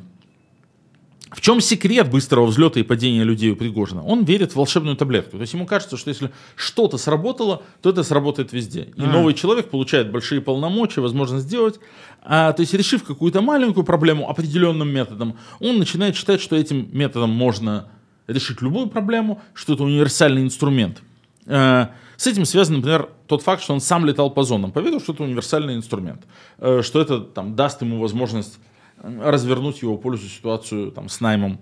В 1.30 1.40
чем 1.40 1.60
секрет 1.60 2.10
быстрого 2.10 2.46
взлета 2.46 2.80
и 2.80 2.82
падения 2.82 3.22
людей 3.22 3.52
у 3.52 3.56
Пригожина? 3.56 4.02
Он 4.02 4.24
верит 4.24 4.52
в 4.52 4.56
волшебную 4.56 4.96
таблетку. 4.96 5.36
То 5.36 5.42
есть 5.42 5.52
ему 5.52 5.64
кажется, 5.64 5.96
что 5.96 6.10
если 6.10 6.32
что-то 6.56 6.98
сработало, 6.98 7.62
то 7.82 7.90
это 7.90 8.02
сработает 8.02 8.52
везде. 8.52 8.88
И 8.96 9.02
а. 9.02 9.06
новый 9.06 9.34
человек 9.34 9.70
получает 9.70 10.10
большие 10.10 10.40
полномочия, 10.40 11.00
возможность 11.00 11.44
сделать. 11.44 11.78
А, 12.22 12.52
то 12.52 12.62
есть 12.62 12.74
решив 12.74 13.04
какую-то 13.04 13.42
маленькую 13.42 13.84
проблему 13.84 14.28
определенным 14.28 14.88
методом, 14.88 15.36
он 15.60 15.78
начинает 15.78 16.16
считать, 16.16 16.40
что 16.40 16.56
этим 16.56 16.88
методом 16.92 17.30
можно 17.30 17.88
решить 18.26 18.60
любую 18.60 18.88
проблему, 18.88 19.40
что 19.54 19.74
это 19.74 19.84
универсальный 19.84 20.42
инструмент. 20.42 21.00
А, 21.46 21.92
с 22.16 22.26
этим 22.26 22.44
связан, 22.44 22.76
например, 22.76 23.08
тот 23.28 23.42
факт, 23.42 23.62
что 23.62 23.72
он 23.72 23.80
сам 23.80 24.04
летал 24.04 24.30
по 24.30 24.42
зонам, 24.42 24.72
поверил, 24.72 25.00
что 25.00 25.12
это 25.12 25.22
универсальный 25.22 25.74
инструмент, 25.74 26.22
э, 26.58 26.82
что 26.82 27.00
это 27.00 27.20
там, 27.20 27.56
даст 27.56 27.80
ему 27.80 27.98
возможность 27.98 28.58
развернуть 29.02 29.82
его 29.82 29.96
пользу 29.96 30.28
ситуацию 30.28 30.92
там, 30.92 31.08
с 31.08 31.20
наймом 31.20 31.60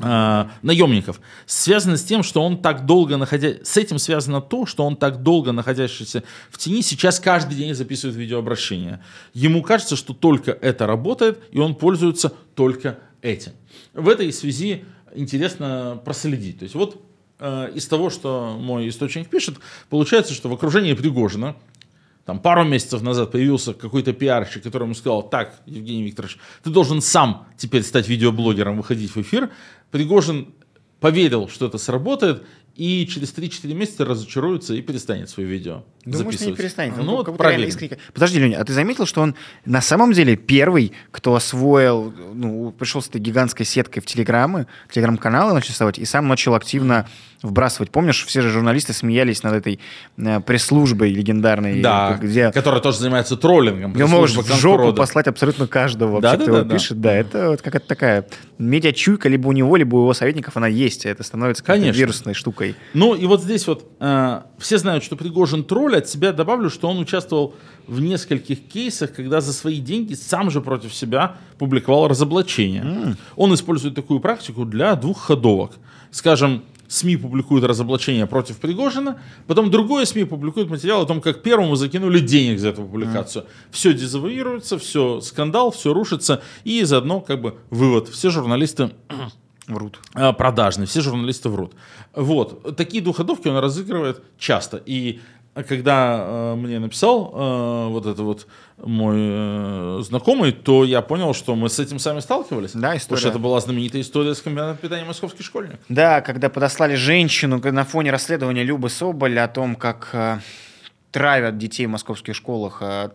э, 0.00 0.44
наемников. 0.62 1.20
Связано 1.46 1.96
с 1.96 2.04
тем, 2.04 2.22
что 2.22 2.42
он 2.42 2.60
так 2.60 2.86
долго 2.86 3.16
находя... 3.16 3.54
С 3.62 3.76
этим 3.76 3.98
связано 3.98 4.40
то, 4.40 4.66
что 4.66 4.84
он 4.84 4.96
так 4.96 5.22
долго 5.22 5.52
находящийся 5.52 6.22
в 6.50 6.58
тени, 6.58 6.82
сейчас 6.82 7.20
каждый 7.20 7.54
день 7.56 7.74
записывает 7.74 8.16
видеообращение. 8.16 9.02
Ему 9.32 9.62
кажется, 9.62 9.96
что 9.96 10.12
только 10.12 10.52
это 10.52 10.86
работает, 10.86 11.42
и 11.50 11.58
он 11.58 11.74
пользуется 11.74 12.32
только 12.54 12.98
этим. 13.22 13.52
В 13.94 14.08
этой 14.08 14.32
связи 14.32 14.84
интересно 15.14 16.00
проследить. 16.04 16.58
То 16.58 16.64
есть 16.64 16.74
вот 16.74 17.02
э, 17.38 17.70
из 17.74 17.86
того, 17.86 18.10
что 18.10 18.56
мой 18.60 18.88
источник 18.88 19.28
пишет, 19.28 19.56
получается, 19.88 20.34
что 20.34 20.48
в 20.48 20.52
окружении 20.52 20.92
Пригожина 20.94 21.56
там 22.24 22.40
пару 22.40 22.64
месяцев 22.64 23.02
назад 23.02 23.32
появился 23.32 23.74
какой-то 23.74 24.12
пиарщик, 24.12 24.62
который 24.62 24.84
ему 24.84 24.94
сказал, 24.94 25.28
так, 25.28 25.60
Евгений 25.66 26.04
Викторович, 26.04 26.38
ты 26.62 26.70
должен 26.70 27.00
сам 27.00 27.46
теперь 27.56 27.82
стать 27.82 28.08
видеоблогером, 28.08 28.78
выходить 28.78 29.14
в 29.14 29.20
эфир. 29.20 29.50
Пригожин 29.90 30.54
поверил, 31.00 31.48
что 31.48 31.66
это 31.66 31.76
сработает, 31.76 32.44
и 32.76 33.06
через 33.06 33.32
3-4 33.34 33.72
месяца 33.74 34.04
разочаруется 34.04 34.74
и 34.74 34.82
перестанет 34.82 35.28
свое 35.28 35.48
видео 35.48 35.84
Думаю, 36.04 36.24
записывать. 36.24 36.50
не 36.50 36.56
перестанет. 36.56 36.96
Ну, 36.96 37.16
вот 37.16 37.36
проверим. 37.36 37.68
Искренне... 37.68 37.98
Подожди, 38.12 38.40
Леня, 38.40 38.60
а 38.60 38.64
ты 38.64 38.72
заметил, 38.72 39.06
что 39.06 39.20
он 39.20 39.36
на 39.64 39.80
самом 39.80 40.12
деле 40.12 40.36
первый, 40.36 40.92
кто 41.12 41.36
освоил, 41.36 42.12
ну, 42.34 42.72
пришел 42.72 43.00
с 43.00 43.08
этой 43.08 43.20
гигантской 43.20 43.64
сеткой 43.64 44.02
в 44.02 44.06
телеграммы, 44.06 44.66
телеграм-каналы 44.90 45.52
начал 45.52 45.68
создавать, 45.68 45.98
и 45.98 46.04
сам 46.04 46.26
начал 46.26 46.54
активно 46.54 47.08
вбрасывать. 47.44 47.90
Помнишь, 47.90 48.24
все 48.24 48.40
же 48.40 48.50
журналисты 48.50 48.92
смеялись 48.92 49.42
над 49.42 49.54
этой 49.54 49.78
э, 50.16 50.40
пресс-службой 50.40 51.12
легендарной. 51.12 51.82
Да, 51.82 52.18
где... 52.20 52.50
которая 52.50 52.80
тоже 52.80 52.98
занимается 52.98 53.36
троллингом. 53.36 53.92
Где 53.92 54.06
можешь 54.06 54.36
в 54.36 54.60
жопу 54.60 54.84
рода. 54.84 54.96
послать 54.96 55.28
абсолютно 55.28 55.66
каждого, 55.66 56.20
да, 56.20 56.30
вообще, 56.30 56.38
да, 56.38 56.42
кто 56.42 56.52
да, 56.52 56.58
его 56.58 56.68
да. 56.68 56.74
пишет. 56.74 57.00
Да, 57.00 57.12
это 57.12 57.50
вот 57.50 57.62
какая-то 57.62 57.86
такая 57.86 58.26
медиачуйка 58.58 59.28
либо 59.28 59.48
у 59.48 59.52
него, 59.52 59.76
либо 59.76 59.96
у 59.96 60.00
его 60.00 60.14
советников 60.14 60.56
она 60.56 60.68
есть. 60.68 61.04
Это 61.04 61.22
становится 61.22 61.62
Конечно. 61.62 61.98
вирусной 61.98 62.34
штукой. 62.34 62.74
Ну 62.94 63.14
и 63.14 63.26
вот 63.26 63.42
здесь 63.42 63.66
вот 63.66 63.86
э, 64.00 64.40
все 64.58 64.78
знают, 64.78 65.04
что 65.04 65.16
Пригожин 65.16 65.64
тролль. 65.64 65.96
От 65.96 66.08
себя 66.08 66.32
добавлю, 66.32 66.70
что 66.70 66.88
он 66.88 66.98
участвовал 66.98 67.54
в 67.86 68.00
нескольких 68.00 68.66
кейсах, 68.66 69.12
когда 69.12 69.40
за 69.40 69.52
свои 69.52 69.78
деньги 69.80 70.14
сам 70.14 70.50
же 70.50 70.60
против 70.60 70.94
себя 70.94 71.36
публиковал 71.58 72.08
разоблачение. 72.08 72.82
Mm. 72.82 73.16
Он 73.36 73.54
использует 73.54 73.94
такую 73.94 74.20
практику 74.20 74.64
для 74.64 74.94
двух 74.96 75.20
ходовок. 75.20 75.72
Скажем, 76.10 76.64
СМИ 76.88 77.16
публикуют 77.16 77.64
разоблачение 77.64 78.26
против 78.26 78.58
Пригожина, 78.58 79.20
потом 79.46 79.70
другое 79.70 80.04
СМИ 80.04 80.24
публикует 80.24 80.70
материал 80.70 81.02
о 81.02 81.06
том, 81.06 81.20
как 81.20 81.42
первому 81.42 81.76
закинули 81.76 82.20
денег 82.20 82.58
за 82.58 82.68
эту 82.68 82.82
публикацию. 82.82 83.44
Mm. 83.44 83.48
Все 83.70 83.94
дезавуируется, 83.94 84.78
все 84.78 85.20
скандал, 85.20 85.70
все 85.70 85.92
рушится, 85.92 86.42
и 86.64 86.82
заодно 86.84 87.20
как 87.20 87.40
бы 87.40 87.56
вывод. 87.70 88.08
Все 88.08 88.30
журналисты 88.30 88.90
Врут. 89.66 89.98
А, 90.12 90.32
продажные, 90.32 90.86
все 90.86 91.00
журналисты 91.00 91.48
врут. 91.48 91.72
Вот. 92.14 92.76
Такие 92.76 93.02
двухходовки 93.02 93.48
он 93.48 93.56
разыгрывает 93.56 94.22
часто. 94.38 94.82
И 94.84 95.20
когда 95.62 96.16
э, 96.18 96.54
мне 96.56 96.80
написал 96.80 97.32
э, 97.32 97.88
вот 97.90 98.06
это 98.06 98.22
вот 98.22 98.46
мой 98.78 99.16
э, 99.18 100.00
знакомый, 100.02 100.52
то 100.52 100.84
я 100.84 101.00
понял, 101.00 101.32
что 101.32 101.54
мы 101.54 101.68
с 101.68 101.78
этим 101.78 101.98
сами 101.98 102.20
сталкивались. 102.20 102.72
Да, 102.72 102.96
история. 102.96 103.00
Потому 103.00 103.18
что 103.18 103.28
это 103.28 103.38
была 103.38 103.60
знаменитая 103.60 104.02
история 104.02 104.34
с 104.34 104.42
комбинатом 104.42 104.76
питания 104.76 105.04
«Московский 105.04 105.44
школьник». 105.44 105.78
Да, 105.88 106.20
когда 106.22 106.48
подослали 106.48 106.96
женщину 106.96 107.60
на 107.62 107.84
фоне 107.84 108.10
расследования 108.10 108.64
Любы 108.64 108.88
Соболь 108.88 109.38
о 109.38 109.46
том, 109.46 109.76
как 109.76 110.08
э, 110.12 110.38
травят 111.12 111.56
детей 111.56 111.86
в 111.86 111.90
московских 111.90 112.34
школах 112.34 112.78
э, 112.80 113.10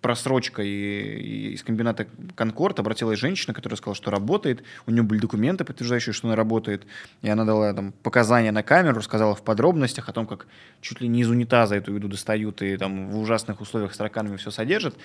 просрочка 0.00 0.62
и, 0.62 1.52
из 1.54 1.62
комбината 1.62 2.06
«Конкорд» 2.34 2.78
обратилась 2.78 3.18
женщина, 3.18 3.54
которая 3.54 3.76
сказала, 3.76 3.94
что 3.94 4.10
работает, 4.10 4.62
у 4.86 4.90
нее 4.90 5.02
были 5.02 5.20
документы, 5.20 5.64
подтверждающие, 5.64 6.12
что 6.12 6.28
она 6.28 6.36
работает, 6.36 6.86
и 7.22 7.28
она 7.28 7.44
дала 7.44 7.72
там 7.72 7.92
показания 8.02 8.52
на 8.52 8.62
камеру, 8.62 8.98
рассказала 8.98 9.34
в 9.34 9.42
подробностях 9.42 10.08
о 10.08 10.12
том, 10.12 10.26
как 10.26 10.46
чуть 10.80 11.00
ли 11.00 11.08
не 11.08 11.20
из 11.20 11.28
унитаза 11.30 11.76
эту 11.76 11.94
еду 11.94 12.08
достают 12.08 12.62
и 12.62 12.76
там 12.76 13.10
в 13.10 13.18
ужасных 13.18 13.60
условиях 13.60 13.94
с 13.94 13.96
тараканами 13.96 14.36
все 14.36 14.50
содержат. 14.50 14.96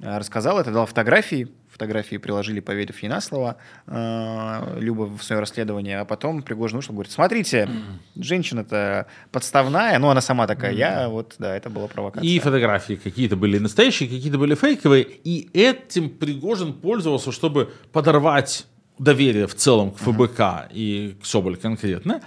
А, 0.00 0.18
рассказала 0.18 0.60
это, 0.60 0.70
дала 0.70 0.86
фотографии, 0.86 1.48
фотографии 1.70 2.16
приложили, 2.16 2.60
поверив 2.60 3.02
ей 3.02 3.08
на 3.08 3.20
слово, 3.20 3.56
э, 3.86 4.78
Люба 4.80 5.04
в 5.04 5.22
свое 5.22 5.40
расследование, 5.40 6.00
а 6.00 6.04
потом 6.04 6.42
Пригожин 6.42 6.78
вышел, 6.78 6.94
говорит, 6.94 7.12
смотрите, 7.12 7.68
женщина-то 8.16 9.06
подставная, 9.30 9.98
ну, 9.98 10.08
она 10.08 10.20
сама 10.20 10.46
такая, 10.46 10.72
я 10.72 11.08
вот, 11.08 11.34
да, 11.38 11.56
это 11.56 11.70
была 11.70 11.88
провокация. 11.88 12.28
И 12.28 12.38
фотографии 12.38 12.94
какие-то 12.94 13.36
были 13.36 13.58
настоящие, 13.58 14.08
какие-то 14.08 14.38
были 14.38 14.54
фейковые, 14.54 15.04
и 15.04 15.48
этим 15.52 16.10
Пригожин 16.10 16.72
пользовался, 16.74 17.32
чтобы 17.32 17.72
подорвать 17.92 18.66
доверие 18.98 19.46
в 19.46 19.54
целом 19.54 19.90
к 19.90 19.96
ФБК 19.98 20.38
uh-huh. 20.38 20.72
и 20.72 21.16
к 21.20 21.26
Соболь 21.26 21.56
конкретно, 21.56 22.20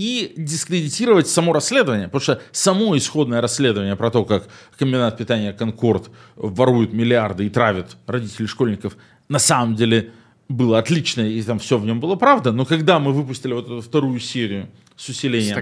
и 0.00 0.32
дискредитировать 0.34 1.28
само 1.28 1.52
расследование, 1.52 2.06
потому 2.08 2.22
что 2.22 2.40
само 2.52 2.96
исходное 2.96 3.42
расследование 3.42 3.96
про 3.96 4.10
то, 4.10 4.24
как 4.24 4.48
комбинат 4.78 5.18
питания 5.18 5.52
«Конкорд» 5.52 6.08
ворует 6.36 6.94
миллиарды 6.94 7.44
и 7.44 7.50
травит 7.50 7.98
родителей 8.06 8.46
школьников, 8.46 8.96
на 9.28 9.38
самом 9.38 9.76
деле 9.76 10.12
было 10.48 10.78
отличное, 10.78 11.28
и 11.28 11.42
там 11.42 11.58
все 11.58 11.76
в 11.76 11.84
нем 11.84 12.00
было 12.00 12.16
правда, 12.16 12.50
но 12.50 12.64
когда 12.64 12.98
мы 12.98 13.12
выпустили 13.12 13.52
вот 13.52 13.66
эту 13.66 13.82
вторую 13.82 14.20
серию 14.20 14.70
с 14.96 15.06
усилением, 15.10 15.54
с 15.54 15.58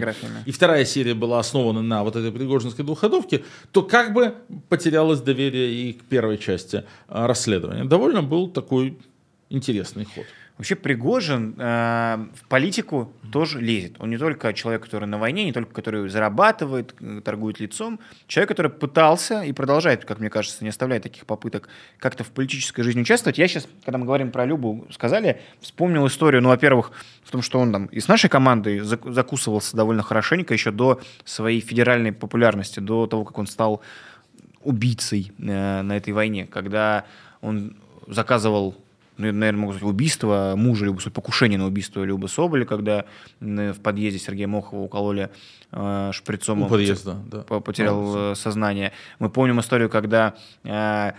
и 0.46 0.52
вторая 0.52 0.84
серия 0.84 1.14
была 1.14 1.40
основана 1.40 1.82
на 1.82 2.04
вот 2.04 2.14
этой 2.14 2.30
Пригожинской 2.30 2.84
двухходовке, 2.84 3.42
то 3.72 3.82
как 3.82 4.12
бы 4.12 4.36
потерялось 4.68 5.20
доверие 5.20 5.90
и 5.90 5.94
к 5.94 6.04
первой 6.04 6.38
части 6.38 6.84
а, 7.08 7.26
расследования. 7.26 7.84
Довольно 7.84 8.22
был 8.22 8.48
такой 8.48 8.98
интересный 9.50 10.04
ход. 10.04 10.26
Вообще 10.58 10.74
Пригожин 10.74 11.54
э, 11.56 12.26
в 12.34 12.48
политику 12.48 13.12
тоже 13.30 13.60
лезет. 13.60 13.94
Он 14.00 14.10
не 14.10 14.18
только 14.18 14.52
человек, 14.52 14.82
который 14.82 15.06
на 15.06 15.16
войне, 15.16 15.44
не 15.44 15.52
только 15.52 15.72
который 15.72 16.08
зарабатывает, 16.08 16.96
э, 17.00 17.20
торгует 17.24 17.60
лицом. 17.60 18.00
Человек, 18.26 18.48
который 18.48 18.72
пытался 18.72 19.42
и 19.42 19.52
продолжает, 19.52 20.04
как 20.04 20.18
мне 20.18 20.30
кажется, 20.30 20.64
не 20.64 20.70
оставляет 20.70 21.04
таких 21.04 21.26
попыток 21.26 21.68
как-то 22.00 22.24
в 22.24 22.30
политической 22.32 22.82
жизни 22.82 23.02
участвовать. 23.02 23.38
Я 23.38 23.46
сейчас, 23.46 23.68
когда 23.84 23.98
мы 23.98 24.04
говорим 24.04 24.32
про 24.32 24.44
Любу, 24.46 24.84
сказали, 24.90 25.40
вспомнил 25.60 26.04
историю, 26.08 26.42
ну, 26.42 26.48
во-первых, 26.48 26.90
в 27.22 27.30
том, 27.30 27.40
что 27.40 27.60
он 27.60 27.70
там 27.70 27.86
и 27.86 28.00
с 28.00 28.08
нашей 28.08 28.28
командой 28.28 28.80
закусывался 28.80 29.76
довольно 29.76 30.02
хорошенько 30.02 30.54
еще 30.54 30.72
до 30.72 31.00
своей 31.24 31.60
федеральной 31.60 32.10
популярности, 32.10 32.80
до 32.80 33.06
того, 33.06 33.24
как 33.24 33.38
он 33.38 33.46
стал 33.46 33.80
убийцей 34.64 35.30
э, 35.38 35.82
на 35.82 35.96
этой 35.96 36.12
войне, 36.12 36.46
когда 36.46 37.04
он 37.42 37.76
заказывал 38.08 38.74
ну, 39.18 39.32
наверное, 39.32 39.60
могу 39.60 39.72
сказать, 39.72 39.90
убийство 39.90 40.54
мужа 40.56 40.86
Соболя, 40.86 41.10
покушение 41.10 41.58
на 41.58 41.66
убийство 41.66 42.02
Любы 42.04 42.28
Соболя, 42.28 42.64
когда 42.64 43.04
в 43.40 43.80
подъезде 43.82 44.20
Сергея 44.20 44.46
Мохова 44.46 44.80
укололи 44.80 45.30
э, 45.72 46.10
шприцом. 46.12 46.62
У 46.62 46.68
подъезда, 46.68 47.16
да. 47.26 47.42
Потерял 47.60 48.30
а, 48.30 48.34
сознание. 48.34 48.92
Мы 49.18 49.28
помним 49.28 49.58
историю, 49.60 49.90
когда 49.90 50.34
э, 50.62 51.12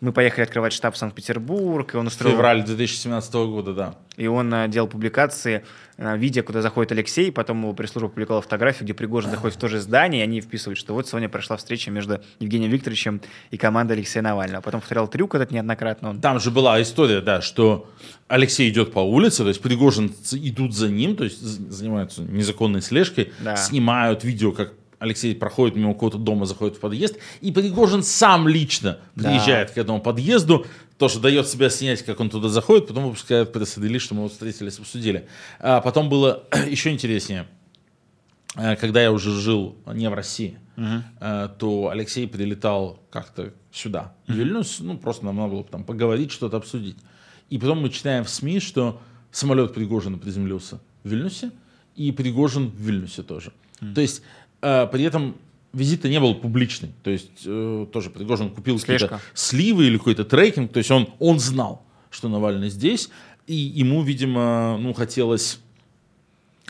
мы 0.00 0.12
поехали 0.12 0.44
открывать 0.44 0.72
штаб 0.72 0.94
в 0.94 0.98
Санкт-Петербург, 0.98 1.94
и 1.94 1.96
он 1.98 2.06
устроил... 2.06 2.34
Февраль 2.34 2.64
2017 2.64 3.34
года, 3.34 3.74
да. 3.74 3.94
И 4.16 4.26
он 4.26 4.52
а, 4.52 4.66
делал 4.66 4.88
публикации, 4.88 5.64
а, 5.98 6.16
видео, 6.16 6.42
куда 6.42 6.62
заходит 6.62 6.92
Алексей, 6.92 7.30
потом 7.30 7.60
его 7.62 7.74
пресс-служба 7.74 8.08
публиковала 8.08 8.40
фотографию, 8.40 8.84
где 8.84 8.94
Пригожин 8.94 9.30
заходит 9.30 9.56
в 9.56 9.60
то 9.60 9.68
же 9.68 9.78
здание, 9.78 10.22
и 10.22 10.24
они 10.24 10.40
вписывают, 10.40 10.78
что 10.78 10.94
вот 10.94 11.06
сегодня 11.06 11.28
прошла 11.28 11.58
встреча 11.58 11.90
между 11.90 12.22
Евгением 12.38 12.70
Викторовичем 12.70 13.20
и 13.50 13.58
командой 13.58 13.92
Алексея 13.92 14.22
Навального. 14.22 14.62
Потом 14.62 14.80
повторял 14.80 15.06
трюк 15.06 15.34
этот 15.34 15.50
неоднократно. 15.50 16.10
Он... 16.10 16.20
Там 16.20 16.40
же 16.40 16.50
была 16.50 16.80
история, 16.80 17.20
да, 17.20 17.42
что 17.42 17.90
Алексей 18.26 18.70
идет 18.70 18.92
по 18.92 19.00
улице, 19.00 19.42
то 19.42 19.48
есть 19.48 19.60
Пригожин 19.60 20.14
идут 20.32 20.74
за 20.74 20.88
ним, 20.88 21.14
то 21.14 21.24
есть 21.24 21.40
занимаются 21.40 22.22
незаконной 22.22 22.80
слежкой, 22.80 23.32
да. 23.40 23.56
снимают 23.56 24.24
видео, 24.24 24.52
как 24.52 24.72
Алексей 25.00 25.34
проходит 25.34 25.76
мимо 25.76 25.94
какого-то 25.94 26.18
дома, 26.18 26.46
заходит 26.46 26.76
в 26.76 26.80
подъезд, 26.80 27.16
и 27.40 27.50
Пригожин 27.50 28.02
сам 28.02 28.46
лично 28.46 28.98
приезжает 29.14 29.68
да. 29.68 29.74
к 29.74 29.78
этому 29.78 30.00
подъезду, 30.00 30.66
тоже 30.98 31.18
дает 31.18 31.48
себя 31.48 31.70
снять, 31.70 32.04
как 32.04 32.20
он 32.20 32.28
туда 32.28 32.48
заходит, 32.48 32.86
потом 32.86 33.06
выпускает 33.06 33.52
пресс-релиз, 33.52 34.02
что 34.02 34.14
мы 34.14 34.22
вот 34.22 34.32
встретились, 34.32 34.78
обсудили. 34.78 35.26
А 35.58 35.80
потом 35.80 36.10
было 36.10 36.44
еще 36.68 36.90
интереснее. 36.90 37.46
А, 38.54 38.76
когда 38.76 39.02
я 39.02 39.10
уже 39.10 39.32
жил 39.32 39.76
не 39.86 40.08
в 40.08 40.14
России, 40.14 40.58
uh 40.76 41.56
то 41.58 41.88
Алексей 41.88 42.28
прилетал 42.28 43.02
как-то 43.10 43.54
сюда, 43.72 44.14
в 44.26 44.32
Вильнюс, 44.32 44.80
ну, 44.80 44.98
просто 44.98 45.24
нам 45.24 45.36
надо 45.36 45.52
было 45.52 45.64
там 45.64 45.84
поговорить, 45.84 46.30
что-то 46.30 46.58
обсудить. 46.58 46.96
И 47.48 47.58
потом 47.58 47.80
мы 47.80 47.90
читаем 47.90 48.24
в 48.24 48.30
СМИ, 48.30 48.60
что 48.60 49.00
самолет 49.30 49.72
Пригожина 49.72 50.18
приземлился 50.18 50.80
в 51.04 51.08
Вильнюсе, 51.08 51.52
и 51.96 52.12
Пригожин 52.12 52.68
в 52.68 52.80
Вильнюсе 52.80 53.22
тоже. 53.22 53.52
uh 53.80 53.94
То 53.94 54.00
есть 54.00 54.22
а, 54.62 54.86
при 54.86 55.04
этом 55.04 55.36
визит 55.72 56.04
не 56.04 56.20
был 56.20 56.34
публичный. 56.34 56.90
То 57.02 57.10
есть 57.10 57.42
э, 57.46 57.86
тоже 57.92 58.10
Пригожин 58.10 58.50
купил 58.50 58.78
какие-то 58.78 59.20
сливы 59.34 59.86
или 59.86 59.98
какой-то 59.98 60.24
трекинг. 60.24 60.72
То 60.72 60.78
есть 60.78 60.90
он, 60.90 61.08
он 61.18 61.38
знал, 61.38 61.82
что 62.10 62.28
Навальный 62.28 62.70
здесь. 62.70 63.10
И 63.46 63.54
ему, 63.54 64.02
видимо, 64.02 64.76
ну, 64.78 64.92
хотелось 64.92 65.60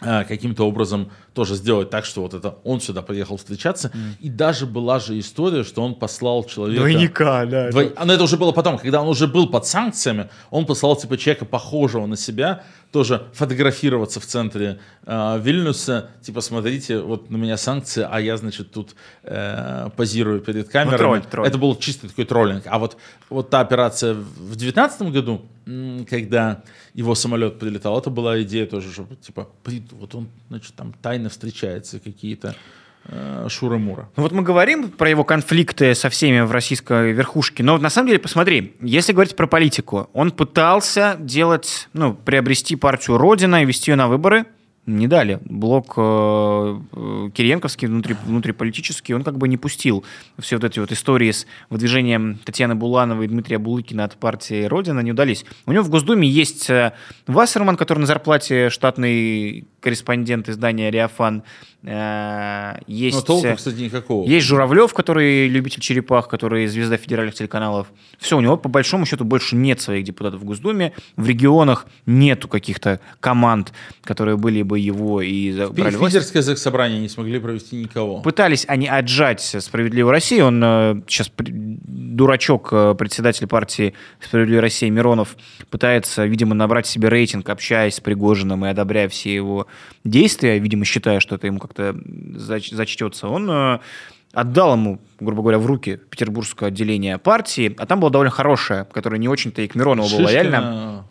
э, 0.02 0.24
каким-то 0.24 0.66
образом 0.66 1.10
тоже 1.34 1.54
сделать 1.54 1.90
так, 1.90 2.04
что 2.04 2.22
вот 2.22 2.34
это 2.34 2.56
он 2.64 2.80
сюда 2.80 3.02
приехал 3.02 3.36
встречаться. 3.36 3.88
Mm. 3.88 3.98
И 4.20 4.30
даже 4.30 4.66
была 4.66 4.98
же 4.98 5.18
история, 5.18 5.64
что 5.64 5.82
он 5.82 5.94
послал 5.94 6.44
человека... 6.44 6.80
Двойника, 6.80 7.46
да. 7.46 7.70
Двой... 7.70 7.86
Это... 7.86 8.04
Но 8.04 8.12
это 8.12 8.24
уже 8.24 8.36
было 8.36 8.52
потом, 8.52 8.78
когда 8.78 9.00
он 9.00 9.08
уже 9.08 9.26
был 9.26 9.48
под 9.48 9.66
санкциями, 9.66 10.28
он 10.50 10.66
послал 10.66 10.96
типа 10.96 11.16
человека, 11.16 11.44
похожего 11.44 12.06
на 12.06 12.16
себя, 12.16 12.64
тоже 12.92 13.28
фотографироваться 13.32 14.18
в 14.20 14.26
центре 14.26 14.80
э, 15.06 15.40
Вильнюса, 15.40 16.10
типа, 16.22 16.40
смотрите, 16.40 16.98
вот 16.98 17.30
на 17.30 17.36
меня 17.36 17.56
санкции, 17.56 18.06
а 18.08 18.20
я, 18.20 18.36
значит, 18.36 18.72
тут 18.72 18.96
э, 19.22 19.90
позирую 19.96 20.40
перед 20.40 20.68
камерами. 20.68 20.92
Ну, 20.92 20.98
тролль, 20.98 21.22
тролль. 21.22 21.46
Это 21.46 21.58
был 21.58 21.76
чистый 21.76 22.08
такой 22.08 22.24
троллинг. 22.24 22.64
А 22.66 22.78
вот, 22.78 22.96
вот 23.28 23.50
та 23.50 23.60
операция 23.60 24.14
в 24.14 24.56
2019 24.56 25.02
году, 25.02 25.42
когда 26.08 26.62
его 26.94 27.14
самолет 27.14 27.58
прилетал, 27.58 27.98
это 27.98 28.10
была 28.10 28.42
идея 28.42 28.66
тоже, 28.66 28.92
чтобы, 28.92 29.14
типа, 29.16 29.48
вот 29.92 30.14
он, 30.14 30.28
значит, 30.48 30.74
там 30.74 30.92
тайно 31.00 31.19
встречается, 31.28 32.00
какие-то 32.00 32.54
э, 33.04 33.46
Шура-Мура. 33.48 34.08
Ну 34.16 34.22
вот 34.22 34.32
мы 34.32 34.42
говорим 34.42 34.90
про 34.90 35.10
его 35.10 35.24
конфликты 35.24 35.94
со 35.94 36.08
всеми 36.08 36.40
в 36.40 36.52
российской 36.52 37.12
верхушке, 37.12 37.62
но 37.62 37.78
на 37.78 37.90
самом 37.90 38.08
деле, 38.08 38.18
посмотри, 38.18 38.76
если 38.80 39.12
говорить 39.12 39.36
про 39.36 39.46
политику, 39.46 40.08
он 40.12 40.30
пытался 40.30 41.16
делать, 41.18 41.88
ну, 41.92 42.14
приобрести 42.14 42.76
партию 42.76 43.18
Родина 43.18 43.62
и 43.62 43.66
вести 43.66 43.90
ее 43.90 43.96
на 43.96 44.08
выборы– 44.08 44.46
не 44.86 45.06
дали. 45.06 45.38
Блок 45.44 45.94
э, 45.96 46.80
э, 46.92 47.30
Кириенковский, 47.34 47.86
внутри, 47.86 48.16
внутриполитический, 48.24 49.14
он 49.14 49.22
как 49.22 49.38
бы 49.38 49.46
не 49.48 49.56
пустил 49.56 50.04
все 50.38 50.56
вот 50.56 50.64
эти 50.64 50.78
вот 50.78 50.90
истории 50.92 51.30
с 51.30 51.46
выдвижением 51.68 52.38
Татьяны 52.44 52.74
Булановой 52.74 53.26
и 53.26 53.28
Дмитрия 53.28 53.58
Булыкина 53.58 54.04
от 54.04 54.16
партии 54.16 54.64
«Родина» 54.64 55.00
не 55.00 55.12
удались. 55.12 55.44
У 55.66 55.72
него 55.72 55.84
в 55.84 55.90
Госдуме 55.90 56.28
есть 56.28 56.68
э, 56.70 56.92
Вассерман, 57.26 57.76
который 57.76 58.00
на 58.00 58.06
зарплате 58.06 58.70
штатный 58.70 59.66
корреспондент 59.80 60.48
издания 60.48 60.90
«Реофан». 60.90 61.42
Э, 61.82 62.78
есть, 62.86 63.16
Но 63.16 63.22
толку, 63.22 63.56
кстати, 63.56 63.80
никакого. 63.80 64.28
Есть 64.28 64.46
Журавлев, 64.46 64.92
который 64.92 65.48
любитель 65.48 65.80
черепах, 65.80 66.28
который 66.28 66.66
звезда 66.66 66.98
федеральных 66.98 67.34
телеканалов. 67.34 67.86
Все, 68.18 68.36
у 68.36 68.40
него 68.40 68.58
по 68.58 68.68
большому 68.68 69.06
счету 69.06 69.24
больше 69.24 69.56
нет 69.56 69.80
своих 69.80 70.04
депутатов 70.04 70.40
в 70.40 70.44
Госдуме. 70.44 70.92
В 71.16 71.26
регионах 71.26 71.86
нету 72.04 72.48
каких-то 72.48 73.00
команд, 73.20 73.72
которые 74.04 74.36
были 74.36 74.62
бы 74.62 74.78
его 74.78 75.22
и 75.22 75.52
забрали 75.52 75.96
Питерское 76.20 76.42
заксобрание 76.42 77.00
не 77.00 77.08
смогли 77.08 77.38
провести 77.38 77.76
никого. 77.76 78.20
Пытались 78.20 78.64
они 78.68 78.86
отжать 78.86 79.40
«Справедливую 79.40 80.12
Россию». 80.12 80.46
Он 80.46 80.62
э, 80.62 81.00
сейчас 81.08 81.30
дурачок, 82.10 82.68
э, 82.72 82.94
председатель 82.98 83.46
партии 83.46 83.94
«Справедливая 84.20 84.62
Россия» 84.62 84.90
Миронов 84.90 85.36
пытается, 85.70 86.26
видимо, 86.26 86.54
набрать 86.54 86.86
себе 86.86 87.08
рейтинг, 87.08 87.48
общаясь 87.48 87.94
с 87.94 88.00
Пригожиным 88.00 88.66
и 88.66 88.68
одобряя 88.68 89.08
все 89.08 89.34
его 89.34 89.66
действия, 90.04 90.58
видимо, 90.58 90.84
считая, 90.84 91.20
что 91.20 91.36
это 91.36 91.46
ему 91.46 91.60
как-то 91.60 91.96
зачтется. 92.34 93.28
Он 93.28 93.50
э, 93.50 93.78
отдал 94.32 94.74
ему, 94.74 95.00
грубо 95.20 95.42
говоря, 95.42 95.58
в 95.58 95.66
руки 95.66 96.00
петербургское 96.10 96.68
отделение 96.68 97.18
партии, 97.18 97.74
а 97.78 97.86
там 97.86 98.00
было 98.00 98.10
довольно 98.10 98.30
хорошее, 98.32 98.86
которое 98.92 99.18
не 99.18 99.28
очень-то 99.28 99.62
и 99.62 99.68
к 99.68 99.74
Миронову 99.74 100.08
было 100.16 100.26
лояльно. 100.26 101.06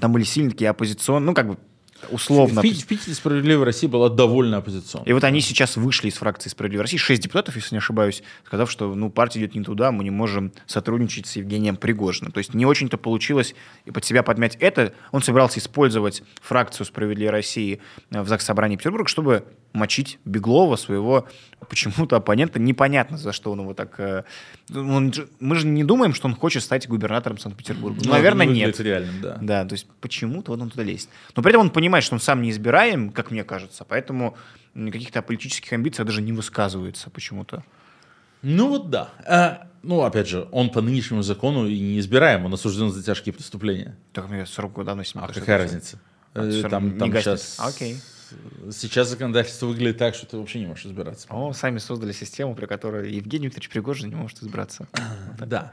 Там 0.00 0.12
были 0.12 0.24
сильные 0.24 0.52
такие 0.52 0.70
оппозиционные, 0.70 1.26
ну, 1.26 1.34
как 1.34 1.48
бы 1.48 1.58
условно. 2.10 2.62
В, 2.62 2.64
в, 2.64 2.68
в 2.68 2.86
Питере 2.86 3.14
«Справедливая 3.14 3.64
Россия» 3.64 3.88
была 3.88 4.08
довольно 4.08 4.58
оппозиционной. 4.58 5.08
И 5.08 5.12
вот 5.12 5.24
они 5.24 5.40
сейчас 5.40 5.76
вышли 5.76 6.08
из 6.08 6.14
фракции 6.14 6.48
«Справедливая 6.48 6.84
Россия», 6.84 6.98
шесть 6.98 7.22
депутатов, 7.22 7.56
если 7.56 7.74
не 7.74 7.78
ошибаюсь, 7.78 8.22
сказав, 8.44 8.70
что 8.70 8.94
ну, 8.94 9.10
партия 9.10 9.40
идет 9.40 9.54
не 9.54 9.62
туда, 9.62 9.92
мы 9.92 10.04
не 10.04 10.10
можем 10.10 10.52
сотрудничать 10.66 11.26
с 11.26 11.36
Евгением 11.36 11.76
Пригожиным. 11.76 12.32
То 12.32 12.38
есть 12.38 12.54
не 12.54 12.66
очень-то 12.66 12.98
получилось 12.98 13.54
и 13.84 13.90
под 13.90 14.04
себя 14.04 14.22
подмять 14.22 14.56
это. 14.56 14.92
Он 15.12 15.22
собирался 15.22 15.58
использовать 15.58 16.22
фракцию 16.40 16.86
«Справедливой 16.86 17.30
России» 17.30 17.80
в 18.10 18.28
Заксобрании 18.28 18.76
Петербурга, 18.76 19.08
чтобы 19.08 19.44
мочить 19.76 20.18
Беглова, 20.24 20.76
своего 20.76 21.28
почему-то 21.68 22.16
оппонента. 22.16 22.58
Непонятно, 22.58 23.16
за 23.18 23.32
что 23.32 23.52
он 23.52 23.60
его 23.60 23.74
так... 23.74 24.00
Э, 24.00 24.24
он, 24.74 25.12
мы 25.38 25.56
же 25.56 25.66
не 25.66 25.84
думаем, 25.84 26.14
что 26.14 26.26
он 26.26 26.34
хочет 26.34 26.62
стать 26.62 26.88
губернатором 26.88 27.38
Санкт-Петербурга. 27.38 28.00
Ну, 28.04 28.10
Наверное, 28.10 28.46
нет. 28.46 28.78
реальным, 28.80 29.20
да. 29.20 29.38
Да, 29.40 29.64
то 29.64 29.74
есть 29.74 29.86
почему-то 30.00 30.52
вот 30.52 30.60
он 30.60 30.70
туда 30.70 30.82
лезет. 30.82 31.08
Но 31.36 31.42
при 31.42 31.50
этом 31.50 31.62
он 31.62 31.70
понимает, 31.70 32.04
что 32.04 32.14
он 32.14 32.20
сам 32.20 32.42
не 32.42 32.50
избираем, 32.50 33.10
как 33.10 33.30
мне 33.30 33.44
кажется, 33.44 33.84
поэтому 33.84 34.36
каких-то 34.74 35.22
политических 35.22 35.72
амбиций 35.72 36.04
даже 36.04 36.22
не 36.22 36.32
высказывается 36.32 37.10
почему-то. 37.10 37.62
Ну 38.42 38.68
вот 38.68 38.90
да. 38.90 39.10
А, 39.26 39.68
ну, 39.82 40.02
опять 40.02 40.28
же, 40.28 40.48
он 40.52 40.70
по 40.70 40.80
нынешнему 40.80 41.22
закону 41.22 41.66
и 41.66 41.78
не 41.78 41.98
избираем, 41.98 42.44
он 42.44 42.54
осужден 42.54 42.90
за 42.90 43.02
тяжкие 43.02 43.32
преступления. 43.32 43.96
Так 44.12 44.28
мне 44.28 44.46
срок 44.46 44.84
давно 44.84 45.04
снимал. 45.04 45.28
А 45.30 45.32
какая 45.32 45.58
разница? 45.58 45.98
А, 46.34 46.68
там, 46.68 46.98
там 46.98 47.12
сейчас... 47.12 47.58
Окей 47.58 47.96
сейчас 48.70 49.08
законодательство 49.08 49.66
выглядит 49.66 49.98
так, 49.98 50.14
что 50.14 50.26
ты 50.26 50.36
вообще 50.36 50.60
не 50.60 50.66
можешь 50.66 50.86
избираться. 50.86 51.26
О, 51.30 51.52
сами 51.52 51.78
создали 51.78 52.12
систему, 52.12 52.54
при 52.54 52.66
которой 52.66 53.12
Евгений 53.12 53.46
Викторович 53.46 53.70
Пригожин 53.70 54.08
не 54.10 54.16
может 54.16 54.42
избраться. 54.42 54.88
Да. 55.38 55.72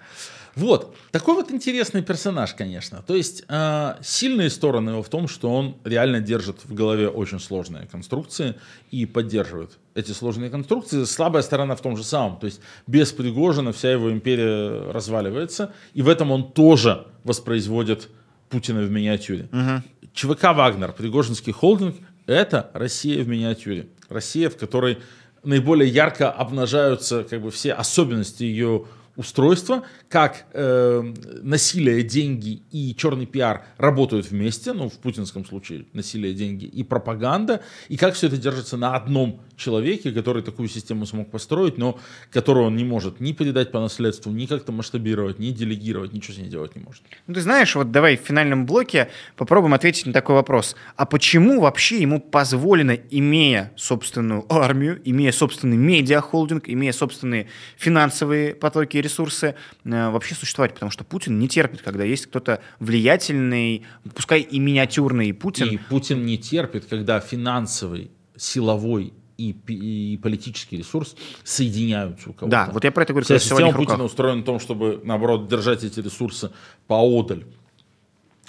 Вот. 0.55 0.95
Такой 1.11 1.36
вот 1.36 1.51
интересный 1.51 2.03
персонаж, 2.03 2.53
конечно. 2.53 3.01
То 3.01 3.16
есть 3.16 3.43
э, 3.47 3.95
сильные 4.01 4.49
стороны 4.49 4.91
его 4.91 5.01
в 5.01 5.09
том, 5.09 5.28
что 5.28 5.51
он 5.51 5.78
реально 5.84 6.20
держит 6.20 6.64
в 6.66 6.74
голове 6.74 7.09
очень 7.09 7.39
сложные 7.39 7.88
конструкции 7.88 8.55
и 8.91 9.05
поддерживает 9.05 9.80
эти 9.95 10.11
сложные 10.11 10.49
конструкции. 10.51 11.05
Слабая 11.05 11.41
сторона 11.41 11.76
в 11.76 11.82
том 11.82 11.97
же 11.97 12.03
самом. 12.03 12.38
То 12.38 12.45
есть 12.45 12.61
без 12.86 13.11
Пригожина 13.11 13.72
вся 13.74 13.91
его 13.91 14.11
империя 14.11 14.91
разваливается. 14.91 15.74
И 15.95 16.01
в 16.01 16.09
этом 16.09 16.32
он 16.32 16.51
тоже 16.51 17.07
воспроизводит 17.24 18.09
Путина 18.49 18.82
в 18.82 18.91
миниатюре. 18.91 19.49
Угу. 19.51 20.09
ЧВК 20.14 20.43
«Вагнер», 20.53 20.93
Пригожинский 20.93 21.51
холдинг, 21.51 21.95
это 22.26 22.70
Россия 22.74 23.24
в 23.24 23.28
миниатюре. 23.28 23.88
Россия, 24.10 24.50
в 24.50 24.58
которой 24.58 25.00
наиболее 25.44 25.90
ярко 25.90 26.32
обнажаются 26.32 27.24
как 27.24 27.42
бы 27.42 27.52
все 27.52 27.74
особенности 27.74 28.44
ее 28.44 28.86
устройства, 29.16 29.84
как 30.09 30.45
э, 30.53 31.14
насилие, 31.41 32.03
деньги 32.03 32.64
и 32.72 32.95
черный 32.95 33.26
пиар 33.26 33.64
работают 33.78 34.30
вместе, 34.30 34.74
ну, 34.74 34.89
в 34.89 34.93
путинском 34.93 35.45
случае 35.45 35.86
насилие, 35.93 36.34
деньги 36.34 36.66
и 36.66 36.84
пропаганда, 36.84 37.61
и 37.89 37.97
как 37.97 38.16
все 38.16 38.28
это 38.28 38.38
держится 38.38 38.76
на 38.78 38.95
одном 38.95 39.41
человеке, 39.55 40.11
который 40.11 40.41
такую 40.41 40.68
систему 40.68 41.05
смог 41.05 41.30
построить, 41.30 41.78
но 41.78 41.99
которую 42.32 42.68
он 42.68 42.76
не 42.76 42.84
может 42.84 43.20
ни 43.20 43.34
передать 43.34 43.72
по 43.72 43.80
наследству, 43.80 44.32
ни 44.32 44.47
как-то 44.47 44.72
масштабировать, 44.72 45.38
ни 45.39 45.51
делегировать, 45.51 46.14
ничего 46.14 46.34
с 46.34 46.38
ней 46.39 46.49
делать 46.49 46.76
не 46.76 46.82
может. 46.82 47.03
Ну, 47.28 47.36
ты 47.36 47.41
знаешь, 47.41 47.76
вот 47.76 47.91
давай 47.91 48.18
в 48.18 48.22
финальном 48.22 48.66
блоке 48.66 49.09
попробуем 49.36 49.76
ответить 49.76 50.07
на 50.07 50.14
такой 50.14 50.36
вопрос. 50.36 50.76
А 50.95 51.05
почему 51.05 51.61
вообще 51.61 52.01
ему 52.01 52.20
позволено, 52.20 52.93
имея 52.93 53.72
собственную 53.76 54.45
армию, 54.51 54.99
имея 55.05 55.32
собственный 55.32 55.78
медиахолдинг, 55.78 56.68
имея 56.68 56.91
собственные 56.91 57.47
финансовые 57.78 58.55
потоки 58.55 59.03
ресурсы 59.04 59.56
э, 59.84 60.10
вообще 60.10 60.36
существовать, 60.36 60.74
потому 60.74 60.91
что 60.91 61.04
Путин 61.04 61.38
не 61.38 61.47
терпит, 61.47 61.82
когда 61.82 62.04
есть 62.04 62.26
кто-то 62.28 62.62
влиятельный, 62.80 63.86
пускай 64.16 64.41
и 64.41 64.60
миниатюрный 64.60 65.34
Путин. 65.34 65.68
И 65.68 65.78
Путин 65.78 66.26
не 66.26 66.38
терпит, 66.38 66.86
когда 66.86 67.20
финансовый, 67.20 68.12
силовой 68.36 69.14
и, 69.38 69.56
и 69.68 70.18
политический 70.18 70.78
ресурс 70.78 71.16
соединяются 71.43 72.30
у 72.30 72.34
кого-то. 72.34 72.51
Да, 72.51 72.70
вот 72.72 72.84
я 72.84 72.91
про 72.91 73.04
это 73.04 73.14
говорю. 73.14 73.26
Вся 73.26 73.38
в 73.38 73.41
система. 73.41 73.72
Путина 73.74 74.04
устроена 74.04 74.38
на 74.38 74.43
том, 74.43 74.60
чтобы, 74.60 75.01
наоборот, 75.04 75.47
держать 75.47 75.84
эти 75.84 75.99
ресурсы 75.99 76.51
поодаль. 76.88 77.45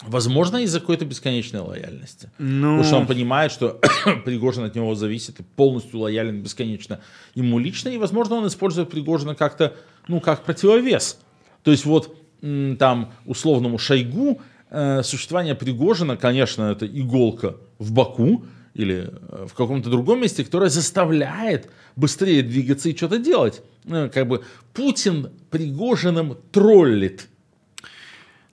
Возможно, 0.03 0.59
из-за 0.59 0.81
какой-то 0.81 1.05
бесконечной 1.05 1.61
лояльности. 1.61 2.31
Ну, 2.39 2.79
Потому 2.79 2.85
что 2.85 2.97
он 2.97 3.07
понимает, 3.07 3.53
что 3.53 3.81
Пригожин 4.25 4.65
от 4.65 4.75
него 4.75 4.95
зависит 4.95 5.39
и 5.41 5.43
полностью 5.43 6.01
лоялен 6.01 6.43
бесконечно 6.43 7.01
ему 7.35 7.59
лично. 7.59 7.91
И, 7.91 7.99
возможно, 7.99 8.37
он 8.37 8.47
использует 8.47 8.91
Пригожина 8.91 9.35
как-то, 9.35 9.75
ну, 10.09 10.21
как 10.21 10.43
противовес. 10.45 11.19
То 11.63 11.71
есть 11.71 11.85
вот 11.85 12.17
там 12.41 13.13
условному 13.25 13.79
Шойгу 13.79 14.43
э, 14.71 15.03
существование 15.03 15.55
Пригожина, 15.55 16.17
конечно, 16.17 16.65
это 16.73 16.87
иголка 16.87 17.57
в 17.79 17.93
боку 17.93 18.45
или 18.75 19.09
э, 19.11 19.47
в 19.49 19.55
каком-то 19.55 19.89
другом 19.89 20.21
месте, 20.21 20.45
которая 20.45 20.69
заставляет 20.69 21.71
быстрее 21.97 22.43
двигаться 22.43 22.89
и 22.89 22.97
что-то 22.97 23.19
делать. 23.19 23.63
Э, 23.87 24.11
Как 24.13 24.27
бы 24.29 24.43
Путин 24.73 25.31
Пригожиным 25.51 26.37
троллит 26.53 27.29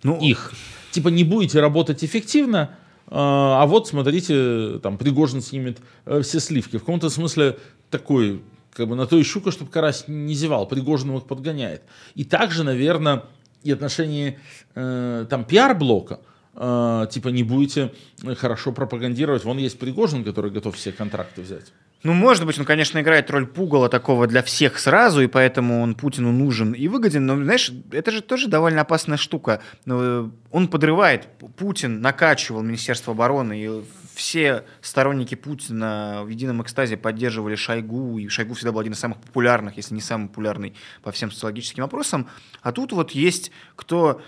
ну, 0.04 0.20
их. 0.20 0.54
Типа 0.92 1.08
не 1.08 1.24
будете 1.24 1.60
работать 1.60 2.04
эффективно, 2.04 2.78
а 3.14 3.66
вот 3.66 3.90
смотрите, 3.90 4.80
там 4.80 4.98
Пригожин 4.98 5.42
снимет 5.42 5.80
э, 6.06 6.22
все 6.22 6.40
сливки. 6.40 6.78
В 6.78 6.80
каком-то 6.80 7.10
смысле 7.10 7.58
такой, 7.90 8.42
как 8.74 8.88
бы 8.88 8.96
на 8.96 9.06
то 9.06 9.18
и 9.18 9.24
щука, 9.24 9.52
чтобы 9.52 9.70
карась 9.70 10.06
не 10.08 10.34
зевал. 10.34 10.66
Пригожин 10.66 11.16
их 11.18 11.26
подгоняет. 11.26 11.82
И 12.16 12.24
также, 12.24 12.64
наверное, 12.64 13.24
и 13.64 13.72
отношении 13.72 14.40
э, 14.76 15.26
там 15.30 15.44
пиар-блока, 15.44 16.22
э, 16.56 17.08
типа 17.12 17.30
не 17.30 17.44
будете 17.44 17.94
хорошо 18.38 18.72
пропагандировать. 18.72 19.44
Вон 19.44 19.58
есть 19.58 19.78
Пригожин, 19.78 20.24
который 20.24 20.50
готов 20.50 20.78
все 20.78 20.94
контракты 20.94 21.42
взять. 21.42 21.74
Ну, 22.04 22.14
может 22.14 22.46
быть, 22.46 22.58
он, 22.58 22.66
конечно, 22.66 23.00
играет 23.00 23.30
роль 23.30 23.46
пугала 23.46 23.88
такого 23.88 24.26
для 24.26 24.42
всех 24.42 24.80
сразу, 24.80 25.22
и 25.22 25.28
поэтому 25.28 25.82
он 25.82 25.94
Путину 25.94 26.32
нужен 26.32 26.74
и 26.74 26.88
выгоден. 26.88 27.26
Но, 27.26 27.36
знаешь, 27.36 27.72
это 27.92 28.10
же 28.12 28.22
тоже 28.22 28.48
довольно 28.48 28.82
опасная 28.82 29.18
штука. 29.18 29.62
Ну, 29.86 30.32
Он 30.50 30.68
подрывает, 30.68 31.28
Путин 31.58 32.02
накачивал 32.02 32.64
Министерство 32.64 33.14
обороны, 33.14 33.64
и 33.64 33.84
все 34.16 34.66
сторонники 34.82 35.36
Путина 35.36 36.22
в 36.24 36.30
едином 36.30 36.62
экстазе 36.64 36.98
поддерживали 36.98 37.56
Шойгу, 37.56 38.18
и 38.18 38.28
Шойгу 38.28 38.56
всегда 38.56 38.72
был 38.72 38.80
один 38.80 38.94
из 38.94 39.00
самых 39.00 39.20
популярных, 39.20 39.78
если 39.78 39.94
не 39.94 40.02
самый 40.02 40.28
популярный 40.28 40.74
по 41.04 41.12
всем 41.12 41.32
социологическим 41.32 41.84
опросам. 41.84 42.28
А 42.62 42.72
тут 42.72 42.94
вот 42.94 43.12
есть 43.12 43.52
кто 43.76 44.22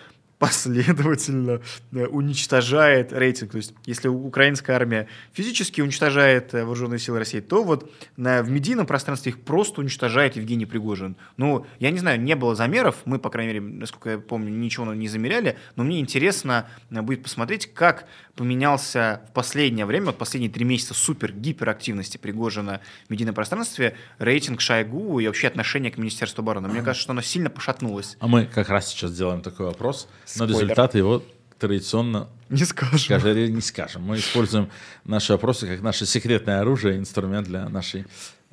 последовательно 0.44 1.62
э, 1.94 2.06
уничтожает 2.06 3.14
рейтинг. 3.14 3.52
То 3.52 3.58
есть, 3.58 3.74
если 3.86 4.10
украинская 4.10 4.76
армия 4.76 5.08
физически 5.32 5.80
уничтожает 5.80 6.54
э, 6.54 6.66
вооруженные 6.66 7.00
силы 7.00 7.20
России, 7.20 7.39
то 7.39 7.64
вот 7.64 7.89
на, 8.18 8.44
в 8.44 8.50
медийном 8.50 8.86
пространстве 8.86 9.32
их 9.32 9.39
просто 9.39 9.80
уничтожает 9.80 10.36
Евгений 10.36 10.66
Пригожин. 10.66 11.16
Ну, 11.38 11.66
я 11.80 11.91
не 11.91 12.00
знаю, 12.00 12.20
не 12.20 12.36
было 12.36 12.56
замеров, 12.56 12.98
мы, 13.06 13.20
по 13.20 13.30
крайней 13.30 13.54
мере, 13.54 13.66
насколько 13.66 14.10
я 14.10 14.18
помню, 14.18 14.50
ничего 14.50 14.94
не 14.94 15.08
замеряли, 15.08 15.58
но 15.78 15.86
мне 15.86 16.02
интересно 16.02 16.68
э, 16.91 17.02
будет 17.02 17.24
посмотреть, 17.24 17.74
как 17.74 18.06
поменялся 18.36 19.22
в 19.30 19.34
последнее 19.34 19.86
время, 19.86 20.08
вот 20.08 20.18
последние 20.18 20.52
три 20.52 20.66
месяца 20.66 20.94
супер 20.94 21.32
гиперактивности 21.32 22.18
Пригожина 22.18 22.82
в 23.08 23.12
медийном 23.12 23.36
пространстве 23.36 23.96
рейтинг 24.18 24.60
Шойгу 24.60 25.20
и 25.20 25.28
вообще 25.28 25.48
отношение 25.48 25.91
к 25.91 25.98
Министерству 25.98 26.41
обороны. 26.41 26.68
Мне 26.68 26.82
кажется, 26.82 27.04
что 27.04 27.12
оно 27.12 27.22
сильно 27.22 27.50
пошатнулось. 27.50 28.18
А 28.20 28.28
мы 28.28 28.46
как 28.46 28.70
раз 28.70 28.89
сейчас 28.89 29.16
делаем 29.16 29.41
такой 29.41 29.68
вопрос, 29.68 30.10
но 30.36 30.45
Спойлер. 30.47 30.61
результаты 30.61 30.97
его 30.97 31.23
традиционно 31.59 32.27
Не 32.49 32.63
скажу. 32.65 32.97
скажи, 32.97 33.47
не 33.49 33.61
скажем. 33.61 34.03
Мы 34.03 34.17
используем 34.17 34.69
наши 35.05 35.31
вопросы 35.34 35.67
как 35.67 35.81
наше 35.81 36.05
секретное 36.05 36.59
оружие, 36.61 36.97
инструмент 36.97 37.47
для 37.47 37.69
нашей 37.69 38.05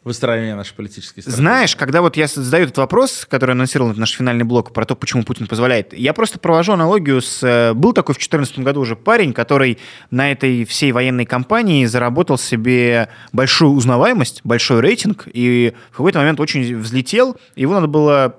выстраивания 0.02 0.56
нашей 0.56 0.72
политической 0.74 1.20
стратегии. 1.20 1.40
Знаешь, 1.42 1.76
когда 1.76 2.00
вот 2.00 2.16
я 2.16 2.26
задаю 2.26 2.64
этот 2.64 2.78
вопрос, 2.78 3.26
который 3.28 3.50
анонсировал 3.50 3.92
наш 3.94 4.12
финальный 4.12 4.44
блок 4.44 4.72
про 4.72 4.86
то, 4.86 4.96
почему 4.96 5.24
Путин 5.24 5.46
позволяет, 5.46 5.92
я 5.92 6.14
просто 6.14 6.38
провожу 6.38 6.72
аналогию 6.72 7.20
с... 7.20 7.42
э, 7.42 7.74
Был 7.74 7.92
такой 7.92 8.14
в 8.14 8.16
2014 8.16 8.60
году 8.60 8.80
уже 8.80 8.96
парень, 8.96 9.34
который 9.34 9.76
на 10.10 10.32
этой 10.32 10.64
всей 10.64 10.92
военной 10.92 11.26
кампании 11.26 11.84
заработал 11.84 12.38
себе 12.38 13.10
большую 13.34 13.72
узнаваемость, 13.72 14.40
большой 14.42 14.80
рейтинг, 14.80 15.28
и 15.30 15.74
в 15.90 15.96
какой-то 15.98 16.20
момент 16.20 16.40
очень 16.40 16.78
взлетел, 16.78 17.36
его 17.54 17.74
надо 17.74 17.86
было 17.86 18.36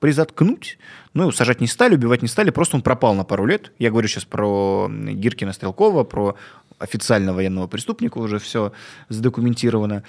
призаткнуть, 0.00 0.78
ну, 1.18 1.32
сажать 1.32 1.60
не 1.60 1.66
стали, 1.66 1.94
убивать 1.94 2.22
не 2.22 2.28
стали, 2.28 2.50
просто 2.50 2.76
он 2.76 2.82
пропал 2.82 3.14
на 3.14 3.24
пару 3.24 3.44
лет. 3.46 3.72
Я 3.78 3.90
говорю 3.90 4.08
сейчас 4.08 4.24
про 4.24 4.88
Гиркина 4.90 5.52
Стрелкова, 5.52 6.04
про 6.04 6.36
официально 6.78 7.32
военного 7.34 7.66
преступника, 7.66 8.18
уже 8.18 8.38
все 8.38 8.72
задокументировано. 9.08 10.04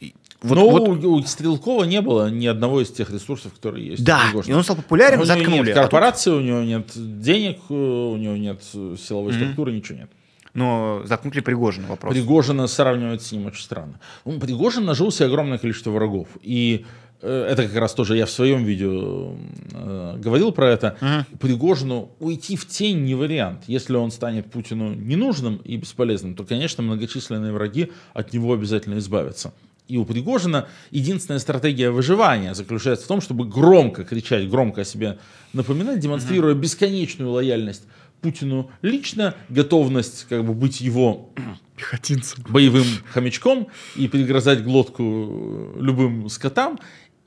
И 0.00 0.14
вот- 0.42 0.56
Но 0.56 0.70
вот- 0.70 1.04
у, 1.04 1.12
у 1.14 1.22
Стрелкова 1.22 1.84
не 1.84 2.00
было 2.00 2.30
ни 2.30 2.46
одного 2.46 2.80
из 2.80 2.90
тех 2.90 3.10
ресурсов, 3.10 3.52
которые 3.54 3.86
есть. 3.88 4.04
Да, 4.04 4.20
и 4.46 4.52
он 4.52 4.64
стал 4.64 4.76
популярен, 4.76 5.14
у 5.20 5.24
него 5.24 5.26
заткнули. 5.26 5.68
нет 5.68 5.68
А 5.68 5.82
тут- 5.82 5.90
корпорации, 5.90 6.30
у 6.30 6.40
него 6.40 6.60
нет 6.60 6.90
денег, 6.94 7.58
э, 7.68 7.74
у 7.74 8.16
него 8.16 8.36
нет 8.36 8.62
э, 8.74 8.96
силовой 8.98 9.32
структуры, 9.34 9.72
ничего 9.72 9.98
нет. 9.98 10.10
Но 10.54 11.02
заткнули 11.04 11.40
Пригожина 11.40 11.86
вопрос. 11.88 12.12
Пригожина 12.12 12.66
сравнивать 12.66 13.22
с 13.22 13.30
ним 13.32 13.46
очень 13.46 13.62
странно. 13.62 14.00
Ну, 14.24 14.40
Пригожин 14.40 14.84
нажил 14.84 15.12
себе 15.12 15.26
огромное 15.26 15.58
количество 15.58 15.90
врагов. 15.90 16.26
И 16.42 16.84
э, 16.84 17.09
это 17.26 17.68
как 17.68 17.76
раз 17.76 17.94
тоже 17.94 18.16
я 18.16 18.26
в 18.26 18.30
своем 18.30 18.64
видео 18.64 19.34
э, 19.72 20.16
говорил 20.18 20.52
про 20.52 20.70
это. 20.70 21.26
Пригожину 21.38 22.10
уйти 22.18 22.56
в 22.56 22.66
тень 22.66 23.04
не 23.04 23.14
вариант. 23.14 23.64
Если 23.66 23.94
он 23.94 24.10
станет 24.10 24.50
Путину 24.50 24.94
ненужным 24.94 25.56
и 25.64 25.76
бесполезным, 25.76 26.34
то, 26.34 26.44
конечно, 26.44 26.82
многочисленные 26.82 27.52
враги 27.52 27.92
от 28.14 28.32
него 28.32 28.52
обязательно 28.52 28.98
избавятся. 28.98 29.52
И 29.88 29.96
у 29.96 30.04
Пригожина 30.04 30.68
единственная 30.92 31.40
стратегия 31.40 31.90
выживания 31.90 32.54
заключается 32.54 33.06
в 33.06 33.08
том, 33.08 33.20
чтобы 33.20 33.44
громко 33.44 34.04
кричать, 34.04 34.48
громко 34.48 34.82
о 34.82 34.84
себе 34.84 35.18
напоминать, 35.52 35.98
демонстрируя 35.98 36.54
бесконечную 36.54 37.32
лояльность 37.32 37.82
Путину 38.20 38.70
лично, 38.82 39.34
готовность 39.48 40.26
как 40.28 40.44
бы 40.44 40.52
быть 40.52 40.80
его 40.80 41.30
Пехотинцем. 41.76 42.44
боевым 42.48 42.84
хомячком 43.12 43.68
и 43.96 44.08
перегрызать 44.08 44.62
глотку 44.62 45.02
э, 45.02 45.80
любым 45.80 46.28
скотам. 46.28 46.78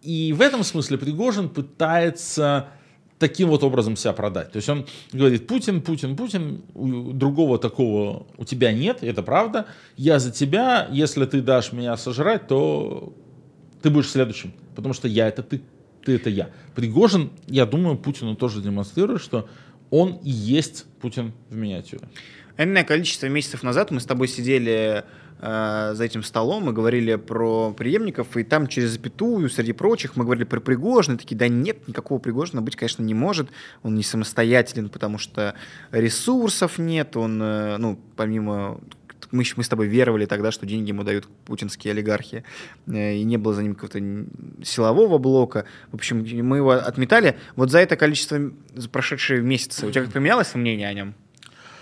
И 0.04 0.34
в 0.34 0.42
этом 0.42 0.64
смысле 0.64 0.98
Пригожин 0.98 1.50
пытается 1.50 2.70
таким 3.20 3.48
вот 3.48 3.64
образом 3.64 3.96
себя 3.96 4.12
продать. 4.12 4.52
То 4.52 4.58
есть 4.58 4.68
он 4.68 4.86
говорит, 5.14 5.48
Путин, 5.48 5.82
Путин, 5.82 6.18
Путин, 6.18 6.62
другого 6.74 7.58
такого 7.58 8.28
у 8.38 8.44
тебя 8.44 8.74
нет, 8.74 9.02
это 9.02 9.24
правда. 9.24 9.66
Я 9.96 10.20
за 10.20 10.32
тебя, 10.32 10.90
если 10.92 11.26
ты 11.26 11.42
дашь 11.42 11.72
меня 11.72 11.96
сожрать, 11.96 12.48
то 12.48 13.14
ты 13.82 13.90
будешь 13.90 14.10
следующим, 14.10 14.54
потому 14.76 14.94
что 14.94 15.08
я 15.08 15.30
это 15.30 15.42
ты, 15.42 15.62
ты 16.04 16.16
это 16.16 16.30
я. 16.30 16.50
Пригожин, 16.76 17.32
я 17.48 17.66
думаю, 17.66 17.98
Путину 17.98 18.36
тоже 18.36 18.62
демонстрирует, 18.62 19.22
что 19.22 19.48
он 19.90 20.20
и 20.24 20.30
есть 20.30 20.86
Путин 21.00 21.32
в 21.50 21.56
миниатюре. 21.56 22.04
Энное 22.58 22.84
количество 22.84 23.28
месяцев 23.28 23.64
назад 23.64 23.90
мы 23.92 24.02
с 24.02 24.06
тобой 24.06 24.28
сидели 24.28 25.06
э, 25.44 25.92
за 25.94 26.04
этим 26.04 26.24
столом 26.24 26.70
и 26.70 26.74
говорили 26.74 27.16
про 27.16 27.74
преемников, 27.74 28.38
и 28.38 28.44
там 28.44 28.68
через 28.68 28.92
запятую, 28.92 29.50
среди 29.50 29.74
прочих, 29.74 30.16
мы 30.16 30.24
говорили 30.24 30.46
про 30.46 30.62
Пригожина, 30.62 31.18
такие, 31.18 31.36
да 31.36 31.48
нет, 31.48 31.88
никакого 31.88 32.20
Пригожина 32.20 32.62
быть, 32.62 32.76
конечно, 32.76 33.04
не 33.04 33.14
может, 33.14 33.50
он 33.84 33.96
не 33.96 34.04
самостоятелен, 34.04 34.90
потому 34.90 35.18
что 35.18 35.56
ресурсов 35.92 36.78
нет, 36.78 37.18
он, 37.18 37.42
э, 37.42 37.78
ну, 37.78 38.00
помимо 38.16 38.80
мы, 39.32 39.44
мы 39.58 39.64
с 39.64 39.68
тобой 39.68 39.88
веровали 39.88 40.26
тогда, 40.26 40.52
что 40.52 40.66
деньги 40.66 40.90
ему 40.90 41.04
дают 41.04 41.28
путинские 41.46 41.92
олигархи, 41.92 42.44
э, 42.88 43.16
и 43.16 43.24
не 43.24 43.38
было 43.38 43.54
за 43.54 43.64
ним 43.64 43.76
какого-то 43.76 44.00
силового 44.64 45.18
блока. 45.18 45.66
В 45.92 45.96
общем, 45.96 46.20
мы 46.48 46.58
его 46.58 46.72
отметали. 46.72 47.36
Вот 47.56 47.72
за 47.72 47.80
это 47.80 47.96
количество, 47.96 48.52
за 48.74 48.90
прошедшие 48.90 49.42
месяцы, 49.42 49.88
у 49.88 49.92
тебя 49.92 50.04
как 50.04 50.14
поменялось 50.14 50.54
мнение 50.54 50.88
о 50.88 50.94
нем? 50.94 51.16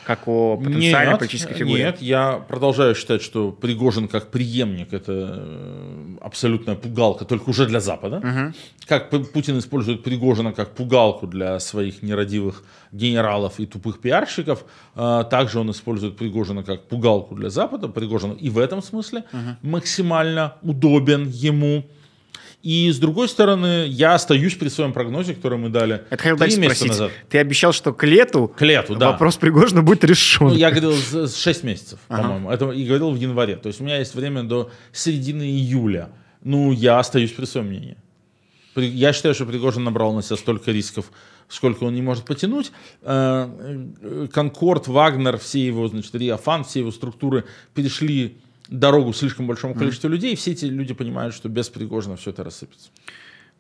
Как 0.06 0.28
о 0.28 0.58
потенциальной 0.58 1.12
Нет, 1.12 1.20
политической 1.20 1.54
фигуре? 1.54 1.84
Нет, 1.84 2.02
я 2.02 2.43
продолжаю 2.47 2.95
считать, 2.95 3.22
что 3.22 3.52
Пригожин 3.52 4.08
как 4.08 4.32
преемник 4.32 4.93
это 4.93 5.12
э, 5.38 6.18
абсолютная 6.22 6.76
пугалка, 6.76 7.26
только 7.26 7.49
уже 7.49 7.68
для 7.68 7.80
Запада. 7.80 8.20
Мгм. 8.20 8.54
Как 8.88 9.10
Путин 9.10 9.60
использует 9.60 10.04
Пригожина 10.04 10.54
как 10.54 10.74
пугалку 10.74 11.28
для 11.28 11.60
своих 11.60 12.02
нерадивых 12.02 12.64
генералов 12.91 13.60
и 13.60 13.66
тупых 13.66 14.02
пиарщиков, 14.02 14.66
э, 14.95 15.24
также 15.30 15.60
он 15.60 15.70
использует 15.70 16.18
Пригожина 16.18 16.64
как 16.64 16.88
пугалку 16.88 17.36
для 17.36 17.49
Запада. 17.49 17.88
Пригожин 17.88 18.32
и 18.32 18.49
в 18.49 18.58
этом 18.58 18.82
смысле 18.82 19.24
максимально 19.62 20.56
удобен 20.62 21.28
ему. 21.28 21.86
И 22.64 22.91
с 22.91 22.99
другой 22.99 23.28
стороны, 23.28 23.88
я 23.88 24.14
остаюсь 24.14 24.53
при 24.55 24.70
своем 24.70 24.93
прогнозе, 24.93 25.34
который 25.34 25.57
мы 25.57 25.70
дали 25.70 26.03
Это 26.12 26.22
хотел 26.22 26.36
три 26.38 26.39
дальше 26.45 26.59
месяца 26.59 26.76
спросить. 26.86 26.99
назад. 26.99 27.12
Ты 27.30 27.38
обещал, 27.39 27.74
что 27.74 27.91
к 27.91 28.03
лету, 28.05 28.47
К 28.47 28.62
лету, 28.62 28.95
да. 28.95 29.12
вопрос 29.12 29.38
Пригожина 29.38 29.82
будет 29.82 30.03
решен. 30.03 30.47
Ну, 30.49 30.53
я 30.53 30.70
говорил 30.70 30.91
за 30.93 31.28
6 31.28 31.64
месяцев, 31.64 31.99
Ага. 32.07 32.22
по-моему. 32.24 32.51
Это 32.51 32.70
и 32.72 32.86
говорил 32.86 33.09
в 33.12 33.16
январе. 33.16 33.55
То 33.55 33.68
есть 33.68 33.82
у 33.82 33.84
меня 33.84 33.97
есть 33.97 34.14
время 34.14 34.43
до 34.43 34.70
середины 34.91 35.41
июля. 35.43 36.09
Ну, 36.43 36.72
я 36.72 36.99
остаюсь 36.99 37.32
при 37.32 37.45
своем 37.45 37.68
мнении. 37.68 37.97
Я 38.76 39.12
считаю, 39.12 39.34
что 39.36 39.45
Пригожин 39.45 39.84
набрал 39.84 40.14
на 40.14 40.22
себя 40.22 40.38
столько 40.38 40.72
рисков, 40.72 41.12
сколько 41.49 41.84
он 41.84 41.93
не 41.95 42.01
может 42.01 42.26
потянуть. 42.26 42.72
Э, 43.01 43.49
э, 44.01 44.28
Конкорд, 44.32 44.88
Вагнер, 44.88 45.38
все 45.38 45.66
его, 45.66 45.88
значит, 45.88 46.14
Риафан, 46.16 46.64
все 46.64 46.80
его 46.80 46.91
структуры 46.91 47.43
перешли 47.74 48.38
дорогу 48.72 49.14
слишком 49.14 49.46
большому 49.46 49.76
количеству 49.76 50.10
mm. 50.10 50.14
людей, 50.14 50.34
и 50.34 50.36
все 50.36 50.52
эти 50.52 50.66
люди 50.66 50.94
понимают, 50.94 51.36
что 51.36 51.50
без 51.50 51.70
Пригожина 51.70 52.16
все 52.16 52.32
это 52.32 52.44
рассыпется. 52.44 52.90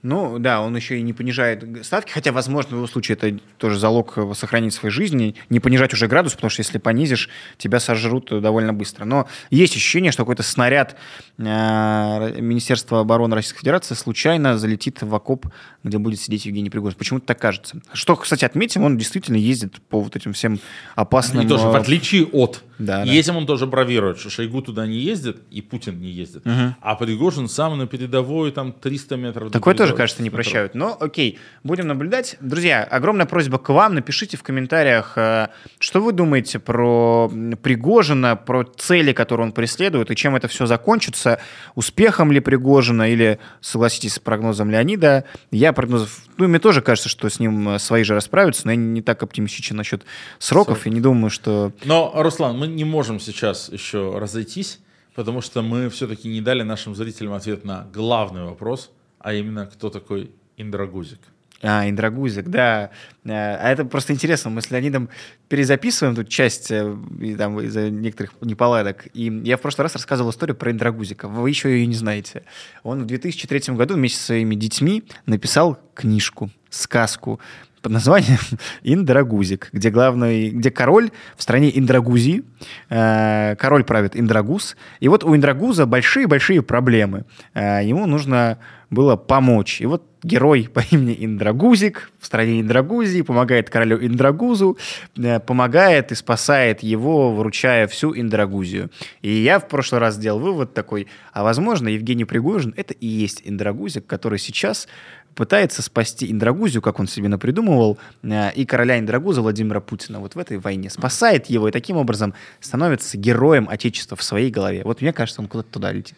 Ну, 0.03 0.39
да, 0.39 0.61
он 0.61 0.75
еще 0.75 0.97
и 0.97 1.01
не 1.01 1.13
понижает 1.13 1.63
ставки, 1.85 2.11
хотя, 2.11 2.31
возможно, 2.31 2.71
в 2.71 2.77
его 2.77 2.87
случае 2.87 3.17
это 3.17 3.39
тоже 3.57 3.77
залог 3.77 4.17
сохранить 4.35 4.73
своей 4.73 4.91
жизни, 4.91 5.35
не 5.49 5.59
понижать 5.59 5.93
уже 5.93 6.07
градус, 6.07 6.33
потому 6.33 6.49
что 6.49 6.61
если 6.61 6.79
понизишь, 6.79 7.29
тебя 7.57 7.79
сожрут 7.79 8.29
довольно 8.41 8.73
быстро. 8.73 9.05
Но 9.05 9.27
есть 9.51 9.75
ощущение, 9.75 10.11
что 10.11 10.23
какой-то 10.23 10.43
снаряд 10.43 10.95
э, 11.37 12.41
Министерства 12.41 13.01
обороны 13.01 13.35
Российской 13.35 13.59
Федерации 13.59 13.93
случайно 13.93 14.57
залетит 14.57 15.01
в 15.01 15.13
окоп, 15.13 15.45
где 15.83 15.97
будет 15.97 16.19
сидеть 16.19 16.45
Евгений 16.45 16.69
Пригожин. 16.69 16.97
Почему-то 16.97 17.27
так 17.27 17.39
кажется. 17.39 17.81
Что, 17.93 18.15
кстати, 18.15 18.43
отметим, 18.45 18.83
он 18.83 18.97
действительно 18.97 19.37
ездит 19.37 19.81
по 19.89 19.99
вот 19.99 20.15
этим 20.15 20.33
всем 20.33 20.59
опасным... 20.95 21.45
И 21.45 21.49
тоже, 21.49 21.67
в 21.67 21.75
отличие 21.75 22.25
от 22.25 22.63
да, 22.81 23.05
этим 23.05 23.37
он 23.37 23.45
тоже 23.45 23.67
бравирует, 23.67 24.17
что 24.17 24.29
Шойгу 24.29 24.61
туда 24.61 24.87
не 24.87 24.97
ездит, 24.97 25.37
и 25.51 25.61
Путин 25.61 25.99
не 25.99 26.09
ездит. 26.09 26.45
Угу. 26.45 26.75
А 26.81 26.95
Пригожин 26.95 27.47
сам 27.47 27.77
на 27.77 27.85
передовой, 27.85 28.51
там 28.51 28.73
300 28.73 29.17
метров. 29.17 29.51
Такое 29.51 29.75
тоже, 29.75 29.90
кажется, 29.93 30.23
не 30.23 30.29
прощают. 30.29 30.75
Но 30.75 30.97
окей, 30.99 31.39
будем 31.63 31.87
наблюдать. 31.87 32.37
Друзья, 32.39 32.83
огромная 32.83 33.25
просьба 33.25 33.57
к 33.57 33.69
вам. 33.69 33.95
Напишите 33.95 34.37
в 34.37 34.43
комментариях, 34.43 35.13
э, 35.17 35.47
что 35.79 36.01
вы 36.01 36.11
думаете 36.13 36.59
про 36.59 37.31
Пригожина, 37.61 38.35
про 38.35 38.63
цели, 38.63 39.13
которые 39.13 39.47
он 39.47 39.53
преследует, 39.53 40.11
и 40.11 40.15
чем 40.15 40.35
это 40.35 40.47
все 40.47 40.65
закончится. 40.65 41.39
Успехом 41.75 42.31
ли 42.31 42.39
Пригожина, 42.39 43.11
или 43.11 43.39
согласитесь 43.61 44.15
с 44.15 44.19
прогнозом 44.19 44.69
Леонида. 44.69 45.25
Я 45.51 45.73
прогнозов... 45.73 46.21
Ну, 46.37 46.47
мне 46.47 46.59
тоже 46.59 46.81
кажется, 46.81 47.09
что 47.09 47.29
с 47.29 47.39
ним 47.39 47.69
э, 47.69 47.79
свои 47.79 48.03
же 48.03 48.13
расправятся, 48.13 48.63
но 48.65 48.71
я 48.71 48.77
не 48.77 49.01
так 49.01 49.23
оптимистичен 49.23 49.75
насчет 49.75 50.03
сроков, 50.39 50.79
Срок. 50.81 50.87
и 50.87 50.89
не 50.89 51.01
думаю, 51.01 51.29
что... 51.29 51.71
Но, 51.83 52.11
Руслан, 52.15 52.57
мы 52.57 52.67
не 52.67 52.85
можем 52.85 53.19
сейчас 53.19 53.69
еще 53.69 54.17
разойтись, 54.17 54.79
потому 55.15 55.41
что 55.41 55.61
мы 55.61 55.89
все-таки 55.89 56.27
не 56.27 56.41
дали 56.41 56.63
нашим 56.63 56.95
зрителям 56.95 57.33
ответ 57.33 57.65
на 57.65 57.87
главный 57.93 58.43
вопрос, 58.43 58.91
а 59.23 59.33
именно, 59.33 59.65
кто 59.65 59.89
такой 59.89 60.31
Индрагузик. 60.57 61.19
А, 61.63 61.87
Индрагузик, 61.87 62.47
да. 62.47 62.89
А 63.23 63.71
это 63.71 63.85
просто 63.85 64.13
интересно. 64.13 64.49
Мы 64.49 64.61
с 64.61 64.71
Леонидом 64.71 65.09
перезаписываем 65.47 66.15
тут 66.15 66.27
часть 66.27 66.71
э, 66.71 66.95
там, 67.37 67.59
из-за 67.61 67.91
некоторых 67.91 68.33
неполадок. 68.41 69.07
И 69.13 69.41
я 69.43 69.57
в 69.57 69.61
прошлый 69.61 69.83
раз 69.83 69.93
рассказывал 69.93 70.31
историю 70.31 70.55
про 70.55 70.71
Индрагузика. 70.71 71.27
Вы 71.27 71.49
еще 71.49 71.69
ее 71.69 71.85
не 71.85 71.93
знаете. 71.93 72.43
Он 72.83 73.03
в 73.03 73.05
2003 73.05 73.75
году 73.75 73.93
вместе 73.93 74.17
со 74.17 74.25
своими 74.27 74.55
детьми 74.55 75.03
написал 75.27 75.77
книжку, 75.93 76.49
сказку 76.69 77.39
под 77.81 77.91
названием 77.91 78.39
Индрагузик, 78.83 79.69
где 79.73 79.89
главный, 79.89 80.49
где 80.49 80.71
король 80.71 81.11
в 81.35 81.43
стране 81.43 81.71
Индрагузии, 81.77 82.43
э, 82.89 83.55
король 83.57 83.83
правит 83.83 84.15
Индрагуз, 84.15 84.75
и 84.99 85.07
вот 85.07 85.23
у 85.23 85.35
Индрагуза 85.35 85.85
большие-большие 85.85 86.61
проблемы. 86.61 87.25
Э, 87.53 87.81
ему 87.83 88.05
нужно 88.05 88.57
было 88.91 89.15
помочь. 89.15 89.81
И 89.81 89.85
вот 89.85 90.03
герой 90.21 90.69
по 90.71 90.81
имени 90.91 91.15
Индрагузик 91.19 92.11
в 92.19 92.25
стране 92.25 92.59
Индрагузии 92.59 93.21
помогает 93.21 93.69
королю 93.69 93.97
Индрагузу, 94.05 94.77
э, 95.17 95.39
помогает 95.39 96.11
и 96.11 96.15
спасает 96.15 96.83
его, 96.83 97.33
вручая 97.33 97.87
всю 97.87 98.13
Индрагузию. 98.13 98.91
И 99.21 99.31
я 99.31 99.59
в 99.59 99.67
прошлый 99.67 100.01
раз 100.01 100.15
сделал 100.15 100.39
вывод 100.39 100.73
такой, 100.73 101.07
а 101.31 101.43
возможно 101.43 101.87
Евгений 101.87 102.25
Пригожин 102.25 102.73
это 102.77 102.93
и 102.93 103.07
есть 103.07 103.41
Индрагузик, 103.45 104.05
который 104.05 104.37
сейчас 104.37 104.87
пытается 105.35 105.81
спасти 105.81 106.31
Индрагузию, 106.31 106.81
как 106.81 106.99
он 106.99 107.07
себе 107.07 107.27
напридумывал, 107.27 107.97
э, 108.23 108.53
и 108.53 108.65
короля 108.65 108.99
Индрагуза 108.99 109.41
Владимира 109.41 109.79
Путина 109.79 110.19
вот 110.19 110.35
в 110.35 110.39
этой 110.39 110.57
войне. 110.57 110.89
Спасает 110.89 111.47
его 111.47 111.67
и 111.67 111.71
таким 111.71 111.97
образом 111.97 112.33
становится 112.59 113.17
героем 113.17 113.67
Отечества 113.69 114.17
в 114.17 114.23
своей 114.23 114.51
голове. 114.51 114.81
Вот 114.83 115.01
мне 115.01 115.13
кажется, 115.13 115.41
он 115.41 115.47
куда-то 115.47 115.69
туда 115.71 115.91
летит. 115.91 116.17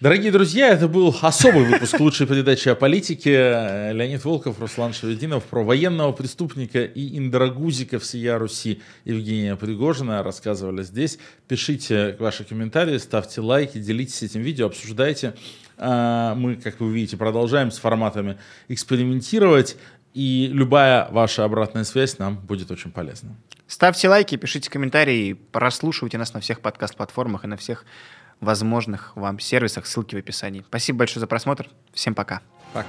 Дорогие 0.00 0.30
друзья, 0.30 0.68
это 0.68 0.86
был 0.86 1.12
особый 1.22 1.64
выпуск 1.64 1.98
лучшей 1.98 2.28
передачи 2.28 2.68
о 2.68 2.76
политике. 2.76 3.90
Леонид 3.92 4.24
Волков, 4.24 4.60
Руслан 4.60 4.92
Шевединов 4.92 5.42
про 5.42 5.64
военного 5.64 6.12
преступника 6.12 6.84
и 6.84 7.18
индрагузика 7.18 7.98
всея 7.98 8.38
Руси 8.38 8.80
Евгения 9.04 9.56
Пригожина 9.56 10.22
рассказывали 10.22 10.84
здесь. 10.84 11.18
Пишите 11.48 12.14
ваши 12.20 12.44
комментарии, 12.44 12.96
ставьте 12.98 13.40
лайки, 13.40 13.78
делитесь 13.78 14.22
этим 14.22 14.42
видео, 14.42 14.66
обсуждайте. 14.66 15.34
А, 15.78 16.34
мы, 16.34 16.56
как 16.56 16.80
вы 16.80 16.92
видите, 16.92 17.16
продолжаем 17.16 17.70
с 17.70 17.78
форматами 17.78 18.38
экспериментировать. 18.68 19.76
И 20.14 20.48
любая 20.52 21.08
ваша 21.10 21.44
обратная 21.44 21.84
связь 21.84 22.18
нам 22.18 22.36
будет 22.36 22.70
очень 22.70 22.90
полезна. 22.90 23.36
Ставьте 23.66 24.08
лайки, 24.08 24.36
пишите 24.36 24.70
комментарии, 24.70 25.34
прослушивайте 25.34 26.18
нас 26.18 26.32
на 26.32 26.40
всех 26.40 26.60
подкаст-платформах 26.60 27.44
и 27.44 27.46
на 27.46 27.56
всех 27.56 27.84
возможных 28.40 29.14
вам 29.16 29.38
сервисах. 29.38 29.86
Ссылки 29.86 30.16
в 30.16 30.18
описании. 30.18 30.64
Спасибо 30.66 31.00
большое 31.00 31.20
за 31.20 31.26
просмотр. 31.26 31.68
Всем 31.92 32.14
пока. 32.14 32.40
Пока. 32.72 32.88